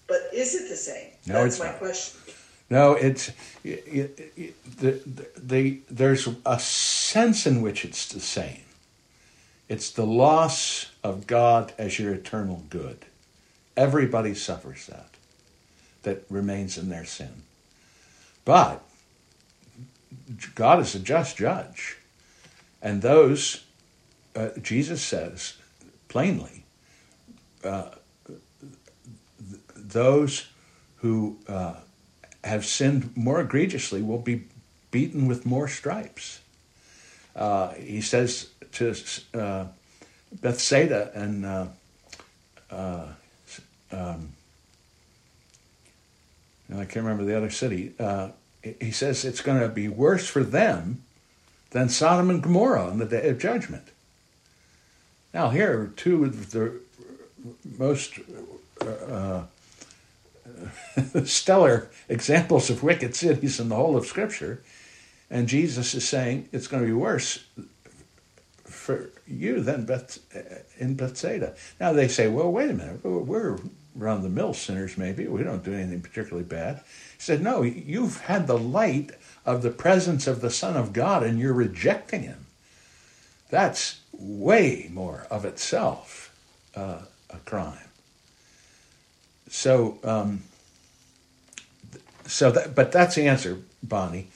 But 0.07 0.29
is 0.33 0.55
it 0.55 0.69
the 0.69 0.75
same? 0.75 1.11
No, 1.25 1.43
That's 1.43 1.55
it's 1.55 1.59
my 1.59 1.71
not. 1.71 1.79
question. 1.79 2.19
No, 2.69 2.93
it's 2.93 3.31
it, 3.63 4.33
it, 4.35 4.79
the, 4.79 5.01
the, 5.37 5.79
there's 5.89 6.27
a 6.45 6.59
sense 6.59 7.45
in 7.47 7.61
which 7.61 7.85
it's 7.85 8.07
the 8.07 8.19
same. 8.19 8.61
It's 9.69 9.91
the 9.91 10.05
loss 10.05 10.91
of 11.03 11.27
God 11.27 11.73
as 11.77 11.99
your 11.99 12.13
eternal 12.13 12.63
good. 12.69 13.05
Everybody 13.75 14.33
suffers 14.33 14.85
that, 14.87 15.09
that 16.03 16.25
remains 16.29 16.77
in 16.77 16.89
their 16.89 17.05
sin. 17.05 17.43
But 18.43 18.81
God 20.55 20.79
is 20.79 20.95
a 20.95 20.99
just 20.99 21.37
judge. 21.37 21.97
And 22.81 23.01
those, 23.01 23.63
uh, 24.35 24.49
Jesus 24.61 25.01
says 25.01 25.57
plainly, 26.07 26.63
uh, 27.63 27.89
th- 28.25 29.59
those 29.75 30.47
who 30.97 31.37
uh, 31.47 31.75
have 32.47 32.65
sinned 32.65 33.15
more 33.15 33.41
egregiously 33.41 34.01
will 34.01 34.19
be 34.19 34.43
beaten 34.91 35.27
with 35.27 35.45
more 35.45 35.67
stripes. 35.67 36.39
Uh, 37.35 37.73
he 37.73 38.01
says 38.01 38.49
to 38.73 38.95
uh, 39.33 39.65
Bethsaida 40.41 41.11
and 41.13 41.45
uh, 41.45 41.67
uh, 42.71 43.05
um, 43.91 44.29
I 46.71 46.85
can't 46.85 47.05
remember 47.05 47.23
the 47.23 47.37
other 47.37 47.49
city. 47.49 47.93
Uh, 47.99 48.29
he 48.61 48.91
says 48.91 49.23
it's 49.23 49.41
going 49.41 49.61
to 49.61 49.69
be 49.69 49.87
worse 49.87 50.27
for 50.27 50.43
them 50.43 51.03
than 51.71 51.89
Sodom 51.89 52.29
and 52.29 52.43
Gomorrah 52.43 52.87
on 52.87 52.97
the 52.97 53.05
day 53.05 53.29
of 53.29 53.39
judgment. 53.39 53.89
Now, 55.33 55.49
here 55.49 55.81
are 55.81 55.87
two 55.87 56.25
of 56.25 56.51
the 56.51 56.79
most 57.77 58.19
uh, 58.81 59.43
stellar 61.25 61.89
examples 62.09 62.69
of 62.69 62.83
wicked 62.83 63.15
cities 63.15 63.59
in 63.59 63.69
the 63.69 63.75
whole 63.75 63.97
of 63.97 64.05
Scripture, 64.05 64.63
and 65.29 65.47
Jesus 65.47 65.93
is 65.93 66.07
saying 66.07 66.49
it's 66.51 66.67
going 66.67 66.83
to 66.83 66.87
be 66.87 66.93
worse 66.93 67.45
for 68.63 69.09
you 69.27 69.61
than 69.61 69.85
Beth, 69.85 70.19
in 70.77 70.95
Bethsaida. 70.95 71.55
Now 71.79 71.93
they 71.93 72.07
say, 72.07 72.27
well, 72.27 72.51
wait 72.51 72.69
a 72.69 72.73
minute, 72.73 73.03
we're 73.03 73.57
run 73.97 74.21
the 74.21 74.29
mill 74.29 74.53
sinners, 74.53 74.97
maybe. 74.97 75.27
We 75.27 75.43
don't 75.43 75.63
do 75.63 75.73
anything 75.73 76.01
particularly 76.01 76.47
bad. 76.47 76.77
He 76.77 77.21
said, 77.21 77.41
No, 77.41 77.63
you've 77.63 78.21
had 78.21 78.47
the 78.47 78.57
light 78.57 79.11
of 79.45 79.63
the 79.63 79.71
presence 79.71 80.27
of 80.27 80.41
the 80.41 80.51
Son 80.51 80.77
of 80.77 80.93
God 80.93 81.23
and 81.23 81.39
you're 81.39 81.53
rejecting 81.53 82.21
him. 82.21 82.45
That's 83.49 84.01
way 84.11 84.89
more 84.93 85.25
of 85.31 85.45
itself 85.45 86.35
uh, 86.75 87.01
a 87.29 87.37
crime. 87.39 87.86
So, 89.49 89.99
um, 90.03 90.43
so 92.25 92.51
that, 92.51 92.75
but 92.75 92.91
that's 92.91 93.15
the 93.15 93.27
answer, 93.27 93.59
Bonnie. 93.81 94.27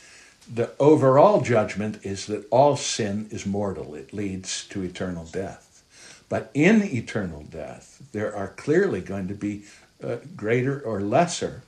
The 0.54 0.72
overall 0.80 1.42
judgment 1.42 2.00
is 2.04 2.26
that 2.28 2.46
all 2.50 2.76
sin 2.76 3.28
is 3.32 3.46
mortal. 3.46 3.96
It 3.96 4.14
leads 4.14 4.68
to 4.70 4.84
eternal 4.84 5.26
death. 5.26 5.84
But 6.30 6.50
in 6.54 6.84
eternal 6.84 7.44
death, 7.44 8.02
there 8.12 8.36
are 8.36 8.48
clearly 8.48 9.02
going 9.02 9.28
to 9.28 9.34
be 9.34 9.64
uh, 10.04 10.18
greater 10.36 10.80
or 10.82 11.02
lesser 11.02 11.62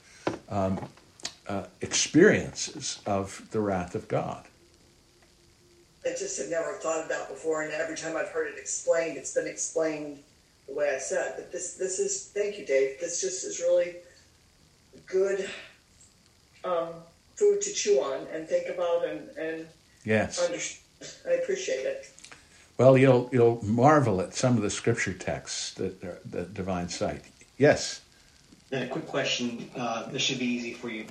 um, 0.50 0.88
uh, 1.48 1.66
experiences 1.82 3.00
of 3.06 3.46
the 3.52 3.60
wrath 3.60 3.96
of 3.96 4.08
God. 4.08 4.46
I 6.06 6.10
just 6.10 6.38
had 6.38 6.50
never 6.50 6.74
thought 6.74 7.06
about 7.06 7.30
before, 7.30 7.64
and 7.64 7.72
every 7.74 7.96
time 7.96 8.18
I've 8.18 8.30
heard 8.30 8.48
it 8.48 8.58
explained, 8.58 9.18
it's 9.18 9.34
been 9.34 9.48
explained 9.48 10.20
the 10.68 10.74
way 10.74 10.94
I 10.96 11.00
said. 11.00 11.34
But 11.36 11.52
this, 11.52 11.76
this 11.76 12.00
is, 12.00 12.32
thank 12.34 12.58
you, 12.58 12.66
Dave. 12.66 13.00
This 13.00 13.22
just 13.22 13.44
is 13.46 13.60
really 13.60 13.96
good 15.06 15.50
um, 16.64 16.90
food 17.36 17.62
to 17.62 17.74
chew 17.74 18.00
on 18.02 18.28
and 18.34 18.48
think 18.48 18.68
about, 18.70 19.06
and 19.06 19.30
and 19.38 19.68
yes, 20.06 20.42
under, 20.44 21.30
I 21.30 21.42
appreciate 21.42 21.86
it. 21.86 22.12
Well, 22.78 22.98
you'll 22.98 23.30
you'll 23.32 23.64
marvel 23.64 24.22
at 24.22 24.34
some 24.34 24.56
of 24.56 24.64
the 24.64 24.70
scripture 24.70 25.14
texts 25.14 25.74
that 25.76 26.04
are, 26.04 26.20
that 26.26 26.54
divine 26.54 26.90
sight. 26.90 27.24
Yes. 27.58 28.02
Then 28.70 28.84
a 28.84 28.88
quick 28.88 29.08
question. 29.08 29.70
Uh, 29.76 30.10
this 30.10 30.22
should 30.22 30.40
be 30.40 30.46
easy 30.46 30.74
for 30.74 30.90
you. 30.90 31.06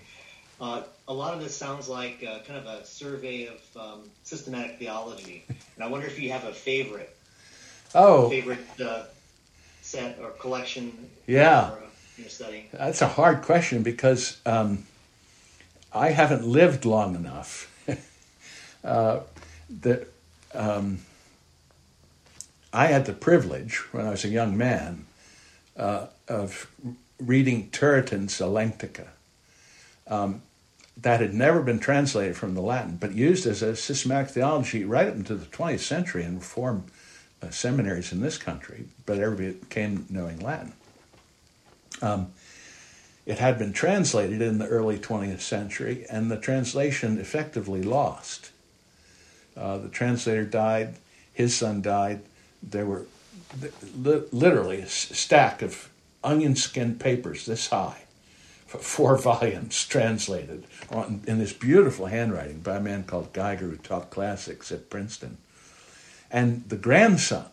Uh, 0.60 0.82
a 1.08 1.12
lot 1.12 1.34
of 1.34 1.40
this 1.42 1.56
sounds 1.56 1.88
like 1.88 2.24
uh, 2.28 2.38
kind 2.46 2.58
of 2.58 2.66
a 2.66 2.84
survey 2.84 3.46
of 3.46 3.60
um, 3.80 4.00
systematic 4.22 4.78
theology, 4.78 5.44
and 5.48 5.84
I 5.84 5.88
wonder 5.88 6.06
if 6.06 6.20
you 6.20 6.30
have 6.32 6.44
a 6.44 6.52
favorite. 6.52 7.16
Oh. 7.94 8.30
Favorite 8.30 8.80
uh, 8.80 9.04
set 9.92 10.18
or 10.20 10.30
collection. 10.30 11.10
Yeah. 11.26 11.70
For, 11.70 11.76
uh, 11.76 11.86
your 12.16 12.28
study. 12.28 12.68
That's 12.72 13.02
a 13.02 13.08
hard 13.08 13.42
question 13.42 13.82
because 13.82 14.40
um, 14.46 14.86
I 15.92 16.10
haven't 16.10 16.46
lived 16.46 16.84
long 16.84 17.14
enough. 17.14 17.68
Uh, 18.84 19.20
that. 19.82 20.08
Um, 20.54 20.98
I 22.72 22.86
had 22.86 23.06
the 23.06 23.12
privilege 23.12 23.76
when 23.92 24.04
I 24.06 24.10
was 24.10 24.24
a 24.24 24.28
young 24.28 24.58
man 24.58 25.06
uh, 25.76 26.06
of 26.26 26.68
reading 27.20 27.70
Turretin's 27.70 28.40
Elenctica. 28.40 29.06
Um, 30.08 30.42
that 30.96 31.20
had 31.20 31.32
never 31.32 31.62
been 31.62 31.78
translated 31.78 32.36
from 32.36 32.54
the 32.54 32.60
Latin, 32.60 32.96
but 32.96 33.12
used 33.12 33.46
as 33.46 33.62
a 33.62 33.76
systematic 33.76 34.30
theology 34.30 34.84
right 34.84 35.06
up 35.06 35.14
into 35.14 35.36
the 35.36 35.46
20th 35.46 35.78
century 35.78 36.24
in 36.24 36.40
reform 36.40 36.86
uh, 37.42 37.50
seminaries 37.50 38.12
in 38.12 38.20
this 38.20 38.38
country, 38.38 38.84
but 39.04 39.18
everybody 39.18 39.58
came 39.68 40.06
knowing 40.08 40.38
Latin. 40.40 40.72
Um, 42.00 42.32
it 43.24 43.38
had 43.38 43.58
been 43.58 43.72
translated 43.72 44.42
in 44.42 44.58
the 44.58 44.66
early 44.66 44.98
20th 44.98 45.40
century, 45.40 46.04
and 46.10 46.30
the 46.30 46.36
translation 46.36 47.18
effectively 47.18 47.82
lost. 47.82 48.50
Uh, 49.56 49.78
the 49.78 49.88
translator 49.88 50.44
died, 50.44 50.96
his 51.32 51.54
son 51.54 51.82
died, 51.82 52.22
there 52.62 52.86
were 52.86 53.06
literally 53.96 54.80
a 54.80 54.86
stack 54.86 55.62
of 55.62 55.90
onion 56.24 56.56
skin 56.56 56.96
papers 56.96 57.46
this 57.46 57.68
high, 57.68 58.02
four 58.66 59.16
volumes 59.18 59.84
translated 59.86 60.64
in 61.26 61.38
this 61.38 61.52
beautiful 61.52 62.06
handwriting 62.06 62.60
by 62.60 62.76
a 62.76 62.80
man 62.80 63.04
called 63.04 63.32
Giger 63.32 63.58
who 63.58 63.76
taught 63.76 64.10
classics 64.10 64.72
at 64.72 64.90
Princeton. 64.90 65.38
And 66.32 66.68
the 66.68 66.76
grandson 66.76 67.44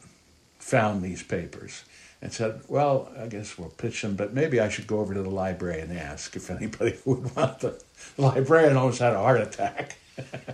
found 0.57 1.03
these 1.03 1.21
papers 1.21 1.83
and 2.21 2.31
said, 2.31 2.61
Well, 2.67 3.11
I 3.19 3.27
guess 3.27 3.57
we'll 3.57 3.69
pitch 3.69 4.01
them, 4.01 4.15
but 4.15 4.33
maybe 4.33 4.59
I 4.59 4.69
should 4.69 4.87
go 4.87 4.99
over 4.99 5.13
to 5.13 5.21
the 5.21 5.29
library 5.29 5.81
and 5.81 5.95
ask 5.97 6.35
if 6.35 6.49
anybody 6.49 6.97
would 7.05 7.35
want 7.35 7.59
them. 7.59 7.75
The 8.15 8.21
librarian 8.21 8.77
almost 8.77 8.99
had 8.99 9.13
a 9.13 9.19
heart 9.19 9.41
attack. 9.41 9.97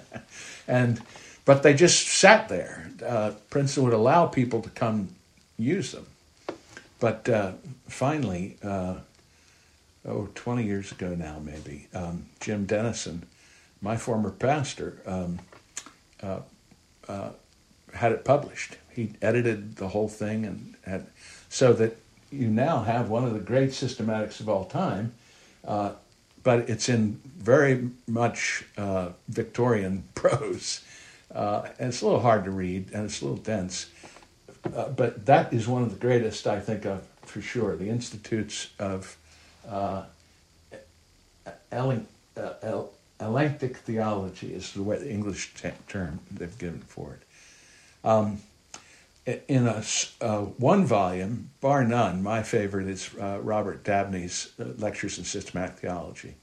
and 0.68 1.02
but 1.46 1.62
they 1.62 1.76
just 1.76 2.08
sat 2.08 2.50
there. 2.50 2.90
Uh, 3.06 3.34
Princeton 3.52 3.84
would 3.84 3.94
allow 3.94 4.26
people 4.26 4.62
to 4.64 4.70
come 4.72 5.10
use 5.58 5.92
them. 5.92 6.08
But 7.00 7.30
uh, 7.30 7.52
finally, 7.88 8.58
uh, 8.64 8.96
oh, 10.08 10.30
20 10.34 10.64
years 10.64 10.92
ago 10.92 11.14
now, 11.14 11.40
maybe, 11.40 11.88
um, 11.94 12.26
Jim 12.40 12.66
Dennison, 12.66 13.28
my 13.82 13.96
former 13.96 14.32
pastor, 14.32 14.98
um, 15.06 15.40
uh, 16.24 16.40
uh, 17.08 17.30
had 17.96 18.12
it 18.12 18.24
published. 18.24 18.78
He 18.92 19.14
edited 19.22 19.78
the 19.78 19.90
whole 19.90 20.08
thing 20.08 20.46
and 20.46 20.76
had 20.86 21.08
so 21.50 21.74
that 21.74 21.98
you 22.32 22.48
now 22.48 22.84
have 22.84 23.10
one 23.10 23.24
of 23.24 23.34
the 23.34 23.40
great 23.40 23.70
systematics 23.70 24.40
of 24.40 24.50
all 24.50 24.66
time, 24.66 25.14
uh, 25.66 25.92
but 26.44 26.70
it's 26.70 26.90
in 26.90 27.20
very 27.38 27.90
much 28.08 28.66
Victorian 29.30 30.04
prose. 30.16 30.82
Uh, 31.34 31.70
and 31.80 31.90
it's 31.90 32.02
a 32.02 32.06
little 32.06 32.22
hard 32.22 32.46
to 32.46 32.52
read 32.52 32.90
and 32.94 33.06
it's 33.06 33.22
a 33.22 33.26
little 33.26 33.42
dense. 33.42 33.90
Uh, 34.76 34.90
but 34.90 35.26
that 35.26 35.54
is 35.54 35.68
one 35.68 35.84
of 35.84 35.92
the 35.92 36.00
greatest, 36.00 36.48
I 36.48 36.60
think, 36.60 36.86
of 36.86 37.06
for 37.24 37.42
sure. 37.42 37.76
The 37.76 37.90
Institutes 37.90 38.70
of 38.80 39.18
uh, 39.68 40.04
Elen- 41.72 42.06
uh, 42.38 42.84
Theology 43.20 44.54
is 44.54 44.74
the, 44.74 44.82
the 44.82 45.10
English 45.10 45.54
t- 45.56 45.70
term 45.88 46.20
they've 46.32 46.58
given 46.58 46.82
for 46.82 47.14
it. 47.14 47.25
Um, 48.06 48.42
in 49.26 49.68
a 49.68 49.84
uh, 50.22 50.42
one 50.42 50.86
volume, 50.86 51.50
bar 51.60 51.84
none, 51.84 52.22
my 52.22 52.44
favorite 52.44 52.88
is 52.88 53.10
uh, 53.20 53.40
Robert 53.42 53.84
Dabney's 53.84 54.54
uh, 54.60 54.66
Lectures 54.78 55.18
in 55.18 55.24
Systematic 55.24 55.78
Theology. 55.78 56.36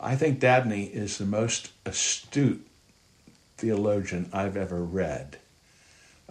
I 0.00 0.16
think 0.16 0.40
Dabney 0.40 0.84
is 0.84 1.18
the 1.18 1.26
most 1.26 1.70
astute 1.84 2.66
theologian 3.58 4.30
I've 4.32 4.56
ever 4.56 4.82
read. 4.82 5.36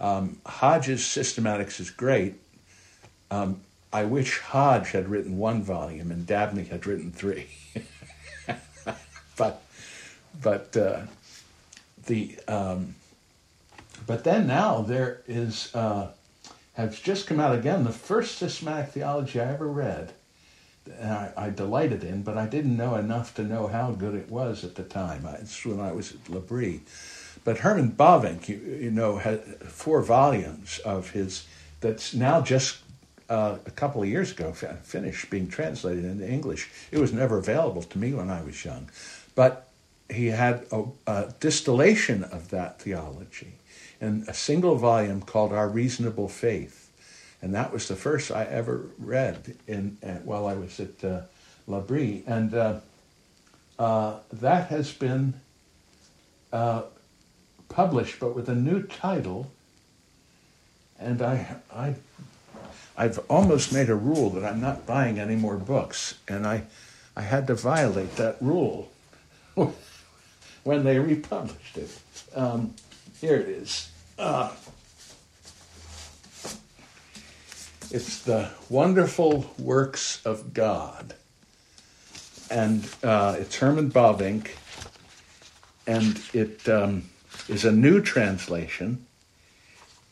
Um, 0.00 0.40
Hodge's 0.44 1.02
systematics 1.02 1.78
is 1.78 1.90
great. 1.90 2.34
Um, 3.30 3.60
I 3.92 4.04
wish 4.04 4.40
Hodge 4.40 4.90
had 4.90 5.08
written 5.08 5.38
one 5.38 5.62
volume 5.62 6.10
and 6.10 6.26
Dabney 6.26 6.64
had 6.64 6.86
written 6.86 7.12
three. 7.12 7.46
but 9.36 9.62
but 10.42 10.76
uh, 10.76 11.02
the 12.06 12.36
um, 12.48 12.96
but 14.06 14.24
then 14.24 14.46
now 14.46 14.82
there 14.82 15.22
is 15.26 15.74
uh, 15.74 16.12
has 16.74 16.98
just 16.98 17.26
come 17.26 17.40
out 17.40 17.54
again 17.54 17.84
the 17.84 17.92
first 17.92 18.38
systematic 18.38 18.90
theology 18.90 19.40
I 19.40 19.52
ever 19.52 19.68
read. 19.68 20.12
I, 21.00 21.30
I, 21.36 21.50
delighted 21.50 22.02
in, 22.02 22.22
but 22.22 22.36
I 22.36 22.46
didn't 22.46 22.76
know 22.76 22.96
enough 22.96 23.34
to 23.34 23.44
know 23.44 23.68
how 23.68 23.92
good 23.92 24.16
it 24.16 24.28
was 24.28 24.64
at 24.64 24.74
the 24.74 24.82
time. 24.82 25.24
It's 25.40 25.64
when 25.64 25.78
I 25.78 25.92
was 25.92 26.14
at 26.14 26.28
L'Abri 26.28 26.80
But 27.44 27.58
Herman 27.58 27.92
Bavinck, 27.92 28.48
you, 28.48 28.56
you 28.56 28.90
know, 28.90 29.18
had 29.18 29.44
four 29.62 30.02
volumes 30.02 30.80
of 30.80 31.10
his 31.10 31.46
that's 31.80 32.14
now 32.14 32.40
just 32.40 32.78
uh, 33.28 33.58
a 33.64 33.70
couple 33.70 34.02
of 34.02 34.08
years 34.08 34.32
ago 34.32 34.52
finished 34.52 35.30
being 35.30 35.46
translated 35.46 36.04
into 36.04 36.28
English. 36.28 36.68
It 36.90 36.98
was 36.98 37.12
never 37.12 37.38
available 37.38 37.82
to 37.82 37.98
me 37.98 38.12
when 38.12 38.28
I 38.28 38.42
was 38.42 38.64
young, 38.64 38.90
but 39.36 39.68
he 40.10 40.26
had 40.26 40.66
a, 40.72 40.84
a 41.06 41.34
distillation 41.38 42.24
of 42.24 42.50
that 42.50 42.80
theology 42.80 43.54
in 44.02 44.24
a 44.26 44.34
single 44.34 44.74
volume 44.74 45.22
called 45.22 45.52
Our 45.52 45.68
Reasonable 45.68 46.28
Faith, 46.28 46.90
and 47.40 47.54
that 47.54 47.72
was 47.72 47.86
the 47.86 47.94
first 47.94 48.32
I 48.32 48.44
ever 48.44 48.86
read 48.98 49.56
in 49.68 49.96
uh, 50.02 50.14
while 50.24 50.46
I 50.48 50.54
was 50.54 50.80
at 50.80 51.04
uh, 51.04 51.22
L'Abri, 51.68 52.24
and 52.26 52.52
uh, 52.52 52.80
uh, 53.78 54.18
that 54.32 54.68
has 54.68 54.92
been 54.92 55.34
uh, 56.52 56.82
published, 57.68 58.18
but 58.18 58.34
with 58.34 58.48
a 58.48 58.56
new 58.56 58.82
title. 58.82 59.50
And 60.98 61.22
I, 61.22 61.56
I, 61.72 61.94
I've 62.96 63.18
almost 63.30 63.72
made 63.72 63.88
a 63.88 63.94
rule 63.94 64.30
that 64.30 64.44
I'm 64.44 64.60
not 64.60 64.84
buying 64.84 65.18
any 65.18 65.36
more 65.36 65.56
books, 65.56 66.14
and 66.26 66.44
I, 66.44 66.64
I 67.16 67.22
had 67.22 67.46
to 67.46 67.54
violate 67.54 68.16
that 68.16 68.36
rule 68.40 68.90
when 70.64 70.84
they 70.84 70.98
republished 70.98 71.76
it. 71.76 72.00
Um, 72.34 72.74
here 73.20 73.36
it 73.36 73.48
is. 73.48 73.91
Uh, 74.18 74.52
it's 77.90 78.22
the 78.22 78.50
wonderful 78.68 79.50
works 79.58 80.24
of 80.24 80.52
God, 80.54 81.14
and 82.50 82.88
uh, 83.02 83.36
it's 83.38 83.56
Herman 83.56 83.90
Bavinck, 83.90 84.50
and 85.86 86.20
it 86.32 86.68
um, 86.68 87.04
is 87.48 87.64
a 87.64 87.72
new 87.72 88.00
translation, 88.00 89.06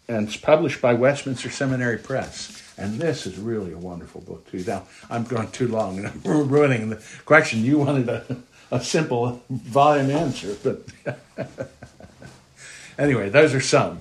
and 0.08 0.28
it's 0.28 0.36
published 0.36 0.80
by 0.80 0.94
Westminster 0.94 1.50
Seminary 1.50 1.98
Press. 1.98 2.56
And 2.76 2.98
this 2.98 3.26
is 3.26 3.36
really 3.36 3.72
a 3.72 3.78
wonderful 3.78 4.22
book 4.22 4.50
too. 4.50 4.64
Now 4.66 4.84
I'm 5.10 5.24
going 5.24 5.50
too 5.50 5.68
long 5.68 5.98
and 5.98 6.06
I'm 6.24 6.48
ruining 6.48 6.88
the 6.88 7.02
question. 7.26 7.62
You 7.62 7.78
wanted 7.78 8.08
a, 8.08 8.36
a 8.70 8.80
simple 8.80 9.42
volume 9.50 10.10
answer, 10.10 10.56
but 10.64 10.86
anyway, 13.00 13.30
those 13.30 13.54
are 13.54 13.60
some. 13.60 14.00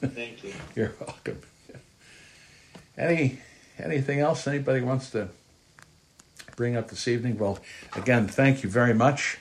Thank 0.00 0.44
you. 0.44 0.52
You're 0.74 0.92
welcome. 1.00 1.40
Any 2.98 3.38
anything 3.78 4.20
else 4.20 4.46
anybody 4.46 4.80
wants 4.80 5.10
to 5.10 5.28
bring 6.56 6.76
up 6.76 6.88
this 6.88 7.08
evening? 7.08 7.38
Well, 7.38 7.58
again, 7.96 8.28
thank 8.28 8.62
you 8.62 8.68
very 8.68 8.94
much 8.94 9.38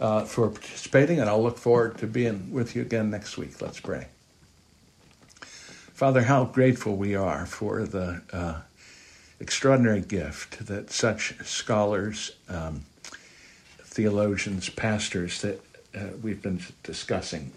uh, 0.00 0.24
for 0.24 0.48
participating, 0.48 1.20
and 1.20 1.28
I'll 1.28 1.42
look 1.42 1.58
forward 1.58 1.98
to 1.98 2.06
being 2.06 2.52
with 2.52 2.74
you 2.74 2.82
again 2.82 3.10
next 3.10 3.38
week. 3.38 3.62
Let's 3.62 3.80
pray. 3.80 4.08
Father, 5.40 6.22
how 6.22 6.44
grateful 6.44 6.96
we 6.96 7.14
are 7.14 7.46
for 7.46 7.84
the 7.84 8.22
uh, 8.32 8.60
extraordinary 9.38 10.00
gift 10.00 10.66
that 10.66 10.90
such 10.90 11.34
scholars, 11.44 12.32
um, 12.48 12.82
theologians, 13.84 14.68
pastors 14.68 15.40
that 15.42 15.60
uh, 15.94 16.08
we've 16.20 16.42
been 16.42 16.60
discussing 16.82 17.52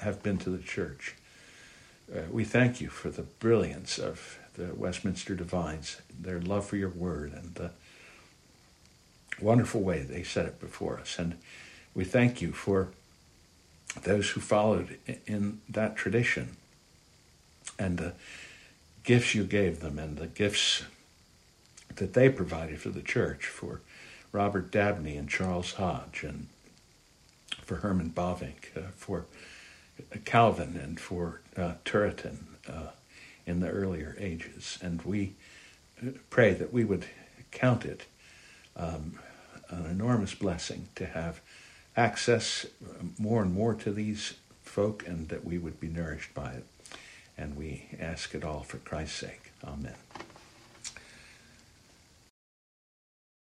have 0.00 0.22
been 0.22 0.38
to 0.38 0.50
the 0.50 0.62
church. 0.62 1.14
Uh, 2.14 2.22
we 2.30 2.44
thank 2.44 2.80
you 2.80 2.88
for 2.88 3.10
the 3.10 3.22
brilliance 3.22 3.98
of 3.98 4.38
the 4.54 4.74
Westminster 4.74 5.34
Divines, 5.34 6.00
their 6.18 6.40
love 6.40 6.66
for 6.66 6.76
your 6.76 6.88
word, 6.88 7.32
and 7.32 7.54
the 7.54 7.70
wonderful 9.40 9.80
way 9.80 10.00
they 10.00 10.22
set 10.22 10.46
it 10.46 10.58
before 10.58 10.98
us. 10.98 11.18
And 11.18 11.38
we 11.94 12.04
thank 12.04 12.40
you 12.42 12.52
for 12.52 12.88
those 14.02 14.30
who 14.30 14.40
followed 14.40 14.98
in 15.26 15.60
that 15.68 15.96
tradition 15.96 16.56
and 17.78 17.98
the 17.98 18.12
gifts 19.04 19.34
you 19.34 19.44
gave 19.44 19.80
them 19.80 19.98
and 19.98 20.18
the 20.18 20.26
gifts 20.26 20.84
that 21.96 22.12
they 22.12 22.28
provided 22.28 22.80
for 22.80 22.90
the 22.90 23.02
church 23.02 23.46
for 23.46 23.80
Robert 24.32 24.70
Dabney 24.70 25.16
and 25.16 25.28
Charles 25.28 25.74
Hodge 25.74 26.22
and 26.22 26.48
for 27.62 27.76
Herman 27.76 28.10
Bavinck, 28.10 28.76
uh, 28.76 28.90
for 28.96 29.26
Calvin 30.24 30.78
and 30.82 30.98
for 30.98 31.40
uh, 31.56 31.74
Turretin 31.84 32.38
uh, 32.68 32.90
in 33.46 33.60
the 33.60 33.68
earlier 33.68 34.16
ages. 34.18 34.78
And 34.82 35.02
we 35.02 35.34
uh, 36.02 36.10
pray 36.30 36.54
that 36.54 36.72
we 36.72 36.84
would 36.84 37.06
count 37.50 37.84
it 37.84 38.04
um, 38.76 39.18
an 39.70 39.86
enormous 39.86 40.34
blessing 40.34 40.88
to 40.94 41.06
have 41.06 41.40
access 41.96 42.64
uh, 42.64 43.04
more 43.18 43.42
and 43.42 43.52
more 43.52 43.74
to 43.74 43.90
these 43.90 44.34
folk 44.62 45.06
and 45.06 45.28
that 45.28 45.44
we 45.44 45.58
would 45.58 45.80
be 45.80 45.88
nourished 45.88 46.34
by 46.34 46.52
it. 46.52 46.64
And 47.36 47.56
we 47.56 47.86
ask 48.00 48.34
it 48.34 48.44
all 48.44 48.62
for 48.62 48.78
Christ's 48.78 49.18
sake. 49.18 49.52
Amen. 49.64 49.94